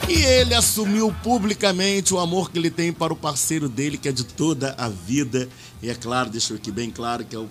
E 0.10 0.24
ele 0.24 0.54
assumiu 0.56 1.14
publicamente 1.22 2.14
o 2.14 2.20
amor 2.20 2.50
que 2.50 2.58
ele 2.58 2.72
tem 2.72 2.94
para 2.94 3.12
o 3.12 3.16
parceiro 3.16 3.68
dele, 3.68 3.98
que 3.98 4.08
é 4.08 4.12
de 4.12 4.24
toda 4.24 4.74
a 4.78 4.88
vida. 4.88 5.50
E 5.82 5.90
é 5.90 5.96
claro, 5.96 6.30
deixa 6.30 6.54
eu 6.54 6.58
aqui 6.58 6.72
bem 6.72 6.90
claro, 6.90 7.26
que 7.26 7.36
é 7.36 7.40
o, 7.40 7.50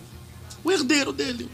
o 0.65 0.73
herdeiro 0.73 1.13
dele, 1.13 1.51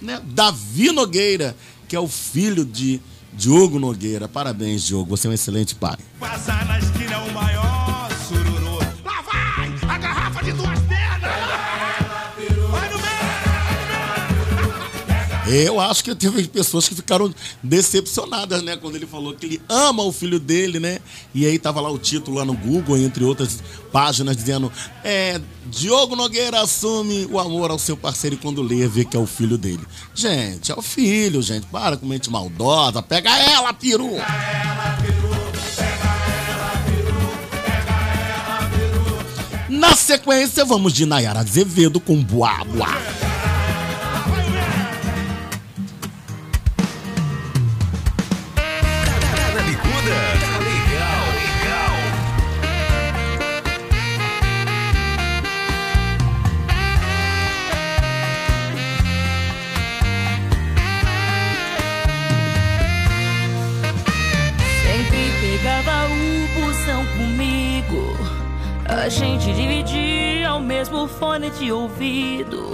né? 0.00 0.20
Davi 0.24 0.92
Nogueira, 0.92 1.56
que 1.88 1.96
é 1.96 2.00
o 2.00 2.06
filho 2.06 2.64
de 2.64 3.00
Diogo 3.36 3.78
Nogueira. 3.78 4.28
Parabéns, 4.28 4.82
Diogo, 4.82 5.16
você 5.16 5.26
é 5.26 5.30
um 5.30 5.34
excelente 5.34 5.74
pai. 5.74 5.96
Passar 6.18 6.64
na 6.66 6.78
esquina 6.78 7.14
é 7.14 7.18
o 7.18 7.32
maior 7.32 7.73
Eu 15.46 15.78
acho 15.78 16.02
que 16.02 16.14
teve 16.14 16.48
pessoas 16.48 16.88
que 16.88 16.94
ficaram 16.94 17.32
decepcionadas, 17.62 18.62
né? 18.62 18.76
Quando 18.76 18.96
ele 18.96 19.06
falou 19.06 19.34
que 19.34 19.44
ele 19.44 19.62
ama 19.68 20.02
o 20.02 20.10
filho 20.10 20.40
dele, 20.40 20.80
né? 20.80 20.98
E 21.34 21.44
aí 21.44 21.58
tava 21.58 21.82
lá 21.82 21.90
o 21.90 21.98
título 21.98 22.38
lá 22.38 22.44
no 22.46 22.54
Google, 22.54 22.96
entre 22.96 23.24
outras 23.24 23.62
páginas, 23.92 24.36
dizendo: 24.36 24.72
É, 25.02 25.38
Diogo 25.66 26.16
Nogueira 26.16 26.62
assume 26.62 27.28
o 27.30 27.38
amor 27.38 27.70
ao 27.70 27.78
seu 27.78 27.96
parceiro 27.96 28.36
e 28.36 28.38
quando 28.38 28.62
lê, 28.62 28.88
vê 28.88 29.04
que 29.04 29.16
é 29.16 29.20
o 29.20 29.26
filho 29.26 29.58
dele. 29.58 29.84
Gente, 30.14 30.72
é 30.72 30.74
o 30.74 30.82
filho, 30.82 31.42
gente. 31.42 31.66
Para 31.66 31.96
com 31.98 32.06
mente 32.06 32.30
maldosa. 32.30 33.02
Pega 33.02 33.30
ela, 33.38 33.74
peru! 33.74 34.12
Na 39.68 39.94
sequência, 39.94 40.64
vamos 40.64 40.94
de 40.94 41.04
Nayara 41.04 41.40
Azevedo 41.40 42.00
com 42.00 42.22
Boa 42.22 42.64
Boa. 42.64 43.33
A 69.04 69.08
gente 69.10 69.52
dividia 69.52 70.54
o 70.54 70.60
mesmo 70.60 71.06
fone 71.06 71.50
de 71.50 71.70
ouvido. 71.70 72.70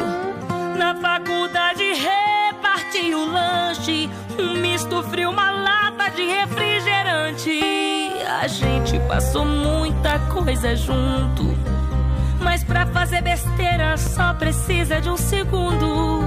Na 0.79 0.95
faculdade 0.95 1.83
repartia 1.83 3.19
o 3.19 3.33
lanche. 3.33 4.09
Um 4.39 4.55
misto 4.61 5.03
frio, 5.03 5.31
uma 5.31 5.51
lata 5.51 6.09
de 6.11 6.23
refrigerante. 6.23 7.61
A 8.41 8.47
gente 8.47 8.97
passou 9.09 9.45
muita 9.45 10.21
coisa 10.33 10.77
junto. 10.77 11.53
Mas 12.39 12.63
pra 12.63 12.87
fazer 12.87 13.23
besteira 13.23 13.97
só 13.97 14.33
precisa 14.33 15.01
de 15.01 15.11
um 15.11 15.17
segundo. 15.17 16.23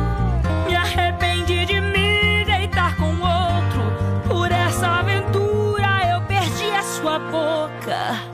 Me 0.68 0.76
arrependi 0.76 1.66
de 1.66 1.80
me 1.80 2.44
deitar 2.44 2.98
com 2.98 3.06
outro. 3.06 4.28
Por 4.28 4.52
essa 4.52 5.00
aventura 5.00 6.12
eu 6.12 6.22
perdi 6.24 6.70
a 6.72 6.84
sua 6.84 7.20
boca. 7.20 8.33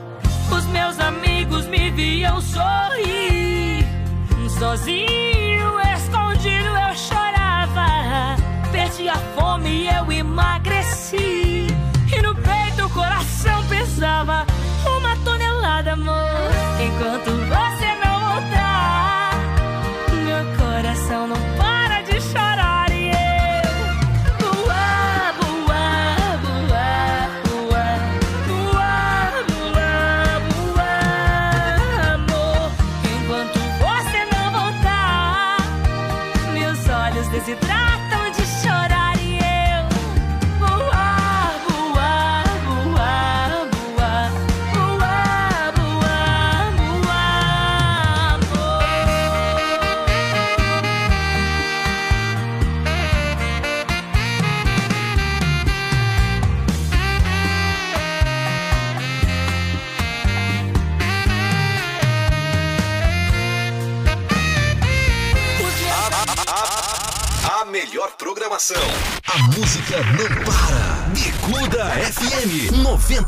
Viam 2.00 2.40
sorrir. 2.40 3.84
Sozinho, 4.58 5.78
escondido, 5.94 6.70
eu 6.88 6.94
chorava. 6.94 8.36
Perdi 8.72 9.06
a 9.06 9.16
fome 9.36 9.82
e 9.82 9.88
eu 9.88 10.10
emagreci. 10.10 11.66
E 12.10 12.22
no 12.22 12.34
peito 12.34 12.86
o 12.86 12.90
coração 12.90 13.62
pesava 13.66 14.46
uma 14.86 15.14
tonelada, 15.16 15.92
amor. 15.92 16.50
Enquanto 16.80 17.39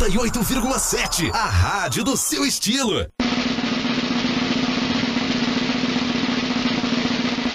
98,7. 0.02 1.30
A 1.32 1.46
rádio 1.46 2.02
do 2.02 2.16
seu 2.16 2.44
estilo. 2.44 3.06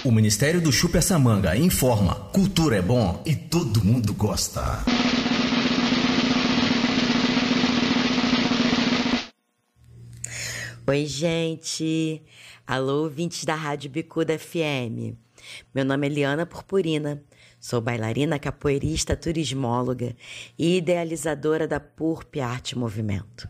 O 0.02 0.10
Ministério 0.10 0.58
do 0.58 0.72
Chupa 0.72 0.96
essa 0.96 1.18
manga 1.18 1.54
informa: 1.54 2.14
cultura 2.32 2.76
é 2.76 2.82
bom 2.82 3.22
e 3.26 3.36
todo 3.36 3.84
mundo 3.84 4.14
gosta. 4.14 4.82
Oi, 10.86 11.04
gente. 11.04 12.22
Alô, 12.66 13.02
ouvintes 13.02 13.44
da 13.44 13.54
Rádio 13.54 13.90
Bicuda 13.90 14.38
FM. 14.38 15.18
Meu 15.74 15.84
nome 15.84 16.06
é 16.06 16.10
Liana 16.10 16.46
Purpurina, 16.46 17.22
sou 17.60 17.80
bailarina, 17.80 18.38
capoeirista, 18.38 19.16
turismóloga 19.16 20.14
e 20.58 20.76
idealizadora 20.78 21.66
da 21.66 21.80
PURP 21.80 22.40
Arte 22.40 22.76
Movimento. 22.76 23.48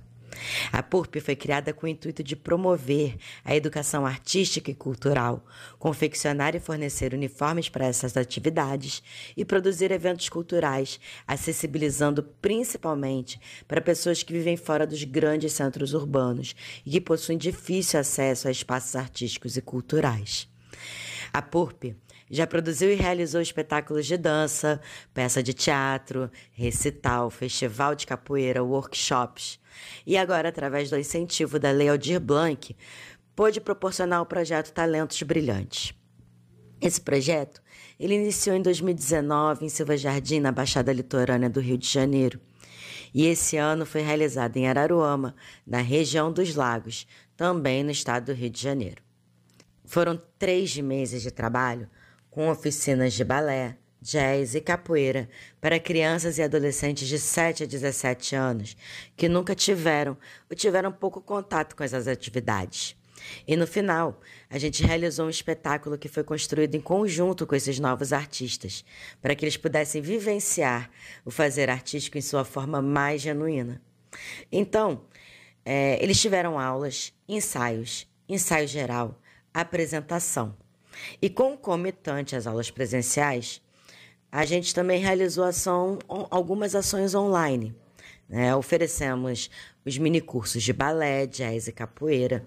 A 0.72 0.82
PURP 0.82 1.20
foi 1.20 1.34
criada 1.34 1.72
com 1.72 1.86
o 1.86 1.88
intuito 1.88 2.22
de 2.22 2.36
promover 2.36 3.16
a 3.44 3.54
educação 3.54 4.06
artística 4.06 4.70
e 4.70 4.74
cultural, 4.74 5.44
confeccionar 5.78 6.54
e 6.54 6.60
fornecer 6.60 7.14
uniformes 7.14 7.68
para 7.68 7.86
essas 7.86 8.16
atividades 8.16 9.02
e 9.36 9.44
produzir 9.44 9.90
eventos 9.90 10.28
culturais, 10.28 11.00
acessibilizando 11.26 12.22
principalmente 12.22 13.40
para 13.66 13.80
pessoas 13.80 14.22
que 14.22 14.32
vivem 14.32 14.56
fora 14.56 14.86
dos 14.86 15.02
grandes 15.04 15.52
centros 15.52 15.94
urbanos 15.94 16.54
e 16.84 16.90
que 16.92 17.00
possuem 17.00 17.38
difícil 17.38 18.00
acesso 18.00 18.48
a 18.48 18.50
espaços 18.50 18.96
artísticos 18.96 19.56
e 19.56 19.62
culturais. 19.62 20.48
A 21.32 21.42
PURP 21.42 21.94
já 22.30 22.46
produziu 22.46 22.92
e 22.92 22.94
realizou 22.94 23.40
espetáculos 23.40 24.06
de 24.06 24.16
dança, 24.16 24.80
peça 25.14 25.42
de 25.42 25.54
teatro, 25.54 26.30
recital, 26.52 27.30
festival 27.30 27.94
de 27.94 28.06
capoeira, 28.06 28.62
workshops. 28.62 29.58
E 30.06 30.16
agora, 30.16 30.48
através 30.48 30.90
do 30.90 30.98
incentivo 30.98 31.58
da 31.58 31.70
Lei 31.70 31.88
Aldir 31.88 32.20
Blanc, 32.20 32.76
pôde 33.34 33.60
proporcionar 33.60 34.20
o 34.20 34.26
projeto 34.26 34.72
Talentos 34.72 35.22
Brilhantes. 35.22 35.94
Esse 36.80 37.00
projeto 37.00 37.62
ele 37.98 38.14
iniciou 38.14 38.54
em 38.54 38.62
2019 38.62 39.64
em 39.64 39.68
Silva 39.68 39.96
Jardim, 39.96 40.38
na 40.38 40.52
Baixada 40.52 40.92
Litorânea 40.92 41.50
do 41.50 41.60
Rio 41.60 41.76
de 41.76 41.88
Janeiro. 41.88 42.40
E 43.12 43.26
esse 43.26 43.56
ano 43.56 43.84
foi 43.86 44.02
realizado 44.02 44.56
em 44.56 44.68
Araruama, 44.68 45.34
na 45.66 45.80
região 45.80 46.30
dos 46.30 46.54
Lagos, 46.54 47.06
também 47.36 47.82
no 47.82 47.90
estado 47.90 48.26
do 48.26 48.32
Rio 48.32 48.50
de 48.50 48.60
Janeiro. 48.60 49.02
Foram 49.84 50.20
três 50.38 50.76
meses 50.76 51.22
de 51.22 51.30
trabalho 51.30 51.88
com 52.30 52.48
oficinas 52.48 53.14
de 53.14 53.24
balé, 53.24 53.76
jazz 54.00 54.54
e 54.54 54.60
capoeira 54.60 55.28
para 55.60 55.80
crianças 55.80 56.38
e 56.38 56.42
adolescentes 56.42 57.08
de 57.08 57.18
7 57.18 57.64
a 57.64 57.66
17 57.66 58.36
anos 58.36 58.76
que 59.16 59.28
nunca 59.28 59.54
tiveram 59.54 60.16
ou 60.48 60.56
tiveram 60.56 60.92
pouco 60.92 61.20
contato 61.20 61.74
com 61.74 61.82
essas 61.82 62.06
atividades. 62.06 62.96
E 63.46 63.56
no 63.56 63.66
final, 63.66 64.20
a 64.48 64.58
gente 64.58 64.84
realizou 64.84 65.26
um 65.26 65.30
espetáculo 65.30 65.98
que 65.98 66.08
foi 66.08 66.22
construído 66.22 66.74
em 66.74 66.80
conjunto 66.80 67.46
com 67.46 67.54
esses 67.54 67.78
novos 67.78 68.12
artistas, 68.12 68.84
para 69.20 69.34
que 69.34 69.44
eles 69.44 69.56
pudessem 69.56 70.00
vivenciar 70.00 70.90
o 71.24 71.30
fazer 71.30 71.68
artístico 71.68 72.16
em 72.16 72.22
sua 72.22 72.44
forma 72.44 72.80
mais 72.80 73.20
genuína. 73.20 73.82
Então, 74.50 75.04
é, 75.64 76.02
eles 76.02 76.20
tiveram 76.20 76.58
aulas, 76.58 77.12
ensaios, 77.28 78.06
ensaio 78.28 78.68
geral, 78.68 79.20
apresentação. 79.52 80.56
E 81.20 81.28
concomitante 81.28 82.36
às 82.36 82.46
aulas 82.46 82.70
presenciais, 82.70 83.60
a 84.30 84.44
gente 84.44 84.74
também 84.74 85.00
realizou 85.00 85.44
ação, 85.44 85.98
algumas 86.30 86.74
ações 86.74 87.14
online. 87.14 87.74
Né? 88.28 88.54
Oferecemos 88.54 89.50
os 89.84 89.96
minicursos 89.96 90.62
de 90.62 90.72
balé, 90.72 91.26
jazz 91.26 91.66
e 91.66 91.72
capoeira, 91.72 92.46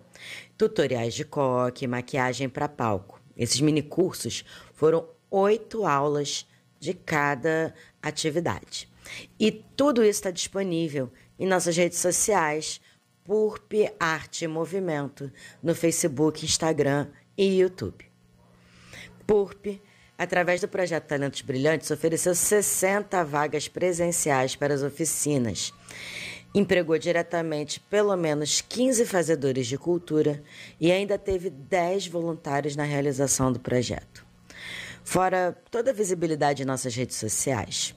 tutoriais 0.57 1.13
de 1.13 1.25
coque, 1.25 1.87
maquiagem 1.87 2.47
para 2.47 2.69
palco. 2.69 3.19
Esses 3.35 3.59
minicursos 3.61 4.45
foram 4.73 5.07
oito 5.29 5.85
aulas 5.85 6.45
de 6.79 6.93
cada 6.93 7.73
atividade. 8.01 8.87
E 9.39 9.51
tudo 9.51 10.03
isso 10.03 10.19
está 10.19 10.31
disponível 10.31 11.11
em 11.39 11.47
nossas 11.47 11.75
redes 11.75 11.97
sociais, 11.97 12.79
PURP 13.23 13.91
Arte 13.99 14.45
e 14.45 14.47
Movimento, 14.47 15.31
no 15.61 15.73
Facebook, 15.73 16.45
Instagram 16.45 17.07
e 17.37 17.59
YouTube. 17.59 18.10
PURP, 19.31 19.81
através 20.17 20.59
do 20.59 20.67
projeto 20.67 21.05
Talentos 21.05 21.39
Brilhantes, 21.39 21.89
ofereceu 21.89 22.35
60 22.35 23.23
vagas 23.23 23.65
presenciais 23.65 24.57
para 24.57 24.73
as 24.73 24.83
oficinas. 24.83 25.73
Empregou 26.53 26.97
diretamente 26.97 27.79
pelo 27.79 28.13
menos 28.17 28.59
15 28.59 29.05
fazedores 29.05 29.67
de 29.67 29.77
cultura 29.77 30.43
e 30.81 30.91
ainda 30.91 31.17
teve 31.17 31.49
10 31.49 32.07
voluntários 32.07 32.75
na 32.75 32.83
realização 32.83 33.53
do 33.53 33.59
projeto. 33.59 34.25
Fora 35.01 35.57
toda 35.71 35.91
a 35.91 35.93
visibilidade 35.93 36.63
em 36.63 36.65
nossas 36.65 36.93
redes 36.93 37.15
sociais. 37.15 37.95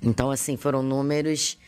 Então, 0.00 0.30
assim, 0.30 0.56
foram 0.56 0.82
números 0.82 1.58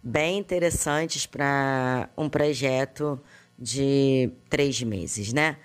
bem 0.00 0.38
interessantes 0.38 1.26
para 1.26 2.08
um 2.16 2.28
projeto 2.28 3.20
de 3.58 4.30
três 4.48 4.80
meses, 4.80 5.32
né? 5.32 5.56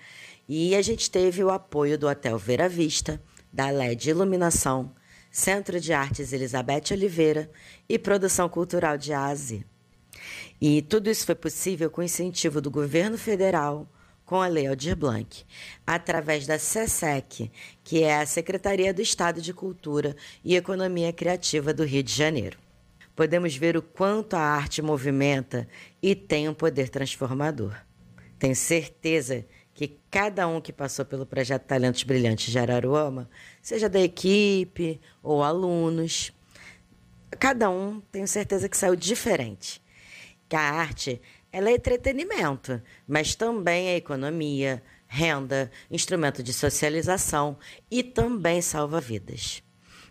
E 0.48 0.74
a 0.74 0.80
gente 0.80 1.10
teve 1.10 1.44
o 1.44 1.50
apoio 1.50 1.98
do 1.98 2.08
Hotel 2.08 2.38
Vera 2.38 2.70
Vista, 2.70 3.20
da 3.52 3.68
LED 3.68 4.08
Iluminação, 4.08 4.94
Centro 5.30 5.78
de 5.78 5.92
Artes 5.92 6.32
Elizabeth 6.32 6.84
Oliveira 6.92 7.50
e 7.86 7.98
Produção 7.98 8.48
Cultural 8.48 8.96
de 8.96 9.12
Ásia. 9.12 9.62
E 10.58 10.80
tudo 10.80 11.10
isso 11.10 11.26
foi 11.26 11.34
possível 11.34 11.90
com 11.90 12.00
o 12.00 12.04
incentivo 12.04 12.62
do 12.62 12.70
governo 12.70 13.18
federal, 13.18 13.86
com 14.24 14.40
a 14.40 14.46
Lei 14.46 14.66
Aldir 14.66 14.96
Blanc, 14.96 15.44
através 15.86 16.46
da 16.46 16.58
SESEC, 16.58 17.50
que 17.84 18.02
é 18.02 18.16
a 18.16 18.26
Secretaria 18.26 18.94
do 18.94 19.02
Estado 19.02 19.42
de 19.42 19.52
Cultura 19.52 20.16
e 20.42 20.56
Economia 20.56 21.12
Criativa 21.12 21.74
do 21.74 21.84
Rio 21.84 22.02
de 22.02 22.12
Janeiro. 22.12 22.58
Podemos 23.14 23.54
ver 23.54 23.76
o 23.76 23.82
quanto 23.82 24.34
a 24.34 24.40
arte 24.40 24.80
movimenta 24.80 25.68
e 26.02 26.14
tem 26.14 26.48
um 26.48 26.54
poder 26.54 26.88
transformador. 26.88 27.74
Tenho 28.38 28.54
certeza 28.54 29.44
que 29.78 29.96
cada 30.10 30.48
um 30.48 30.60
que 30.60 30.72
passou 30.72 31.04
pelo 31.04 31.24
projeto 31.24 31.62
Talentos 31.62 32.02
Brilhantes 32.02 32.50
de 32.50 32.58
Araruama, 32.58 33.30
seja 33.62 33.88
da 33.88 34.00
equipe 34.00 35.00
ou 35.22 35.40
alunos, 35.40 36.32
cada 37.38 37.70
um 37.70 38.00
tenho 38.10 38.26
certeza 38.26 38.68
que 38.68 38.76
saiu 38.76 38.96
diferente. 38.96 39.80
Que 40.48 40.56
a 40.56 40.60
arte 40.60 41.22
ela 41.52 41.70
é 41.70 41.74
entretenimento, 41.74 42.82
mas 43.06 43.36
também 43.36 43.86
é 43.86 43.94
economia, 43.94 44.82
renda, 45.06 45.70
instrumento 45.88 46.42
de 46.42 46.52
socialização 46.52 47.56
e 47.88 48.02
também 48.02 48.60
salva 48.60 49.00
vidas. 49.00 49.62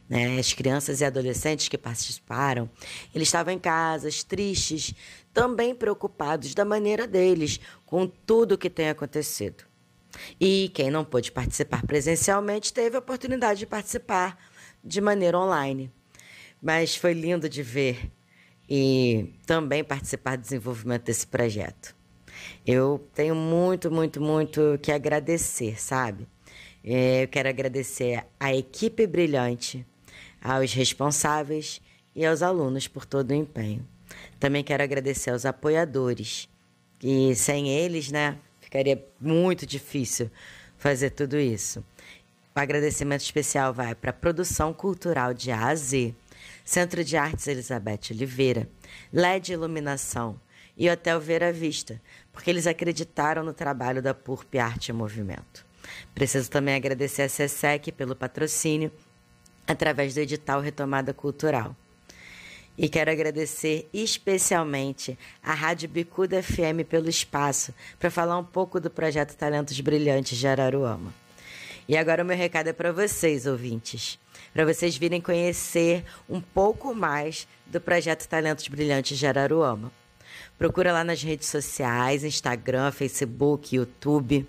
Né? 0.07 0.39
As 0.39 0.53
crianças 0.53 1.01
e 1.01 1.05
adolescentes 1.05 1.67
que 1.67 1.77
participaram, 1.77 2.69
eles 3.13 3.27
estavam 3.27 3.53
em 3.53 3.59
casas, 3.59 4.23
tristes, 4.23 4.93
também 5.33 5.75
preocupados 5.75 6.55
da 6.55 6.65
maneira 6.65 7.05
deles 7.05 7.59
com 7.87 8.05
tudo 8.05 8.51
o 8.51 8.57
que 8.57 8.69
tem 8.69 8.89
acontecido. 8.89 9.63
E 10.39 10.69
quem 10.73 10.91
não 10.91 11.03
pôde 11.03 11.31
participar 11.31 11.85
presencialmente 11.85 12.73
teve 12.73 12.95
a 12.95 12.99
oportunidade 12.99 13.59
de 13.59 13.65
participar 13.65 14.37
de 14.83 15.01
maneira 15.01 15.39
online. 15.39 15.91
Mas 16.61 16.95
foi 16.95 17.13
lindo 17.13 17.49
de 17.49 17.63
ver 17.63 18.11
e 18.69 19.33
também 19.45 19.83
participar 19.83 20.35
do 20.35 20.41
desenvolvimento 20.41 21.05
desse 21.05 21.25
projeto. 21.25 21.95
Eu 22.65 23.07
tenho 23.13 23.33
muito, 23.33 23.89
muito, 23.89 24.21
muito 24.21 24.77
que 24.81 24.91
agradecer, 24.91 25.79
sabe? 25.79 26.27
É, 26.83 27.23
eu 27.23 27.27
quero 27.27 27.49
agradecer 27.49 28.25
à 28.39 28.53
equipe 28.53 29.07
brilhante, 29.07 29.85
aos 30.41 30.73
responsáveis 30.73 31.81
e 32.13 32.25
aos 32.25 32.41
alunos 32.41 32.87
por 32.87 33.05
todo 33.05 33.31
o 33.31 33.33
empenho. 33.33 33.87
Também 34.39 34.63
quero 34.63 34.83
agradecer 34.83 35.31
aos 35.31 35.45
apoiadores, 35.45 36.49
que 36.99 37.35
sem 37.35 37.69
eles, 37.69 38.11
né, 38.11 38.37
ficaria 38.59 39.03
muito 39.19 39.65
difícil 39.65 40.29
fazer 40.77 41.11
tudo 41.11 41.37
isso. 41.37 41.83
O 42.55 42.59
agradecimento 42.59 43.21
especial 43.21 43.73
vai 43.73 43.93
para 43.93 44.09
a 44.09 44.13
Produção 44.13 44.73
Cultural 44.73 45.33
de 45.33 45.51
A 45.51 45.67
a 45.67 45.75
Z, 45.75 46.13
Centro 46.65 47.03
de 47.03 47.15
Artes 47.15 47.47
Elizabeth 47.47 48.11
Oliveira, 48.11 48.67
LED 49.13 49.53
Iluminação 49.53 50.39
e 50.75 50.89
Hotel 50.89 51.19
Vera 51.19 51.53
Vista, 51.53 52.01
porque 52.31 52.49
eles 52.49 52.67
acreditaram 52.67 53.43
no 53.43 53.53
trabalho 53.53 54.01
da 54.01 54.13
PURP 54.13 54.59
Arte 54.59 54.89
e 54.89 54.93
Movimento. 54.93 55.65
Preciso 56.13 56.49
também 56.49 56.75
agradecer 56.75 57.23
a 57.23 57.29
SESEC 57.29 57.91
pelo 57.91 58.15
patrocínio 58.15 58.91
através 59.65 60.13
do 60.13 60.19
edital 60.19 60.59
Retomada 60.61 61.13
Cultural. 61.13 61.75
E 62.77 62.87
quero 62.87 63.09
agradecer 63.09 63.89
especialmente 63.91 65.17
à 65.41 65.53
Rádio 65.53 65.89
Bicuda 65.89 66.43
FM 66.43 66.85
pelo 66.87 67.09
espaço 67.09 67.73
para 67.97 68.11
falar 68.11 68.37
um 68.37 68.43
pouco 68.43 68.79
do 68.79 68.87
projeto 68.87 69.35
Talentos 69.35 69.79
Brilhantes 69.81 70.37
de 70.37 70.47
Araruama. 70.47 71.11
E 71.89 71.97
agora 71.97 72.21
o 72.21 72.25
meu 72.25 72.37
recado 72.37 72.67
é 72.67 72.73
para 72.73 72.91
vocês, 72.91 73.47
ouvintes, 73.47 74.19
para 74.53 74.63
vocês 74.63 74.95
virem 74.95 75.19
conhecer 75.19 76.03
um 76.29 76.39
pouco 76.39 76.93
mais 76.93 77.47
do 77.65 77.81
projeto 77.81 78.27
Talentos 78.27 78.67
Brilhantes 78.67 79.17
de 79.17 79.25
Araruama. 79.25 79.91
Procura 80.57 80.91
lá 80.91 81.03
nas 81.03 81.23
redes 81.23 81.47
sociais, 81.47 82.23
Instagram, 82.23 82.91
Facebook, 82.91 83.75
YouTube, 83.75 84.47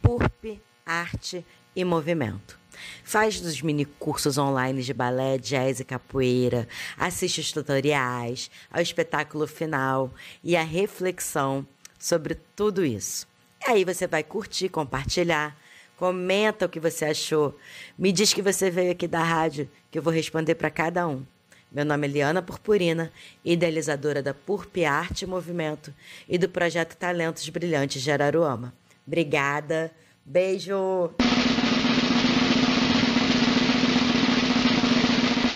PURP, 0.00 0.60
Arte 0.86 1.44
e 1.74 1.84
Movimento. 1.84 2.57
Faz 3.04 3.40
os 3.40 3.62
mini 3.62 3.84
cursos 3.84 4.38
online 4.38 4.82
de 4.82 4.92
balé, 4.92 5.38
jazz 5.38 5.80
e 5.80 5.84
capoeira, 5.84 6.68
assiste 6.96 7.40
os 7.40 7.52
tutoriais, 7.52 8.50
ao 8.70 8.82
espetáculo 8.82 9.46
final 9.46 10.12
e 10.42 10.56
a 10.56 10.62
reflexão 10.62 11.66
sobre 11.98 12.34
tudo 12.54 12.84
isso. 12.84 13.26
Aí 13.66 13.84
você 13.84 14.06
vai 14.06 14.22
curtir, 14.22 14.68
compartilhar 14.68 15.56
Comenta 15.98 16.64
o 16.64 16.68
que 16.68 16.78
você 16.78 17.06
achou. 17.06 17.58
Me 17.98 18.12
diz 18.12 18.32
que 18.32 18.40
você 18.40 18.70
veio 18.70 18.92
aqui 18.92 19.08
da 19.08 19.20
rádio, 19.20 19.68
que 19.90 19.98
eu 19.98 20.02
vou 20.02 20.12
responder 20.12 20.54
para 20.54 20.70
cada 20.70 21.08
um. 21.08 21.24
Meu 21.72 21.84
nome 21.84 22.06
é 22.06 22.10
Liana 22.10 22.40
Purpurina, 22.40 23.12
idealizadora 23.44 24.22
da 24.22 24.32
Purp 24.32 24.76
Arte 24.88 25.26
Movimento 25.26 25.92
e 26.28 26.38
do 26.38 26.48
projeto 26.48 26.96
Talentos 26.96 27.46
Brilhantes 27.48 28.00
de 28.00 28.12
Araruama. 28.12 28.72
Obrigada. 29.04 29.90
Beijo. 30.24 31.10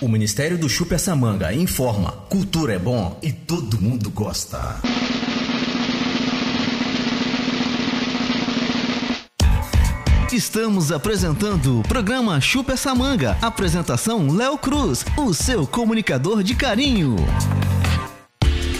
O 0.02 0.08
Ministério 0.08 0.58
do 0.58 0.68
Chupa 0.68 0.96
essa 0.96 1.14
manga 1.14 1.54
informa: 1.54 2.10
cultura 2.28 2.74
é 2.74 2.78
bom 2.78 3.16
e 3.22 3.32
todo 3.32 3.80
mundo 3.80 4.10
gosta. 4.10 4.80
Estamos 10.32 10.90
apresentando 10.90 11.78
o 11.78 11.82
programa 11.84 12.40
Chupa 12.40 12.72
essa 12.72 12.92
manga. 12.96 13.38
Apresentação 13.40 14.28
Léo 14.34 14.58
Cruz, 14.58 15.04
o 15.16 15.32
seu 15.32 15.68
comunicador 15.68 16.42
de 16.42 16.56
carinho. 16.56 17.14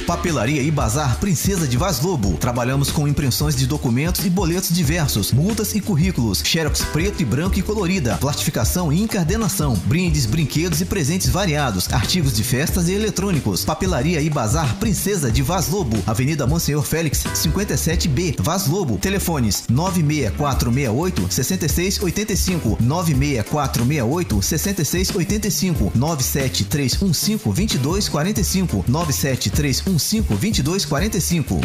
Papelaria 0.02 0.62
e 0.62 0.70
Bazar 0.70 1.18
Princesa 1.18 1.66
de 1.66 1.76
Vaz 1.76 2.00
Lobo. 2.00 2.36
Trabalhamos 2.36 2.90
com 2.90 3.06
impressões 3.06 3.54
de 3.54 3.66
documentos 3.66 4.24
e 4.24 4.30
boletos 4.30 4.70
diversos, 4.70 5.32
multas 5.32 5.74
e 5.74 5.80
currículos, 5.80 6.42
xerox 6.44 6.82
preto 6.92 7.22
e 7.22 7.24
branco 7.24 7.58
e 7.58 7.62
colorida, 7.62 8.16
plastificação 8.16 8.92
e 8.92 9.00
encardenação, 9.00 9.74
brindes, 9.86 10.26
brinquedos 10.26 10.80
e 10.80 10.84
presentes 10.84 11.28
variados, 11.28 11.92
artigos 11.92 12.32
de 12.34 12.42
festas 12.42 12.88
e 12.88 12.92
eletrônicos. 12.92 13.64
Papelaria 13.64 14.20
e 14.20 14.28
Bazar 14.28 14.76
Princesa 14.76 15.30
de 15.30 15.42
Vaz 15.42 15.68
Lobo, 15.68 15.96
Avenida 16.06 16.46
Monsenhor 16.46 16.82
Félix, 16.82 17.24
57B, 17.34 18.36
Vaz 18.40 18.66
Lobo. 18.66 18.98
Telefones 18.98 19.64
96468 19.68 21.26
6685, 21.30 22.78
96468 22.80 24.42
6685, 24.42 25.92
97315 25.94 27.78
2245, 27.78 28.84
97315 28.88 29.91
2245. 29.92 31.60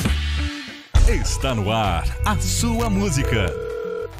Está 1.07 1.55
no 1.55 1.71
ar 1.71 2.05
a 2.25 2.35
sua 2.37 2.89
música. 2.89 3.45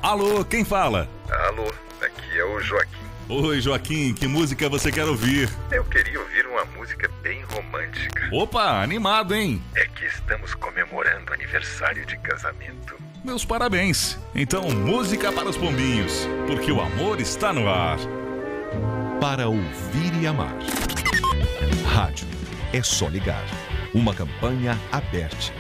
Alô, 0.01 0.45
quem 0.45 0.63
fala? 0.63 1.09
Alô, 1.47 1.67
aqui 2.01 2.38
é 2.38 2.43
o 2.45 2.59
Joaquim. 2.61 2.97
Oi, 3.29 3.59
Joaquim, 3.59 4.13
que 4.13 4.25
música 4.25 4.69
você 4.69 4.89
quer 4.89 5.03
ouvir? 5.03 5.49
Eu 5.69 5.84
queria 5.84 6.17
ouvir 6.17 6.45
uma 6.47 6.63
música 6.77 7.09
bem 7.21 7.43
romântica. 7.43 8.29
Opa, 8.31 8.81
animado, 8.81 9.35
hein? 9.35 9.61
É 9.75 9.85
que 9.85 10.05
estamos 10.05 10.55
comemorando 10.55 11.34
aniversário 11.34 12.05
de 12.05 12.17
casamento. 12.19 12.95
Meus 13.25 13.43
parabéns. 13.43 14.17
Então, 14.34 14.69
música 14.71 15.34
para 15.34 15.49
os 15.49 15.57
pombinhos, 15.57 16.25
porque 16.47 16.71
o 16.71 16.79
amor 16.79 17.19
está 17.19 17.51
no 17.51 17.67
ar. 17.67 17.97
Para 19.19 19.49
ouvir 19.49 20.13
e 20.21 20.25
amar. 20.25 20.55
Rádio. 21.93 22.27
É 22.71 22.81
só 22.81 23.09
ligar. 23.09 23.43
Uma 23.98 24.14
campanha 24.14 24.78
aberta. 24.91 25.52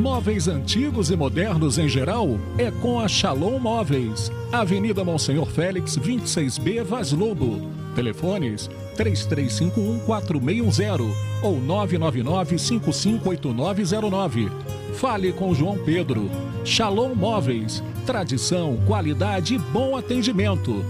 Móveis 0.00 0.46
antigos 0.46 1.10
e 1.10 1.16
modernos 1.16 1.76
em 1.76 1.88
geral 1.88 2.38
é 2.56 2.70
com 2.70 3.00
a 3.00 3.08
Shalom 3.08 3.58
Móveis. 3.58 4.30
Avenida 4.52 5.02
Monsenhor 5.02 5.46
Félix, 5.46 5.98
26B, 5.98 6.84
Vaz 6.84 7.10
Lobo. 7.10 7.68
Telefones 7.96 8.70
3351-4610 8.96 11.12
ou 11.42 11.60
999-558909. 11.62 14.52
Fale 14.94 15.32
com 15.32 15.52
João 15.52 15.76
Pedro. 15.78 16.30
Shalom 16.64 17.16
Móveis. 17.16 17.82
Tradição, 18.06 18.78
qualidade 18.86 19.56
e 19.56 19.58
bom 19.58 19.96
atendimento. 19.96 20.84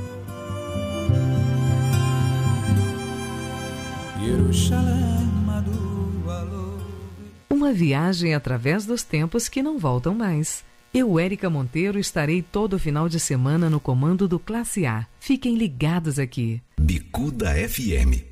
Uma 7.49 7.73
viagem 7.73 8.35
através 8.35 8.87
dos 8.87 9.03
tempos 9.03 9.49
que 9.49 9.63
não 9.63 9.79
voltam 9.79 10.15
mais. 10.15 10.65
Eu, 10.93 11.21
Érica 11.21 11.49
Monteiro, 11.49 11.99
estarei 11.99 12.43
todo 12.43 12.79
final 12.79 13.09
de 13.09 13.21
semana 13.21 13.71
no 13.71 13.79
comando 13.79 14.27
do 14.27 14.39
Classe 14.39 14.87
A. 14.87 15.07
Fiquem 15.21 15.57
ligados 15.57 16.19
aqui. 16.19 16.61
Bicuda 16.81 17.53
FM 17.69 18.25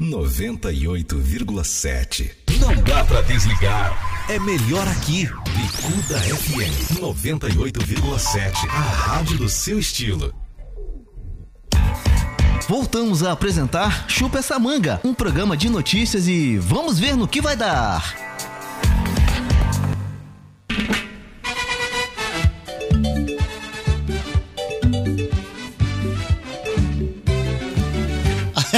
98,7. 0.00 2.30
Não 2.60 2.74
dá 2.82 3.04
pra 3.04 3.20
desligar. 3.22 4.30
É 4.30 4.38
melhor 4.38 4.86
aqui. 4.88 5.24
Bicuda 5.24 6.20
FM 6.20 7.00
98,7. 7.00 8.68
A 8.68 8.80
rádio 8.80 9.38
do 9.38 9.48
seu 9.48 9.78
estilo. 9.78 10.34
Voltamos 12.68 13.22
a 13.22 13.30
apresentar 13.30 14.06
Chupa 14.08 14.38
essa 14.38 14.58
manga, 14.58 15.00
um 15.04 15.14
programa 15.14 15.56
de 15.56 15.70
notícias 15.70 16.26
e 16.26 16.58
vamos 16.58 16.98
ver 16.98 17.16
no 17.16 17.28
que 17.28 17.40
vai 17.40 17.54
dar. 17.54 18.26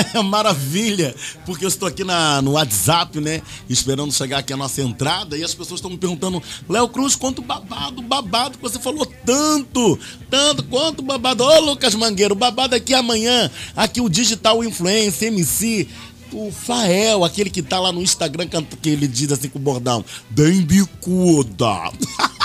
Maravilha, 0.25 1.15
porque 1.45 1.65
eu 1.65 1.69
estou 1.69 1.89
aqui 1.89 2.05
na, 2.05 2.41
no 2.43 2.53
WhatsApp, 2.53 3.21
né? 3.21 3.43
Esperando 3.69 4.13
chegar 4.13 4.39
aqui 4.39 4.53
a 4.53 4.57
nossa 4.57 4.83
entrada 4.83 5.37
e 5.37 5.45
as 5.45 5.55
pessoas 5.55 5.79
estão 5.79 5.91
me 5.91 5.99
perguntando, 5.99 6.43
Léo 6.69 6.89
Cruz, 6.89 7.17
quanto 7.17 7.43
babado, 7.43 8.03
babado 8.03 8.59
que 8.59 8.63
você 8.63 8.79
falou 8.79 9.07
tanto, 9.25 9.99
tanto, 10.31 10.63
quanto 10.65 11.03
babado. 11.03 11.45
Ô 11.45 11.61
Lucas 11.61 11.95
Mangueiro, 11.95 12.35
babado 12.35 12.75
aqui 12.75 12.95
amanhã, 12.95 13.51
aqui 13.77 14.01
o 14.01 14.09
Digital 14.09 14.63
Influencer, 14.65 15.29
MC, 15.29 15.89
o 16.33 16.51
Fael, 16.51 17.25
aquele 17.25 17.51
que 17.51 17.63
tá 17.63 17.81
lá 17.81 17.93
no 17.93 18.03
Instagram, 18.03 18.47
que 18.83 18.89
ele 18.89 19.07
diz 19.07 19.33
assim 19.33 19.49
com 19.49 19.59
o 19.59 19.63
bordão, 19.63 20.05
bem 20.31 20.63
bicuda. 20.63 21.91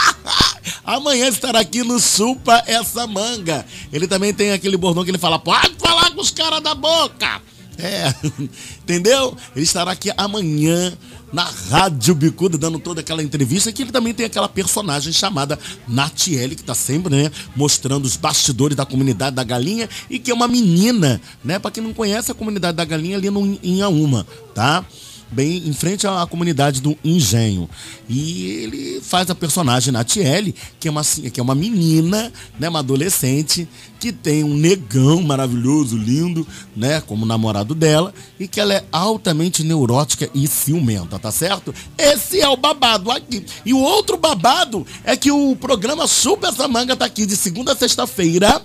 Amanhã 0.84 1.28
estará 1.28 1.60
aqui 1.60 1.84
no 1.84 2.00
Supa 2.00 2.64
essa 2.66 3.06
manga. 3.08 3.66
Ele 3.92 4.08
também 4.08 4.34
tem 4.34 4.52
aquele 4.52 4.78
bordão 4.78 5.04
que 5.04 5.12
ele 5.12 5.18
fala: 5.18 5.40
pode 5.40 5.76
falar 5.78 6.12
com 6.12 6.22
os 6.22 6.32
caras 6.32 6.62
da 6.62 6.76
boca. 6.76 7.42
É, 7.78 8.14
entendeu? 8.84 9.36
Ele 9.56 9.66
estará 9.66 9.92
aqui 9.92 10.12
amanhã 10.16 10.96
na 11.32 11.44
Rádio 11.44 12.14
Bicuda, 12.14 12.58
dando 12.58 12.78
toda 12.78 13.02
aquela 13.02 13.24
entrevista. 13.24 13.72
Que 13.72 13.82
ele 13.82 13.92
também 13.92 14.14
tem 14.14 14.26
aquela 14.26 14.48
personagem 14.48 15.12
chamada 15.12 15.58
Natiele, 15.88 16.56
que 16.56 16.62
está 16.62 16.76
sempre, 16.76 17.16
né, 17.16 17.32
mostrando 17.56 18.06
os 18.06 18.16
bastidores 18.16 18.78
da 18.78 18.86
comunidade 18.86 19.36
da 19.36 19.44
galinha 19.44 19.90
e 20.10 20.20
que 20.20 20.30
é 20.30 20.34
uma 20.34 20.48
menina, 20.48 21.20
né? 21.44 21.58
Para 21.58 21.72
quem 21.72 21.84
não 21.84 21.94
conhece 21.94 22.32
a 22.32 22.36
comunidade 22.36 22.78
da 22.78 22.86
galinha 22.86 23.18
ali 23.18 23.30
no 23.30 23.60
Inhaúma, 23.64 24.28
tá? 24.54 24.86
Bem 25.34 25.68
em 25.68 25.74
frente 25.74 26.08
à 26.08 26.26
comunidade 26.26 26.82
do 26.82 26.98
Engenho. 27.04 27.70
E 28.08 28.46
ele 28.46 29.02
faz 29.02 29.30
a 29.30 29.36
personagem 29.36 29.92
Natiele, 29.92 30.56
que 30.80 30.88
é 30.88 30.92
uma, 30.92 31.02
que 31.04 31.40
é 31.40 31.44
uma 31.44 31.56
menina, 31.56 32.32
né, 32.58 32.70
uma 32.70 32.80
adolescente, 32.80 33.68
que 34.00 34.12
tem 34.12 34.44
um 34.44 34.54
negão 34.54 35.22
maravilhoso, 35.22 35.98
lindo, 35.98 36.48
né, 36.76 37.02
como 37.02 37.26
namorado 37.26 37.74
dela, 37.76 38.14
e 38.40 38.48
que 38.48 38.60
ela 38.60 38.74
é 38.74 38.84
altamente 38.92 39.64
neurótica 39.64 40.30
e 40.34 40.48
ciumenta, 40.48 41.18
tá 41.20 41.32
certo? 41.32 41.74
Esse 41.98 42.40
é 42.40 42.48
o 42.48 42.56
babado 42.56 43.12
aqui. 43.12 43.46
E 43.66 43.74
o 43.74 43.80
outro 43.80 44.18
babado 44.18 44.86
é 45.04 45.16
que 45.18 45.32
o 45.32 45.56
programa 45.56 46.08
Super 46.08 46.54
essa 46.54 46.68
manga 46.68 46.96
tá 46.96 47.06
aqui 47.06 47.26
de 47.26 47.36
segunda 47.36 47.74
a 47.74 47.76
sexta-feira 47.76 48.62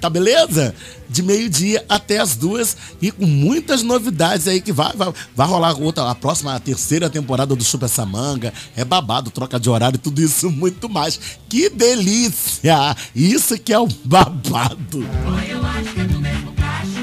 Tá 0.00 0.08
beleza? 0.08 0.74
De 1.08 1.22
meio-dia 1.22 1.84
até 1.88 2.18
as 2.18 2.36
duas 2.36 2.76
e 3.00 3.10
com 3.10 3.26
muitas 3.26 3.82
novidades 3.82 4.46
aí 4.46 4.60
que 4.60 4.72
vai, 4.72 4.92
vai, 4.94 5.12
vai 5.34 5.46
rolar 5.46 5.80
outra, 5.80 6.08
a 6.08 6.14
próxima, 6.14 6.54
a 6.54 6.60
terceira 6.60 7.10
temporada 7.10 7.56
do 7.56 7.64
Super 7.64 7.88
Samanga. 7.88 8.52
É 8.76 8.84
babado, 8.84 9.30
troca 9.30 9.58
de 9.58 9.68
horário, 9.68 9.98
tudo 9.98 10.20
isso 10.20 10.50
muito 10.52 10.88
mais. 10.88 11.18
Que 11.48 11.68
delícia! 11.68 12.96
Isso 13.14 13.58
que 13.58 13.72
é 13.72 13.78
o 13.78 13.88
babado. 14.04 14.98
Oi, 14.98 15.52
eu 15.52 15.64
acho 15.64 15.92
que 15.94 16.00
é 16.00 16.04
do 16.04 16.20
mesmo 16.20 16.52
cacho. 16.52 16.98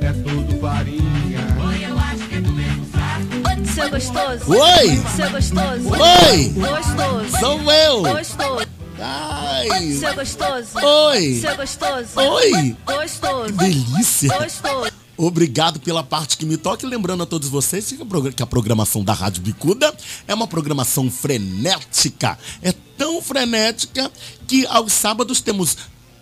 É 0.00 0.12
tudo 0.12 0.60
farinha. 0.60 1.46
Oi, 1.66 1.90
eu 1.90 1.98
acho 1.98 2.28
que 2.28 2.34
é 2.36 2.40
do 2.40 2.52
mesmo 2.52 2.86
saco. 2.92 3.48
Oi, 3.48 3.66
seu 3.66 3.90
gostoso. 3.90 4.52
Oi! 4.52 5.02
Seu 5.16 5.30
gostoso. 5.30 5.88
Oi! 5.90 6.48
Gostoso. 6.50 7.40
Sou 7.40 7.72
eu! 7.72 8.02
Gostoso. 8.02 8.75
Ai! 9.00 9.92
Seu 9.92 10.14
gostoso. 10.14 10.78
Oi! 10.82 11.40
Seu 11.40 11.56
gostoso. 11.56 12.20
Oi! 12.20 12.76
Gostoso. 12.86 13.52
Delícia! 13.52 14.38
Gostoso. 14.38 14.92
Obrigado 15.16 15.80
pela 15.80 16.02
parte 16.02 16.36
que 16.36 16.44
me 16.44 16.56
toca. 16.56 16.84
E 16.84 16.88
lembrando 16.88 17.22
a 17.22 17.26
todos 17.26 17.48
vocês 17.48 17.94
que 18.34 18.42
a 18.42 18.46
programação 18.46 19.02
da 19.02 19.14
Rádio 19.14 19.42
Bicuda 19.42 19.94
é 20.28 20.34
uma 20.34 20.46
programação 20.46 21.10
frenética. 21.10 22.38
É 22.60 22.72
tão 22.98 23.22
frenética 23.22 24.10
que 24.46 24.66
aos 24.66 24.92
sábados 24.92 25.40
temos 25.40 25.76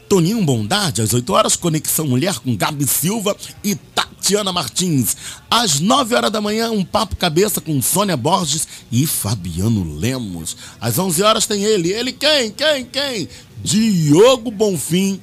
Toninho 0.09 0.44
Bondade, 0.44 1.02
às 1.02 1.12
8 1.12 1.32
horas, 1.32 1.56
Conexão 1.56 2.06
Mulher 2.06 2.39
com 2.39 2.56
Gabi 2.56 2.86
Silva 2.86 3.36
e 3.62 3.74
Tatiana 3.74 4.52
Martins. 4.52 5.16
Às 5.51 5.81
9 5.81 6.14
horas 6.14 6.31
da 6.31 6.40
manhã, 6.40 6.70
um 6.70 6.85
papo 6.85 7.16
cabeça 7.16 7.60
com 7.60 7.81
Sônia 7.81 8.16
Borges 8.16 8.66
e 8.93 9.06
Fabiano 9.06 9.97
Lemos. 9.97 10.56
Às 10.81 10.98
11 10.98 11.22
horas 11.22 11.47
tem 11.47 11.64
ele. 11.64 11.93
Ele 11.93 12.12
quem? 12.12 12.51
Quem? 12.51 12.85
Quem? 12.85 13.28
Diogo 13.62 14.51
Bonfim, 14.51 15.20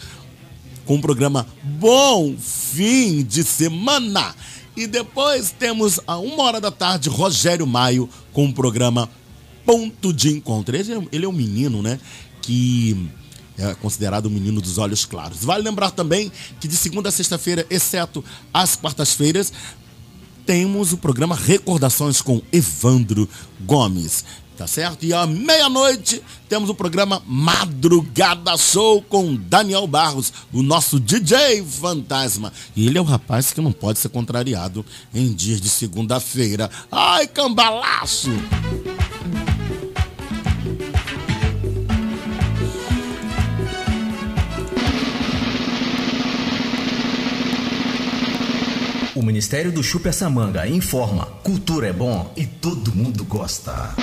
com 0.85 0.95
o 0.95 1.01
programa 1.01 1.47
Bom 1.63 2.35
Fim 2.37 3.23
de 3.23 3.43
Semana. 3.43 4.35
E 4.75 4.87
depois 4.87 5.53
temos, 5.57 5.99
a 6.07 6.17
uma 6.17 6.43
hora 6.43 6.61
da 6.61 6.71
tarde, 6.71 7.09
Rogério 7.09 7.67
Maio, 7.67 8.09
com 8.33 8.45
o 8.45 8.53
programa 8.53 9.09
Ponto 9.65 10.11
de 10.11 10.29
Encontro. 10.29 10.75
Ele 10.75 10.93
é, 10.93 11.01
ele 11.11 11.25
é 11.25 11.29
um 11.29 11.33
menino, 11.33 11.81
né? 11.81 11.99
Que 12.41 13.09
é 13.57 13.73
considerado 13.75 14.25
o 14.25 14.29
menino 14.29 14.61
dos 14.61 14.77
olhos 14.77 15.05
claros. 15.05 15.43
Vale 15.43 15.63
lembrar 15.63 15.91
também 15.91 16.31
que 16.59 16.67
de 16.67 16.75
segunda 16.75 17.09
a 17.09 17.11
sexta-feira, 17.11 17.65
exceto 17.69 18.23
às 18.53 18.75
quartas-feiras, 18.75 19.51
temos 20.45 20.91
o 20.91 20.97
programa 20.97 21.35
Recordações 21.35 22.21
com 22.21 22.41
Evandro 22.51 23.29
Gomes. 23.61 24.25
Tá 24.57 24.67
certo? 24.67 25.03
E 25.03 25.13
à 25.13 25.25
meia-noite 25.25 26.21
temos 26.47 26.69
o 26.69 26.75
programa 26.75 27.23
Madrugada 27.25 28.55
Show 28.57 29.01
com 29.01 29.35
Daniel 29.35 29.87
Barros, 29.87 30.31
o 30.53 30.61
nosso 30.61 30.99
DJ 30.99 31.63
fantasma. 31.63 32.53
E 32.75 32.85
ele 32.85 32.97
é 32.97 33.01
o 33.01 33.05
rapaz 33.05 33.51
que 33.51 33.61
não 33.61 33.71
pode 33.71 33.97
ser 33.97 34.09
contrariado 34.09 34.85
em 35.15 35.33
dias 35.33 35.59
de 35.59 35.69
segunda-feira. 35.69 36.69
Ai, 36.91 37.27
cambalaço! 37.27 38.29
O 49.21 49.23
Ministério 49.23 49.71
do 49.71 49.83
Chupa 49.83 50.09
essa 50.09 50.27
manga 50.31 50.67
informa: 50.67 51.27
cultura 51.43 51.85
é 51.85 51.93
bom 51.93 52.33
e 52.35 52.43
todo 52.43 52.95
mundo 52.95 53.23
gosta. 53.23 53.93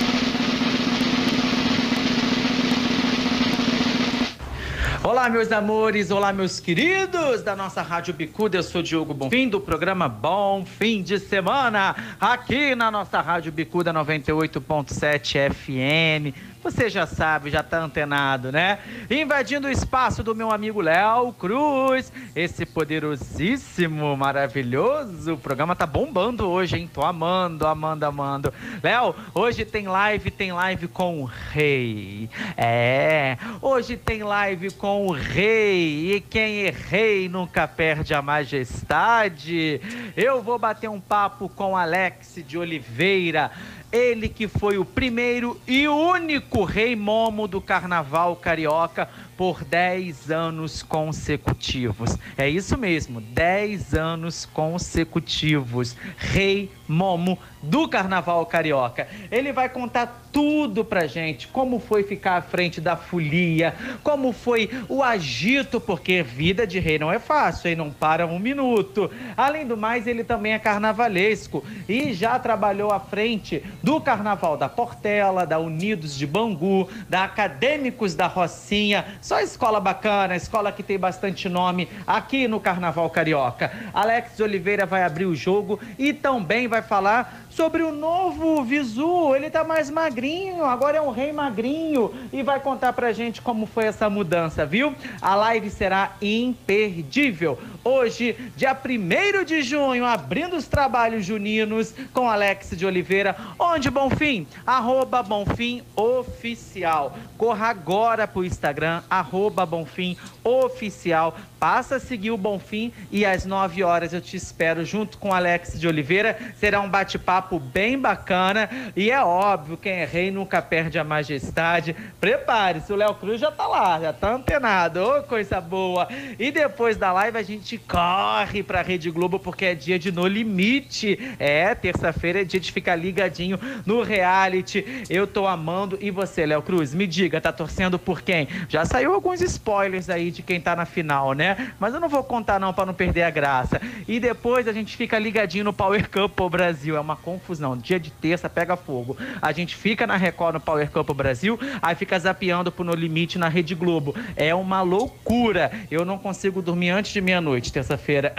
Olá, 5.01 5.29
meus 5.29 5.49
amores, 5.49 6.11
olá, 6.11 6.33
meus 6.33 6.59
queridos 6.59 7.41
da 7.41 7.55
nossa 7.55 7.81
Rádio 7.81 8.13
Bicuda. 8.13 8.57
Eu 8.57 8.63
sou 8.63 8.83
Diogo 8.83 9.13
Bonfim, 9.13 9.47
do 9.47 9.61
programa 9.61 10.09
Bom 10.09 10.65
Fim 10.65 11.01
de 11.01 11.17
Semana, 11.17 11.95
aqui 12.19 12.75
na 12.75 12.91
nossa 12.91 13.21
Rádio 13.21 13.49
Bicuda 13.49 13.93
98.7 13.93 15.53
FM. 15.53 16.35
Você 16.61 16.89
já 16.89 17.05
sabe, 17.07 17.49
já 17.49 17.63
tá 17.63 17.79
antenado, 17.79 18.51
né? 18.51 18.79
Invadindo 19.09 19.67
o 19.67 19.71
espaço 19.71 20.21
do 20.21 20.35
meu 20.35 20.51
amigo 20.51 20.81
Léo 20.81 21.31
Cruz, 21.31 22.11
esse 22.35 22.65
poderosíssimo, 22.65 24.15
maravilhoso. 24.17 25.35
O 25.35 25.37
programa 25.37 25.73
tá 25.73 25.85
bombando 25.85 26.49
hoje, 26.49 26.77
hein? 26.77 26.89
Tô 26.93 27.01
amando, 27.01 27.65
amando, 27.65 28.05
amando. 28.05 28.53
Léo, 28.83 29.15
hoje 29.33 29.63
tem 29.63 29.87
live, 29.87 30.29
tem 30.29 30.51
live 30.51 30.89
com 30.89 31.21
o 31.21 31.25
rei. 31.25 32.29
É, 32.57 33.37
hoje 33.61 33.95
tem 33.95 34.21
live 34.23 34.71
com 34.71 34.98
o 35.05 35.11
rei. 35.11 36.15
E 36.15 36.21
quem 36.21 36.65
é 36.65 36.69
rei 36.71 37.29
nunca 37.29 37.67
perde 37.67 38.13
a 38.13 38.21
majestade. 38.21 39.81
Eu 40.15 40.41
vou 40.41 40.57
bater 40.59 40.89
um 40.89 40.99
papo 40.99 41.49
com 41.49 41.75
Alex 41.75 42.39
de 42.45 42.57
Oliveira. 42.57 43.51
Ele 43.91 44.29
que 44.29 44.47
foi 44.47 44.77
o 44.77 44.85
primeiro 44.85 45.59
e 45.67 45.87
único 45.87 46.63
rei 46.63 46.95
momo 46.95 47.47
do 47.47 47.59
carnaval 47.59 48.35
carioca 48.35 49.09
por 49.35 49.63
10 49.63 50.29
anos 50.31 50.83
consecutivos. 50.83 52.15
É 52.37 52.47
isso 52.47 52.77
mesmo, 52.77 53.21
10 53.21 53.93
anos 53.93 54.45
consecutivos. 54.45 55.95
Rei 56.17 56.69
momo 56.87 57.39
do 57.63 57.87
carnaval 57.87 58.45
carioca. 58.45 59.07
Ele 59.31 59.53
vai 59.53 59.69
contar 59.69 60.27
tudo 60.31 60.83
pra 60.83 61.07
gente, 61.07 61.47
como 61.47 61.79
foi 61.79 62.03
ficar 62.03 62.37
à 62.37 62.41
frente 62.41 62.81
da 62.81 62.95
folia, 62.95 63.75
como 64.03 64.31
foi 64.31 64.69
o 64.87 65.01
agito, 65.01 65.79
porque 65.79 66.21
vida 66.21 66.67
de 66.67 66.79
rei 66.79 66.99
não 66.99 67.11
é 67.11 67.17
fácil, 67.17 67.71
e 67.71 67.75
não 67.75 67.89
para 67.89 68.27
um 68.27 68.39
minuto. 68.39 69.09
Além 69.35 69.65
do 69.65 69.77
mais, 69.77 70.05
ele 70.05 70.23
também 70.23 70.53
é 70.53 70.59
carnavalesco 70.59 71.63
e 71.87 72.13
já 72.13 72.37
trabalhou 72.37 72.91
à 72.91 72.99
frente 72.99 73.63
do 73.81 73.99
Carnaval 74.01 74.57
da 74.57 74.67
Portela, 74.69 75.45
da 75.45 75.59
Unidos 75.59 76.15
de 76.15 76.25
Bangu, 76.25 76.89
da 77.07 77.23
Acadêmicos 77.23 78.15
da 78.15 78.27
Rocinha, 78.27 79.05
só 79.21 79.39
escola 79.39 79.79
bacana, 79.79 80.35
escola 80.35 80.71
que 80.71 80.83
tem 80.83 80.97
bastante 80.97 81.47
nome 81.47 81.87
aqui 82.05 82.47
no 82.47 82.59
Carnaval 82.59 83.09
Carioca. 83.09 83.71
Alex 83.93 84.39
Oliveira 84.39 84.85
vai 84.85 85.03
abrir 85.03 85.25
o 85.25 85.35
jogo 85.35 85.79
e 85.97 86.13
também 86.13 86.67
vai 86.67 86.81
falar 86.81 87.45
sobre 87.49 87.83
o 87.83 87.91
novo 87.91 88.63
Visu. 88.63 89.35
Ele 89.35 89.49
tá 89.49 89.63
mais 89.63 89.89
magrinho, 89.89 90.63
agora 90.63 90.97
é 90.97 91.01
um 91.01 91.11
rei 91.11 91.31
magrinho 91.31 92.13
e 92.31 92.43
vai 92.43 92.59
contar 92.59 92.93
pra 92.93 93.11
gente 93.11 93.41
como 93.41 93.65
foi 93.65 93.85
essa 93.85 94.09
mudança, 94.09 94.65
viu? 94.65 94.95
A 95.21 95.35
live 95.35 95.69
será 95.69 96.13
imperdível. 96.21 97.59
Hoje, 97.83 98.35
dia 98.55 98.73
1 98.73 99.43
de 99.43 99.61
junho, 99.61 100.05
abrindo 100.05 100.55
os 100.55 100.67
trabalhos 100.67 101.25
juninos 101.25 101.93
com 102.13 102.29
Alex 102.29 102.71
de 102.71 102.85
Oliveira. 102.85 103.35
Onde, 103.57 103.89
Bonfim? 103.89 104.45
Arroba 104.65 105.23
Bonfim 105.23 105.81
Oficial. 105.95 107.17
Corra 107.37 107.67
agora 107.67 108.27
pro 108.27 108.43
Instagram, 108.43 109.01
arroba 109.09 109.65
Bonfim 109.65 110.17
Oficial. 110.43 111.35
Passa 111.59 111.97
a 111.97 111.99
seguir 111.99 112.31
o 112.31 112.37
Bonfim 112.37 112.93
e 113.11 113.25
às 113.25 113.45
9 113.45 113.83
horas 113.83 114.13
eu 114.13 114.21
te 114.21 114.37
espero 114.37 114.85
junto 114.85 115.17
com 115.17 115.33
Alex 115.33 115.77
de 115.77 115.87
Oliveira. 115.87 116.37
Será 116.55 116.79
um 116.79 116.89
bate-papo 116.89 117.59
bem 117.59 117.99
bacana 117.99 118.69
e 118.95 119.11
é 119.11 119.21
óbvio, 119.21 119.75
quem 119.75 119.91
é 119.91 120.05
rei 120.05 120.31
nunca 120.31 120.61
perde 120.61 120.97
a 120.97 121.03
majestade. 121.03 121.93
Prepare-se, 122.21 122.93
o 122.93 122.95
Léo 122.95 123.13
Cruz 123.15 123.41
já 123.41 123.51
tá 123.51 123.67
lá, 123.67 123.99
já 123.99 124.13
tá 124.13 124.31
antenado. 124.31 125.03
Ô, 125.03 125.23
coisa 125.23 125.59
boa! 125.59 126.07
E 126.39 126.49
depois 126.49 126.95
da 126.95 127.11
live 127.11 127.37
a 127.37 127.43
gente 127.43 127.77
corre 127.77 128.63
pra 128.63 128.81
Rede 128.81 129.11
Globo 129.11 129.37
porque 129.37 129.65
é 129.65 129.75
dia 129.75 129.99
de 129.99 130.13
No 130.13 130.25
Limite. 130.27 131.35
É, 131.37 131.75
terça-feira 131.75 132.41
é 132.41 132.43
dia 132.45 132.59
de 132.59 132.71
ficar 132.71 132.95
ligadinho 132.95 133.59
no 133.85 134.01
reality. 134.01 135.05
Eu 135.09 135.27
tô 135.27 135.45
amando. 135.45 135.97
E 135.99 136.09
você, 136.09 136.45
Léo 136.45 136.61
Cruz, 136.61 136.93
me 136.93 137.05
diga, 137.05 137.41
tá 137.41 137.51
torcendo 137.51 137.99
por 137.99 138.21
quem? 138.21 138.47
Já 138.69 138.85
saiu 138.85 139.13
alguns 139.13 139.41
spoilers 139.41 140.09
aí 140.09 140.31
de 140.31 140.41
quem 140.41 140.61
tá 140.61 140.73
na 140.73 140.85
final, 140.85 141.33
né? 141.33 141.48
Mas 141.79 141.93
eu 141.93 141.99
não 141.99 142.09
vou 142.09 142.23
contar 142.23 142.59
não 142.59 142.73
para 142.73 142.85
não 142.85 142.93
perder 142.93 143.23
a 143.23 143.29
graça. 143.29 143.81
E 144.07 144.19
depois 144.19 144.67
a 144.67 144.73
gente 144.73 144.95
fica 144.95 145.17
ligadinho 145.17 145.63
no 145.63 145.73
Power 145.73 146.09
Brasil. 146.49 146.95
É 146.95 146.99
uma 146.99 147.15
confusão. 147.15 147.77
Dia 147.77 147.99
de 147.99 148.11
terça 148.11 148.49
pega 148.49 148.75
fogo. 148.75 149.17
A 149.41 149.51
gente 149.51 149.75
fica 149.75 150.05
na 150.05 150.15
Record 150.15 150.55
no 150.55 150.59
Power 150.59 150.89
Brasil, 151.15 151.59
aí 151.81 151.95
fica 151.95 152.17
zapeando 152.17 152.71
pro 152.71 152.83
No 152.83 152.93
Limite 152.93 153.37
na 153.37 153.47
Rede 153.47 153.75
Globo. 153.75 154.15
É 154.35 154.53
uma 154.53 154.81
loucura. 154.81 155.71
Eu 155.89 156.05
não 156.05 156.17
consigo 156.17 156.61
dormir 156.61 156.89
antes 156.89 157.11
de 157.11 157.21
meia-noite, 157.21 157.71
terça-feira. 157.71 158.33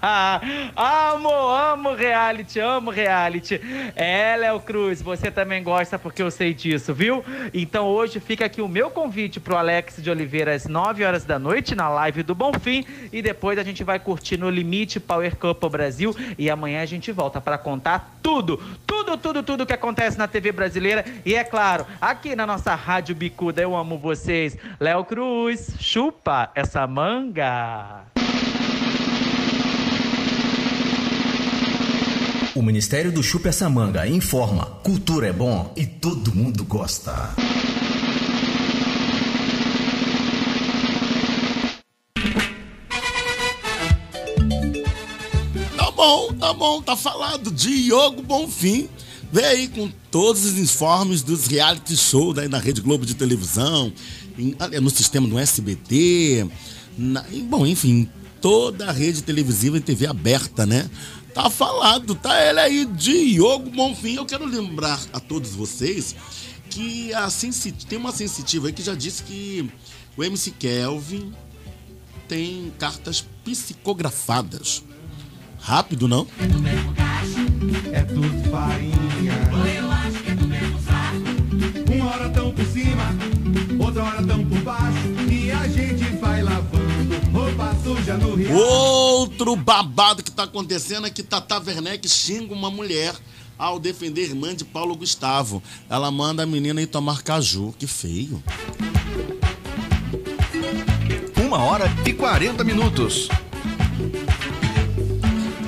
amo, 0.76 1.30
amo 1.30 1.94
reality, 1.94 2.60
amo 2.60 2.90
reality. 2.90 3.60
É, 3.94 4.36
Léo 4.36 4.60
Cruz, 4.60 5.02
você 5.02 5.30
também 5.30 5.62
gosta 5.62 5.98
porque 5.98 6.22
eu 6.22 6.30
sei 6.30 6.54
disso, 6.54 6.94
viu? 6.94 7.24
Então 7.52 7.86
hoje 7.86 8.20
fica 8.20 8.44
aqui 8.44 8.60
o 8.60 8.68
meu 8.68 8.90
convite 8.90 9.40
pro 9.40 9.56
Alex 9.56 9.96
de 10.02 10.10
Oliveira 10.10 10.54
às 10.54 10.66
9 10.66 11.04
horas 11.04 11.24
da 11.24 11.38
noite 11.38 11.74
na 11.74 11.88
live 11.88 12.22
do 12.22 12.34
Bonfim 12.52 12.84
e 13.12 13.20
depois 13.20 13.58
a 13.58 13.64
gente 13.64 13.82
vai 13.82 13.98
curtir 13.98 14.36
no 14.36 14.48
Limite 14.48 15.00
Power 15.00 15.36
Cup 15.36 15.64
Brasil 15.70 16.14
e 16.38 16.48
amanhã 16.48 16.82
a 16.82 16.86
gente 16.86 17.10
volta 17.10 17.40
para 17.40 17.58
contar 17.58 18.18
tudo, 18.22 18.60
tudo, 18.86 19.16
tudo, 19.16 19.42
tudo 19.42 19.66
que 19.66 19.72
acontece 19.72 20.16
na 20.16 20.28
TV 20.28 20.52
brasileira 20.52 21.04
e 21.24 21.34
é 21.34 21.42
claro, 21.42 21.86
aqui 22.00 22.36
na 22.36 22.46
nossa 22.46 22.74
Rádio 22.74 23.14
Bicuda, 23.14 23.62
eu 23.62 23.74
amo 23.74 23.98
vocês. 23.98 24.56
Léo 24.78 25.04
Cruz, 25.04 25.74
chupa 25.80 26.50
essa 26.54 26.86
manga. 26.86 28.04
O 32.54 32.62
Ministério 32.62 33.12
do 33.12 33.22
Chupa 33.22 33.50
essa 33.50 33.68
manga 33.68 34.06
informa: 34.06 34.64
cultura 34.82 35.26
é 35.26 35.32
bom 35.32 35.72
e 35.76 35.84
todo 35.84 36.34
mundo 36.34 36.64
gosta. 36.64 37.12
Bom, 46.06 46.32
tá 46.34 46.52
bom, 46.52 46.80
tá 46.82 46.96
falado. 46.96 47.50
Diogo 47.50 48.22
Bonfim. 48.22 48.88
Vem 49.32 49.44
aí 49.44 49.68
com 49.68 49.90
todos 50.10 50.44
os 50.44 50.56
informes 50.56 51.20
dos 51.22 51.46
reality 51.46 51.96
shows 51.96 52.38
aí 52.38 52.46
na 52.48 52.58
Rede 52.58 52.80
Globo 52.80 53.04
de 53.04 53.14
televisão, 53.14 53.92
em- 54.38 54.54
no 54.80 54.88
sistema 54.88 55.26
do 55.26 55.36
SBT, 55.36 56.46
na- 56.96 57.24
e, 57.32 57.40
bom, 57.42 57.66
enfim, 57.66 58.08
toda 58.40 58.88
a 58.88 58.92
rede 58.92 59.22
televisiva 59.22 59.78
e 59.78 59.80
TV 59.80 60.06
aberta, 60.06 60.64
né? 60.64 60.88
Tá 61.34 61.50
falado, 61.50 62.14
tá 62.14 62.40
ele 62.48 62.60
aí, 62.60 62.84
Diogo 62.86 63.68
Bonfim. 63.70 64.14
Eu 64.14 64.24
quero 64.24 64.46
lembrar 64.46 65.00
a 65.12 65.18
todos 65.18 65.50
vocês 65.50 66.14
que 66.70 67.12
a 67.12 67.28
tem 67.86 67.98
uma 67.98 68.12
sensitiva 68.12 68.68
aí 68.68 68.72
que 68.72 68.82
já 68.82 68.94
disse 68.94 69.24
que 69.24 69.68
o 70.16 70.22
MC 70.22 70.52
Kelvin 70.52 71.32
tem 72.28 72.72
cartas 72.78 73.24
psicografadas. 73.44 74.82
Rápido, 75.66 76.06
não? 76.06 76.28
É 77.92 78.00
tudo 78.02 78.50
farinha. 78.52 78.96
Eu 79.74 79.90
acho 79.90 80.22
que 80.22 80.30
é 80.30 80.34
do 80.36 80.46
mesmo 80.46 80.80
saco. 80.80 81.92
Uma 81.92 82.06
hora 82.08 82.28
tão 82.30 82.52
por 82.52 82.64
cima, 82.66 83.04
outra 83.84 84.04
hora 84.04 84.22
tão 84.24 84.44
por 84.44 84.60
baixo. 84.60 85.08
E 85.28 85.50
a 85.50 85.66
gente 85.66 86.04
vai 86.20 86.40
lavando 86.40 87.16
roupa 87.32 87.76
suja 87.82 88.16
no 88.16 88.36
rio. 88.36 88.56
Outro 88.56 89.56
babado 89.56 90.22
que 90.22 90.30
tá 90.30 90.44
acontecendo 90.44 91.08
é 91.08 91.10
que 91.10 91.24
Tata 91.24 91.58
Werneck 91.58 92.08
xinga 92.08 92.54
uma 92.54 92.70
mulher 92.70 93.16
ao 93.58 93.80
defender 93.80 94.20
a 94.20 94.26
irmã 94.26 94.54
de 94.54 94.64
Paulo 94.64 94.94
Gustavo. 94.94 95.60
Ela 95.90 96.12
manda 96.12 96.44
a 96.44 96.46
menina 96.46 96.80
ir 96.80 96.86
tomar 96.86 97.24
caju. 97.24 97.74
Que 97.76 97.88
feio. 97.88 98.40
Uma 101.44 101.58
hora 101.58 101.86
e 102.06 102.12
40 102.12 102.62
minutos. 102.62 103.28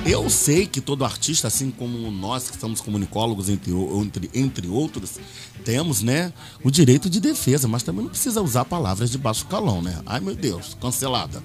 Eu 0.09 0.27
sei 0.27 0.65
que 0.65 0.81
todo 0.81 1.05
artista, 1.05 1.47
assim 1.47 1.69
como 1.69 2.09
nós 2.09 2.49
que 2.49 2.59
somos 2.59 2.81
comunicólogos, 2.81 3.47
entre, 3.47 3.71
entre, 3.71 4.29
entre 4.33 4.67
outros, 4.67 5.19
temos, 5.63 6.01
né, 6.01 6.33
o 6.63 6.71
direito 6.71 7.07
de 7.07 7.19
defesa, 7.19 7.67
mas 7.67 7.83
também 7.83 8.03
não 8.05 8.09
precisa 8.09 8.41
usar 8.41 8.65
palavras 8.65 9.11
de 9.11 9.19
baixo 9.19 9.45
calão, 9.45 9.83
né? 9.83 10.01
Ai, 10.07 10.19
meu 10.19 10.33
Deus, 10.35 10.75
cancelada. 10.81 11.43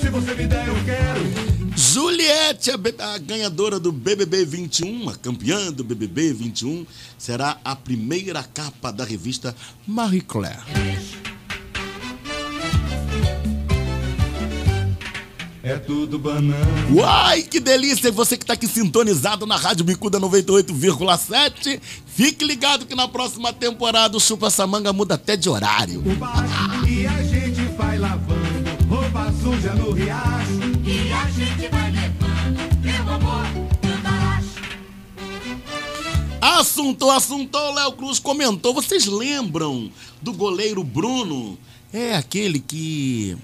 Se 0.00 0.08
você 0.10 0.34
me 0.36 0.46
der, 0.46 0.68
eu 0.68 0.74
quero. 0.84 1.50
Juliette, 1.76 2.70
a, 2.70 2.76
be- 2.76 2.94
a 2.98 3.18
ganhadora 3.18 3.80
do 3.80 3.90
BBB 3.90 4.44
21, 4.44 5.08
a 5.08 5.16
campeã 5.16 5.72
do 5.72 5.82
BBB 5.82 6.32
21, 6.32 6.86
será 7.18 7.58
a 7.64 7.74
primeira 7.74 8.44
capa 8.44 8.92
da 8.92 9.04
revista 9.04 9.56
Marie 9.86 10.20
Claire. 10.20 10.60
É 15.62 15.76
tudo 15.76 16.18
banana. 16.18 16.56
Uai, 16.90 17.42
que 17.42 17.60
delícia! 17.60 18.08
E 18.08 18.10
você 18.10 18.36
que 18.36 18.44
está 18.44 18.54
aqui 18.54 18.66
sintonizado 18.66 19.44
na 19.44 19.56
Rádio 19.56 19.84
Bicuda 19.84 20.18
98,7, 20.18 21.78
fique 22.06 22.44
ligado 22.44 22.86
que 22.86 22.94
na 22.94 23.06
próxima 23.06 23.52
temporada 23.52 24.16
o 24.16 24.20
Chupa 24.20 24.46
essa 24.46 24.66
manga 24.66 24.90
muda 24.90 25.16
até 25.16 25.36
de 25.36 25.50
horário. 25.50 26.02
E 26.88 27.06
a 27.06 27.22
gente 27.22 27.60
vai 27.76 27.98
lavando 27.98 28.70
roupa 28.88 29.32
suja 29.42 29.74
no 29.74 29.92
riacho. 29.92 30.60
E 30.84 31.12
a 31.12 31.30
gente 31.30 31.68
vai 31.68 31.90
levando, 31.92 32.82
meu 32.82 33.14
amor, 33.14 33.46
no 33.82 33.98
balacho. 34.02 34.60
Assunto, 36.40 37.10
assunto, 37.10 37.58
Léo 37.74 37.92
Cruz 37.92 38.18
comentou. 38.18 38.72
Vocês 38.72 39.04
lembram 39.06 39.90
do 40.22 40.32
goleiro 40.32 40.82
Bruno? 40.82 41.58
É 41.92 42.16
aquele 42.16 42.60
que 42.60 43.36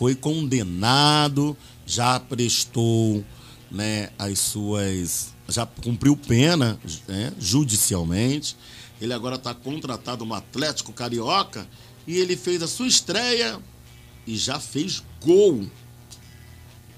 foi 0.00 0.14
condenado, 0.14 1.54
já 1.84 2.18
prestou 2.18 3.22
né, 3.70 4.08
as 4.18 4.38
suas. 4.38 5.34
já 5.46 5.66
cumpriu 5.66 6.16
pena 6.16 6.80
né, 7.06 7.34
judicialmente. 7.38 8.56
Ele 8.98 9.12
agora 9.12 9.36
está 9.36 9.52
contratado 9.52 10.24
no 10.24 10.32
Atlético 10.32 10.90
Carioca 10.90 11.68
e 12.06 12.16
ele 12.16 12.34
fez 12.34 12.62
a 12.62 12.66
sua 12.66 12.86
estreia 12.86 13.60
e 14.26 14.38
já 14.38 14.58
fez 14.58 15.02
gol. 15.20 15.68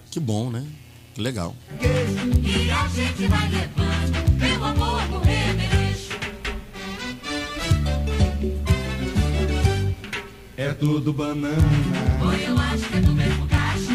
Que 0.09 0.21
bom, 0.21 0.49
né? 0.49 0.65
Que 1.13 1.21
legal. 1.21 1.57
E 1.81 2.71
a 2.71 2.87
gente 2.87 3.27
vai 3.27 3.51
levando, 3.51 4.39
meu 4.39 4.65
amor, 4.65 5.09
no 5.09 5.32
É 10.63 10.73
tudo 10.75 11.13
banana. 11.13 11.57
Oi, 12.25 12.47
eu 12.47 12.57
acho 12.57 12.89
que 12.89 12.97
é 12.97 13.01
do 13.01 13.13
mesmo 13.13 13.49
cacho. 13.49 13.91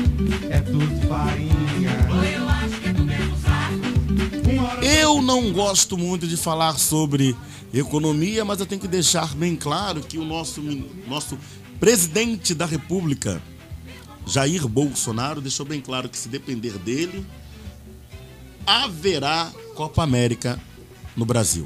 É 0.49 0.59
tudo 0.59 1.07
farinha. 1.07 1.91
Oi, 2.19 2.35
eu 2.35 2.49
acho 2.49 2.81
que 2.81 2.89
é 2.89 2.93
do 2.93 3.05
mesmo 3.05 3.37
saco. 3.37 4.83
Eu 4.83 5.21
não 5.21 5.53
gosto 5.53 5.97
muito 5.97 6.27
de 6.27 6.35
falar 6.35 6.77
sobre 6.77 7.37
economia, 7.73 8.43
mas 8.43 8.59
eu 8.59 8.65
tenho 8.65 8.81
que 8.81 8.87
deixar 8.87 9.33
bem 9.33 9.55
claro 9.55 10.01
que 10.01 10.17
o 10.17 10.25
nosso, 10.25 10.61
nosso 11.07 11.39
presidente 11.79 12.53
da 12.53 12.65
República, 12.65 13.41
Jair 14.25 14.67
Bolsonaro, 14.67 15.39
deixou 15.39 15.65
bem 15.65 15.79
claro 15.79 16.09
que 16.09 16.17
se 16.17 16.27
depender 16.27 16.73
dele, 16.79 17.25
haverá 18.65 19.53
Copa 19.73 20.03
América 20.03 20.59
no 21.15 21.23
Brasil. 21.23 21.65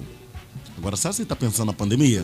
Agora, 0.77 0.95
sabe 0.95 1.15
se 1.15 1.21
ele 1.23 1.25
está 1.25 1.35
pensando 1.35 1.67
na 1.67 1.73
pandemia? 1.73 2.23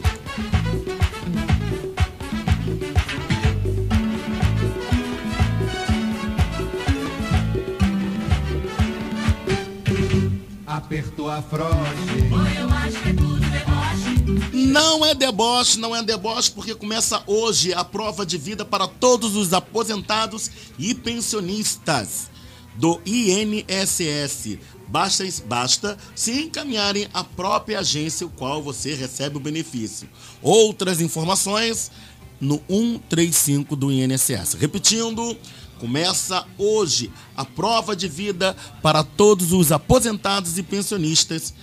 Apertou 10.87 11.29
a 11.29 11.43
eu 11.43 12.69
acho 12.69 13.03
que 13.03 13.09
é 13.09 13.13
tudo 13.13 13.41
deboche. 13.41 14.55
Não 14.55 15.05
é 15.05 15.13
deboche, 15.13 15.77
não 15.77 15.93
é 15.93 16.01
deboche, 16.01 16.49
porque 16.49 16.73
começa 16.73 17.21
hoje 17.27 17.73
a 17.73 17.83
prova 17.83 18.25
de 18.25 18.37
vida 18.37 18.63
para 18.63 18.87
todos 18.87 19.35
os 19.35 19.51
aposentados 19.51 20.49
e 20.79 20.95
pensionistas 20.95 22.29
do 22.75 23.01
INSS. 23.05 24.59
Basta, 24.87 25.25
basta 25.45 25.97
se 26.15 26.43
encaminharem 26.43 27.09
à 27.13 27.21
própria 27.21 27.79
agência, 27.79 28.25
o 28.25 28.29
qual 28.29 28.63
você 28.63 28.95
recebe 28.95 29.35
o 29.35 29.41
benefício. 29.41 30.07
Outras 30.41 31.01
informações 31.01 31.91
no 32.39 32.61
135 32.69 33.75
do 33.75 33.91
INSS. 33.91 34.53
Repetindo, 34.53 35.35
começa 35.79 36.45
hoje 36.57 37.11
a 37.35 37.45
prova 37.45 37.95
de 37.95 38.07
vida 38.07 38.55
para 38.81 39.03
todos 39.03 39.51
os 39.53 39.71
aposentados 39.71 40.57
e 40.57 40.63
pensionistas 40.63 41.53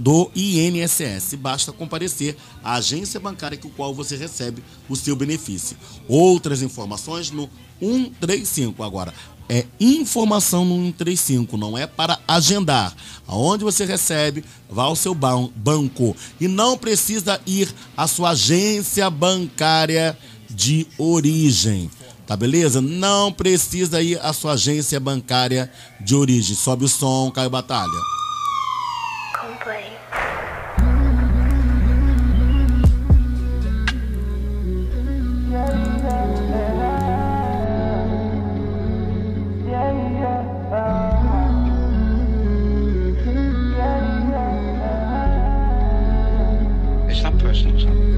do- 0.00 0.30
INSS. 0.34 1.34
Basta 1.36 1.72
comparecer 1.72 2.36
à 2.62 2.74
agência 2.74 3.20
bancária 3.20 3.56
com 3.58 3.68
qual 3.70 3.94
você 3.94 4.16
recebe 4.16 4.62
o 4.88 4.96
seu 4.96 5.14
benefício. 5.14 5.76
Outras 6.08 6.62
informações 6.62 7.30
no 7.30 7.48
135. 7.80 8.82
Agora, 8.82 9.12
é 9.48 9.66
informação 9.78 10.64
no 10.64 10.74
135, 10.86 11.56
não 11.58 11.76
é 11.76 11.86
para 11.86 12.18
agendar. 12.26 12.96
Aonde 13.26 13.62
você 13.62 13.84
recebe, 13.84 14.42
vá 14.70 14.84
ao 14.84 14.96
seu 14.96 15.14
ban- 15.14 15.50
banco. 15.54 16.16
E 16.40 16.48
não 16.48 16.78
precisa 16.78 17.40
ir 17.46 17.72
à 17.96 18.06
sua 18.08 18.30
agência 18.30 19.08
bancária 19.10 20.16
de 20.50 20.86
origem. 20.96 21.90
Tá 22.26 22.36
beleza? 22.36 22.80
Não 22.80 23.30
precisa 23.30 24.00
ir 24.00 24.18
à 24.20 24.32
sua 24.32 24.52
agência 24.52 24.98
bancária 24.98 25.70
de 26.00 26.14
origem. 26.14 26.56
Sobe 26.56 26.84
o 26.84 26.88
som, 26.88 27.30
Caio 27.30 27.50
Batalha. 27.50 28.13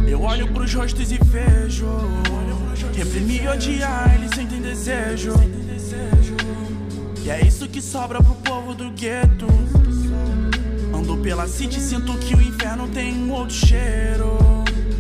Eu 0.09 0.23
olho 0.23 0.53
pros 0.53 0.73
rostos 0.73 1.11
e 1.11 1.19
vejo 1.19 1.87
Reprimir 2.97 3.45
e 3.45 3.49
odiar, 3.49 4.15
eles 4.15 4.31
sentem 4.35 4.59
desejo. 4.61 5.35
E 7.23 7.31
é 7.31 7.43
isso 7.43 7.69
que 7.69 7.83
sobra 7.83 8.23
pro 8.23 8.35
povo 8.37 8.75
do 8.75 8.91
gueto. 8.91 9.47
Ando 10.95 11.19
pela 11.19 11.47
city 11.47 11.79
e 11.79 11.83
sinto 11.83 12.17
que 12.19 12.35
o 12.35 12.41
inferno 12.41 12.89
tem 12.89 13.13
um 13.13 13.33
outro 13.33 13.55
cheiro. 13.55 14.39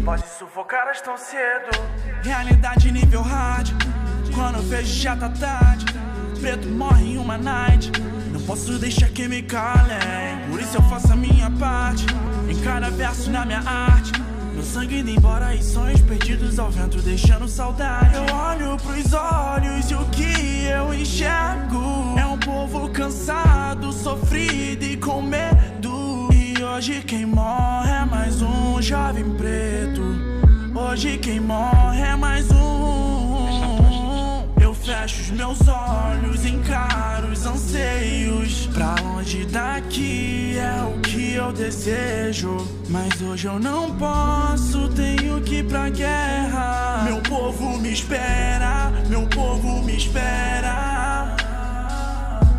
Pode 0.05 0.25
sufocar 0.39 0.89
as 0.89 1.01
tão 1.01 1.17
cedo. 1.17 1.71
Realidade 2.23 2.93
nível 2.93 3.23
hard. 3.23 3.71
Quando 4.35 4.57
eu 4.57 4.63
vejo 4.65 4.93
já 4.93 5.17
tá 5.17 5.31
tarde. 5.31 5.87
Preto 6.39 6.69
morre 6.69 7.15
em 7.15 7.17
uma 7.17 7.39
night. 7.39 7.91
Não 8.31 8.43
posso 8.43 8.79
deixar 8.79 9.09
que 9.09 9.27
me 9.27 9.43
calem. 9.43 9.97
Por 10.51 10.61
isso 10.61 10.77
eu 10.77 10.83
faço 10.83 11.15
a 11.15 11.17
minha 11.17 11.51
parte. 11.53 12.05
Em 12.47 12.61
cada 12.61 12.91
verso 12.91 13.31
na 13.31 13.47
minha 13.47 13.61
arte 13.61 14.26
meu 14.57 14.65
sangue 14.65 15.01
indo 15.01 15.11
embora 15.11 15.55
e 15.55 15.63
sonhos 15.63 16.01
perdidos 16.01 16.59
ao 16.59 16.71
vento 16.71 17.03
deixando 17.03 17.47
saudade. 17.47 18.15
Eu 18.15 18.35
olho 18.35 18.77
pros 18.79 19.13
olhos 19.13 19.91
e 19.91 19.95
o 19.95 20.05
que 20.07 20.65
eu 20.65 20.95
enxergo 20.95 22.15
é 22.19 22.25
um 22.25 22.39
povo 22.39 22.89
cansado, 22.89 23.93
sofrido 23.93 24.83
e 24.83 24.97
com 24.97 25.21
medo. 25.21 26.31
E 26.33 26.63
hoje 26.63 27.03
quem 27.03 27.27
morre 27.27 27.91
é 27.91 28.05
mais 28.07 28.41
um 28.41 28.81
jovem 28.81 29.29
preto. 29.37 30.03
Hoje 30.75 31.19
quem 31.19 31.39
morre 31.39 32.01
é 32.01 32.17
mais 32.17 32.51
um. 32.51 32.86
Fecho 35.07 35.23
os 35.23 35.31
meus 35.31 35.59
olhos, 35.69 36.45
encaro 36.45 37.29
os 37.29 37.47
anseios. 37.47 38.67
Pra 38.75 38.97
longe 39.01 39.45
daqui 39.45 40.59
é 40.59 40.83
o 40.83 41.01
que 41.01 41.35
eu 41.35 41.53
desejo. 41.53 42.57
Mas 42.89 43.23
hoje 43.23 43.47
eu 43.47 43.57
não 43.61 43.97
posso, 43.97 44.89
tenho 44.89 45.41
que 45.43 45.59
ir 45.59 45.65
pra 45.65 45.89
guerra. 45.91 47.05
Meu 47.05 47.21
povo 47.21 47.79
me 47.79 47.93
espera, 47.93 48.91
meu 49.09 49.29
povo 49.29 49.81
me 49.85 49.97
espera. 49.97 51.37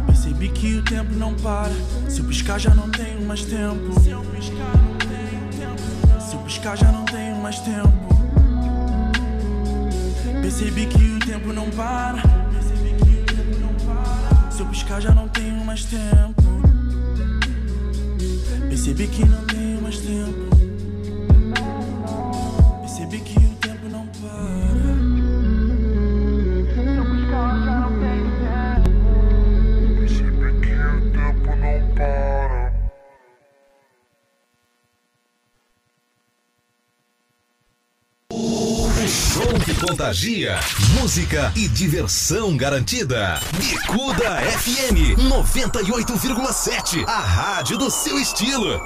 Percebi 0.05 0.47
que 0.47 0.75
o 0.75 0.83
tempo 0.83 1.13
não 1.15 1.33
para. 1.33 1.73
Se 2.07 2.21
eu 2.21 2.25
piscar 2.27 2.57
já 2.61 2.73
não 2.73 2.89
tenho 2.91 3.27
mais 3.27 3.43
tempo. 3.43 3.99
Se 3.99 4.09
eu 4.09 4.21
piscar 4.21 4.77
não 4.77 4.97
tenho 4.99 5.49
tempo. 5.51 6.21
Se 6.21 6.33
eu 6.33 6.39
piscar 6.43 6.77
já 6.77 6.93
não 6.93 7.03
tenho 7.03 7.35
mais 7.41 7.59
tempo. 7.59 8.06
Percebi 10.47 10.85
que 10.85 11.03
o 11.03 11.19
tempo 11.19 11.51
não 11.51 11.69
para. 11.71 12.23
Se 14.49 14.61
eu 14.61 14.65
piscar 14.67 15.01
já 15.01 15.13
não 15.13 15.27
tenho 15.27 15.65
mais 15.65 15.83
tempo. 15.83 16.41
Percebi 18.69 19.07
que 19.07 19.25
não 19.25 19.43
tenho 19.43 19.81
mais 19.81 19.97
tempo. 19.97 20.46
Contagia. 39.97 40.59
Música 41.01 41.51
e 41.55 41.67
diversão 41.67 42.55
garantida. 42.55 43.39
Bicuda 43.57 44.37
FM 44.59 45.17
98,7. 45.17 47.03
A 47.07 47.19
rádio 47.19 47.79
do 47.79 47.89
seu 47.89 48.19
estilo. 48.19 48.79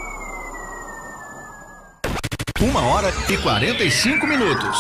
Uma 2.61 2.81
hora 2.81 3.13
e 3.27 3.37
45 3.37 4.25
minutos. 4.25 4.77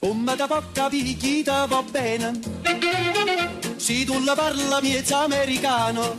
Come 0.00 0.36
da 0.36 0.48
poca 0.48 0.88
picchita 0.88 1.66
va 1.66 1.82
bene 1.82 2.32
Se 3.76 4.04
tu 4.06 4.18
la 4.24 4.34
parla 4.34 4.80
miezza 4.80 5.24
americano 5.24 6.16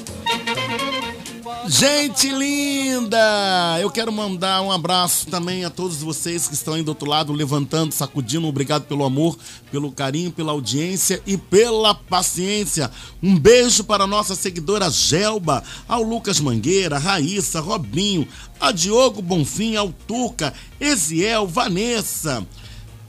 Gente 1.68 2.30
linda! 2.30 3.80
Eu 3.82 3.90
quero 3.90 4.12
mandar 4.12 4.62
um 4.62 4.72
abraço 4.72 5.26
também 5.28 5.66
a 5.66 5.70
todos 5.70 5.98
vocês 5.98 6.48
que 6.48 6.54
estão 6.54 6.76
aí 6.76 6.84
do 6.84 6.90
outro 6.90 7.10
lado, 7.10 7.34
levantando, 7.34 7.92
sacudindo. 7.92 8.48
Obrigado 8.48 8.84
pelo 8.84 9.04
amor, 9.04 9.36
pelo 9.72 9.92
carinho, 9.92 10.32
pela 10.32 10.52
audiência 10.52 11.22
e 11.26 11.38
pela 11.38 11.96
paciência. 11.96 12.92
Um 13.22 13.38
beijo 13.38 13.84
para 13.84 14.04
a 14.04 14.08
nossa 14.08 14.36
seguidora 14.36 14.92
Gelba, 14.92 15.64
ao 15.88 16.04
Lucas 16.04 16.40
Mangueira, 16.40 17.00
Raíssa, 17.00 17.60
Robinho, 17.60 18.28
a 18.60 18.72
Diogo 18.72 19.22
Bonfim, 19.22 19.76
ao 19.76 19.90
Tuca, 19.92 20.54
Eziel, 20.80 21.48
Vanessa, 21.48 22.46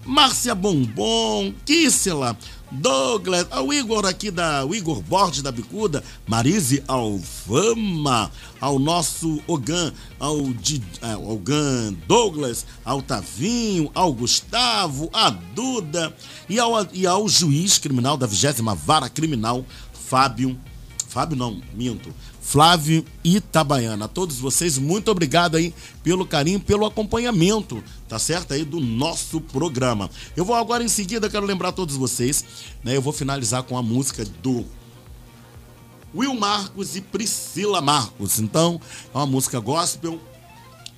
Márcia 0.07 0.55
Bombom, 0.55 1.53
Kíssela, 1.65 2.39
Douglas, 2.71 3.47
ao 3.51 3.73
Igor 3.73 4.05
aqui 4.05 4.31
da 4.31 4.65
o 4.65 4.75
Igor 4.75 5.01
Borges 5.01 5.43
da 5.43 5.53
Bicuda, 5.53 6.03
Marise 6.27 6.83
Alfama, 6.89 8.31
ao 8.61 8.79
nosso 8.79 9.41
Ogan, 9.47 9.93
ao, 10.19 10.37
ao 11.03 11.31
Ogan 11.31 11.95
Douglas, 12.07 12.67
ao 12.85 13.01
Tavinho, 13.01 13.91
ao 13.95 14.13
Gustavo, 14.13 15.09
a 15.13 15.31
Duda 15.31 16.15
e 16.49 16.59
ao, 16.59 16.87
e 16.93 17.07
ao 17.07 17.29
juiz 17.29 17.79
criminal 17.79 18.17
da 18.17 18.27
20 18.27 18.63
Vara 18.77 19.09
Criminal, 19.09 19.65
Fábio. 19.93 20.59
Fábio 21.17 21.35
não, 21.35 21.63
minto. 21.73 22.15
Flávio 22.43 23.03
Itabaiana. 23.25 24.05
A 24.05 24.09
todos 24.09 24.39
vocês, 24.39 24.77
muito 24.77 25.11
obrigado 25.11 25.57
aí 25.57 25.73
pelo 26.03 26.27
carinho, 26.27 26.61
pelo 26.61 26.85
acompanhamento, 26.85 27.83
tá 28.07 28.19
certo 28.19 28.53
aí 28.53 28.67
do 28.67 28.81
nosso 28.81 29.41
programa. 29.41 30.11
Eu 30.37 30.45
vou 30.45 30.55
agora 30.55 30.85
em 30.85 30.89
seguida, 30.89 31.31
quero 31.31 31.47
lembrar 31.47 31.71
a 31.71 31.73
todos 31.73 31.97
vocês, 31.97 32.45
né? 32.85 32.95
Eu 32.95 33.01
vou 33.01 33.15
finalizar 33.15 33.63
com 33.63 33.79
a 33.79 33.83
música 33.83 34.27
do 34.43 34.67
Will 36.15 36.35
Marcos 36.35 36.97
e 36.97 37.01
Priscila 37.01 37.81
Marcos. 37.81 38.39
Então, 38.39 38.79
é 39.15 39.17
uma 39.17 39.25
música 39.25 39.59
gospel, 39.59 40.21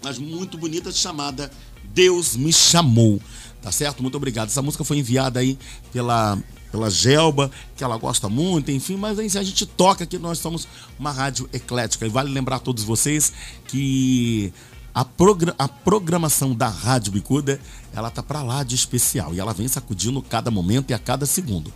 mas 0.03 0.19
muito 0.19 0.59
bonita, 0.59 0.91
chamada 0.91 1.49
Deus 1.95 2.35
me 2.35 2.53
chamou. 2.53 3.21
Tá 3.63 3.71
certo? 3.71 4.03
Muito 4.03 4.17
obrigado. 4.17 4.49
Essa 4.49 4.63
música 4.63 4.83
foi 4.83 4.99
enviada 4.99 5.39
aí 5.39 5.57
pela 5.93 6.37
pela 6.71 6.91
Gelba, 6.91 7.51
que 7.77 7.83
ela 7.83 7.97
gosta 7.97 8.29
muito, 8.29 8.71
enfim, 8.71 8.97
mas 8.97 9.19
a 9.19 9.43
gente 9.43 9.67
toca 9.67 10.05
aqui, 10.05 10.19
nós 10.19 10.39
somos 10.39 10.69
uma 10.99 11.13
rádio 11.13 11.49
eclética. 11.53 12.07
E 12.07 12.09
vale 12.09 12.31
lembrar 12.31 12.57
a 12.57 12.61
todos 12.61 12.85
vocês 12.85 13.33
que 13.67 14.53
a, 14.99 15.05
progra 15.05 15.55
a 15.59 15.69
programação 15.69 16.55
da 16.55 16.69
Rádio 16.69 17.13
Bicuda, 17.13 17.61
ela 17.95 18.11
tá 18.11 18.21
para 18.21 18.43
lá 18.43 18.63
de 18.65 18.75
especial 18.75 19.33
e 19.33 19.41
ela 19.41 19.53
vem 19.53 19.69
sacudindo 19.69 20.21
cada 20.21 20.51
momento 20.51 20.91
e 20.91 20.95
a 20.95 20.99
cada 20.99 21.25
segundo. 21.25 21.73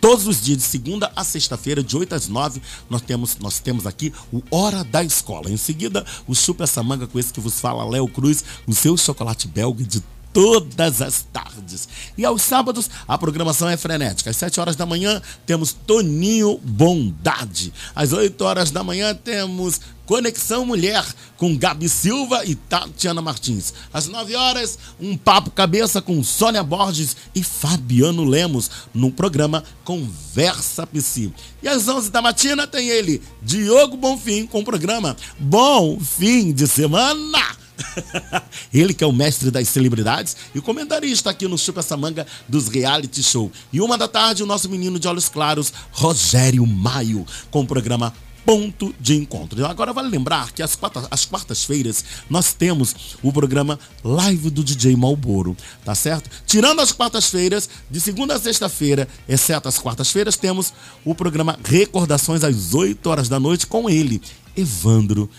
Todos 0.00 0.26
os 0.26 0.40
dias, 0.40 0.58
de 0.58 0.64
segunda 0.64 1.12
a 1.14 1.22
sexta-feira, 1.22 1.82
de 1.82 1.96
8 1.96 2.14
às 2.14 2.28
9, 2.28 2.62
nós 2.88 3.02
temos, 3.02 3.36
nós 3.38 3.58
temos 3.58 3.86
aqui 3.86 4.12
o 4.32 4.42
Hora 4.50 4.82
da 4.82 5.04
Escola. 5.04 5.50
Em 5.50 5.56
seguida, 5.56 6.04
o 6.26 6.34
Chupa 6.34 6.64
essa 6.64 6.82
manga 6.82 7.06
com 7.06 7.18
esse 7.18 7.32
que 7.32 7.40
vos 7.40 7.60
fala, 7.60 7.84
Léo 7.84 8.08
Cruz, 8.08 8.42
o 8.66 8.74
seu 8.74 8.96
chocolate 8.96 9.46
belga 9.48 9.84
de 9.84 10.02
todas 10.32 11.02
as 11.02 11.22
tardes. 11.32 11.88
E 12.16 12.24
aos 12.24 12.42
sábados, 12.42 12.88
a 13.06 13.18
programação 13.18 13.68
é 13.68 13.76
frenética. 13.76 14.30
Às 14.30 14.36
7 14.36 14.60
horas 14.60 14.76
da 14.76 14.86
manhã, 14.86 15.20
temos 15.46 15.72
Toninho 15.72 16.58
Bondade. 16.62 17.72
Às 17.94 18.12
8 18.12 18.40
horas 18.42 18.70
da 18.70 18.82
manhã, 18.82 19.14
temos 19.14 19.80
Conexão 20.06 20.66
Mulher 20.66 21.04
com 21.36 21.56
Gabi 21.56 21.88
Silva 21.88 22.44
e 22.44 22.54
Tatiana 22.54 23.22
Martins. 23.22 23.72
Às 23.92 24.08
9 24.08 24.34
horas, 24.34 24.78
um 25.00 25.16
papo 25.16 25.50
cabeça 25.50 26.02
com 26.02 26.22
Sônia 26.22 26.62
Borges 26.62 27.16
e 27.34 27.42
Fabiano 27.42 28.24
Lemos 28.24 28.70
no 28.92 29.10
programa 29.10 29.64
Conversa 29.84 30.86
Psi. 30.86 31.32
E 31.62 31.68
às 31.68 31.86
11 31.88 32.10
da 32.10 32.20
matina 32.20 32.66
tem 32.66 32.88
ele, 32.88 33.22
Diogo 33.40 33.96
Bonfim, 33.96 34.46
com 34.46 34.60
o 34.60 34.64
programa 34.64 35.16
Bom 35.38 35.98
Fim 36.00 36.52
de 36.52 36.66
Semana. 36.66 37.61
Ele 38.72 38.94
que 38.94 39.04
é 39.04 39.06
o 39.06 39.12
mestre 39.12 39.50
das 39.50 39.68
celebridades 39.68 40.36
e 40.54 40.58
o 40.58 40.62
comentarista 40.62 41.30
aqui 41.30 41.46
no 41.46 41.58
Chupa 41.58 41.80
essa 41.80 41.96
manga 41.96 42.26
dos 42.48 42.68
reality 42.68 43.22
show. 43.22 43.50
E 43.72 43.80
uma 43.80 43.98
da 43.98 44.08
tarde, 44.08 44.42
o 44.42 44.46
nosso 44.46 44.68
menino 44.68 44.98
de 44.98 45.08
olhos 45.08 45.28
claros, 45.28 45.72
Rogério 45.90 46.66
Maio, 46.66 47.26
com 47.50 47.60
o 47.60 47.66
programa 47.66 48.12
Ponto 48.44 48.94
de 48.98 49.14
Encontro. 49.14 49.64
Agora 49.64 49.92
vale 49.92 50.08
lembrar 50.08 50.52
que 50.52 50.62
às, 50.62 50.74
quarta, 50.74 51.08
quartas-feiras 51.30 52.04
nós 52.28 52.52
temos 52.52 53.16
o 53.22 53.32
programa 53.32 53.78
Live 54.02 54.50
do 54.50 54.64
DJ 54.64 54.96
Malboro, 54.96 55.56
tá 55.84 55.94
certo? 55.94 56.28
Tirando 56.46 56.80
as 56.80 56.92
quartas-feiras, 56.92 57.68
de 57.90 58.00
segunda 58.00 58.34
a 58.34 58.40
sexta-feira, 58.40 59.06
exceto 59.28 59.68
as 59.68 59.78
quartas-feiras, 59.78 60.36
temos 60.36 60.72
o 61.04 61.14
programa 61.14 61.58
Recordações 61.64 62.42
às 62.42 62.74
8 62.74 63.08
horas 63.08 63.28
da 63.28 63.38
noite 63.38 63.66
com 63.66 63.88
ele, 63.88 64.20
Evandro 64.56 65.30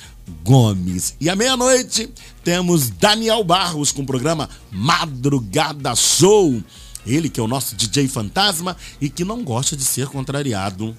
Gomes. 0.44 1.16
E 1.20 1.30
à 1.30 1.36
meia-noite 1.36 2.10
temos 2.44 2.90
Daniel 2.90 3.44
Barros 3.44 3.92
com 3.92 4.02
o 4.02 4.06
programa 4.06 4.50
Madrugada 4.72 5.96
Show. 5.96 6.62
Ele 7.06 7.30
que 7.30 7.40
é 7.40 7.44
o 7.44 7.48
nosso 7.48 7.76
DJ 7.76 8.08
fantasma 8.08 8.78
e 9.02 9.10
que 9.10 9.26
não 9.26 9.44
gosta 9.44 9.76
de 9.76 9.84
ser 9.84 10.08
contrariado 10.08 10.96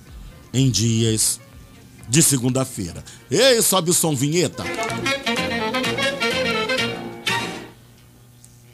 em 0.52 0.70
dias 0.70 1.40
de 2.08 2.22
segunda-feira. 2.22 3.02
Ei, 3.30 3.60
sobe 3.62 3.90
o 3.90 3.94
som 3.94 4.14
vinheta. 4.14 4.64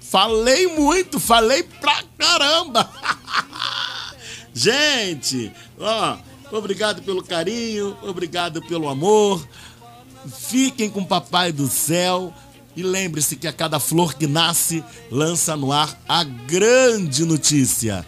Falei 0.01 0.67
muito, 0.67 1.21
falei 1.21 1.63
pra 1.63 2.03
caramba. 2.19 2.91
Gente, 4.53 5.53
ó, 5.79 6.19
obrigado 6.51 7.01
pelo 7.03 7.23
carinho, 7.23 7.97
obrigado 8.03 8.61
pelo 8.63 8.89
amor. 8.89 9.47
Fiquem 10.29 10.91
com 10.91 11.01
o 11.01 11.07
Papai 11.07 11.53
do 11.53 11.69
Céu. 11.69 12.33
E 12.77 12.83
lembre-se 12.83 13.37
que 13.37 13.49
a 13.49 13.53
cada 13.53 13.81
flor 13.81 14.15
que 14.15 14.27
nasce, 14.27 14.85
lança 15.11 15.57
no 15.57 15.73
ar 15.73 16.01
a 16.09 16.23
grande 16.23 17.25
notícia: 17.25 18.07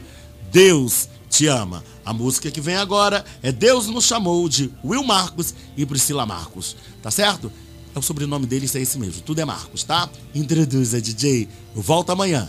Deus 0.50 1.08
te 1.28 1.46
ama. 1.46 1.82
A 2.04 2.12
música 2.12 2.50
que 2.50 2.60
vem 2.60 2.76
agora 2.76 3.24
é 3.42 3.52
Deus 3.52 3.86
nos 3.86 4.04
chamou 4.04 4.48
de 4.48 4.70
Will 4.84 5.04
Marcos 5.04 5.54
e 5.76 5.86
Priscila 5.86 6.26
Marcos. 6.26 6.76
Tá 7.02 7.10
certo? 7.10 7.50
É 7.94 7.98
o 7.98 8.02
sobrenome 8.02 8.46
deles, 8.46 8.74
é 8.74 8.80
esse 8.80 8.98
mesmo. 8.98 9.22
Tudo 9.22 9.40
é 9.40 9.44
Marcos, 9.44 9.84
tá? 9.84 10.08
Introduza, 10.34 11.00
DJ. 11.00 11.48
Eu 11.74 11.82
volto 11.82 12.10
amanhã. 12.10 12.48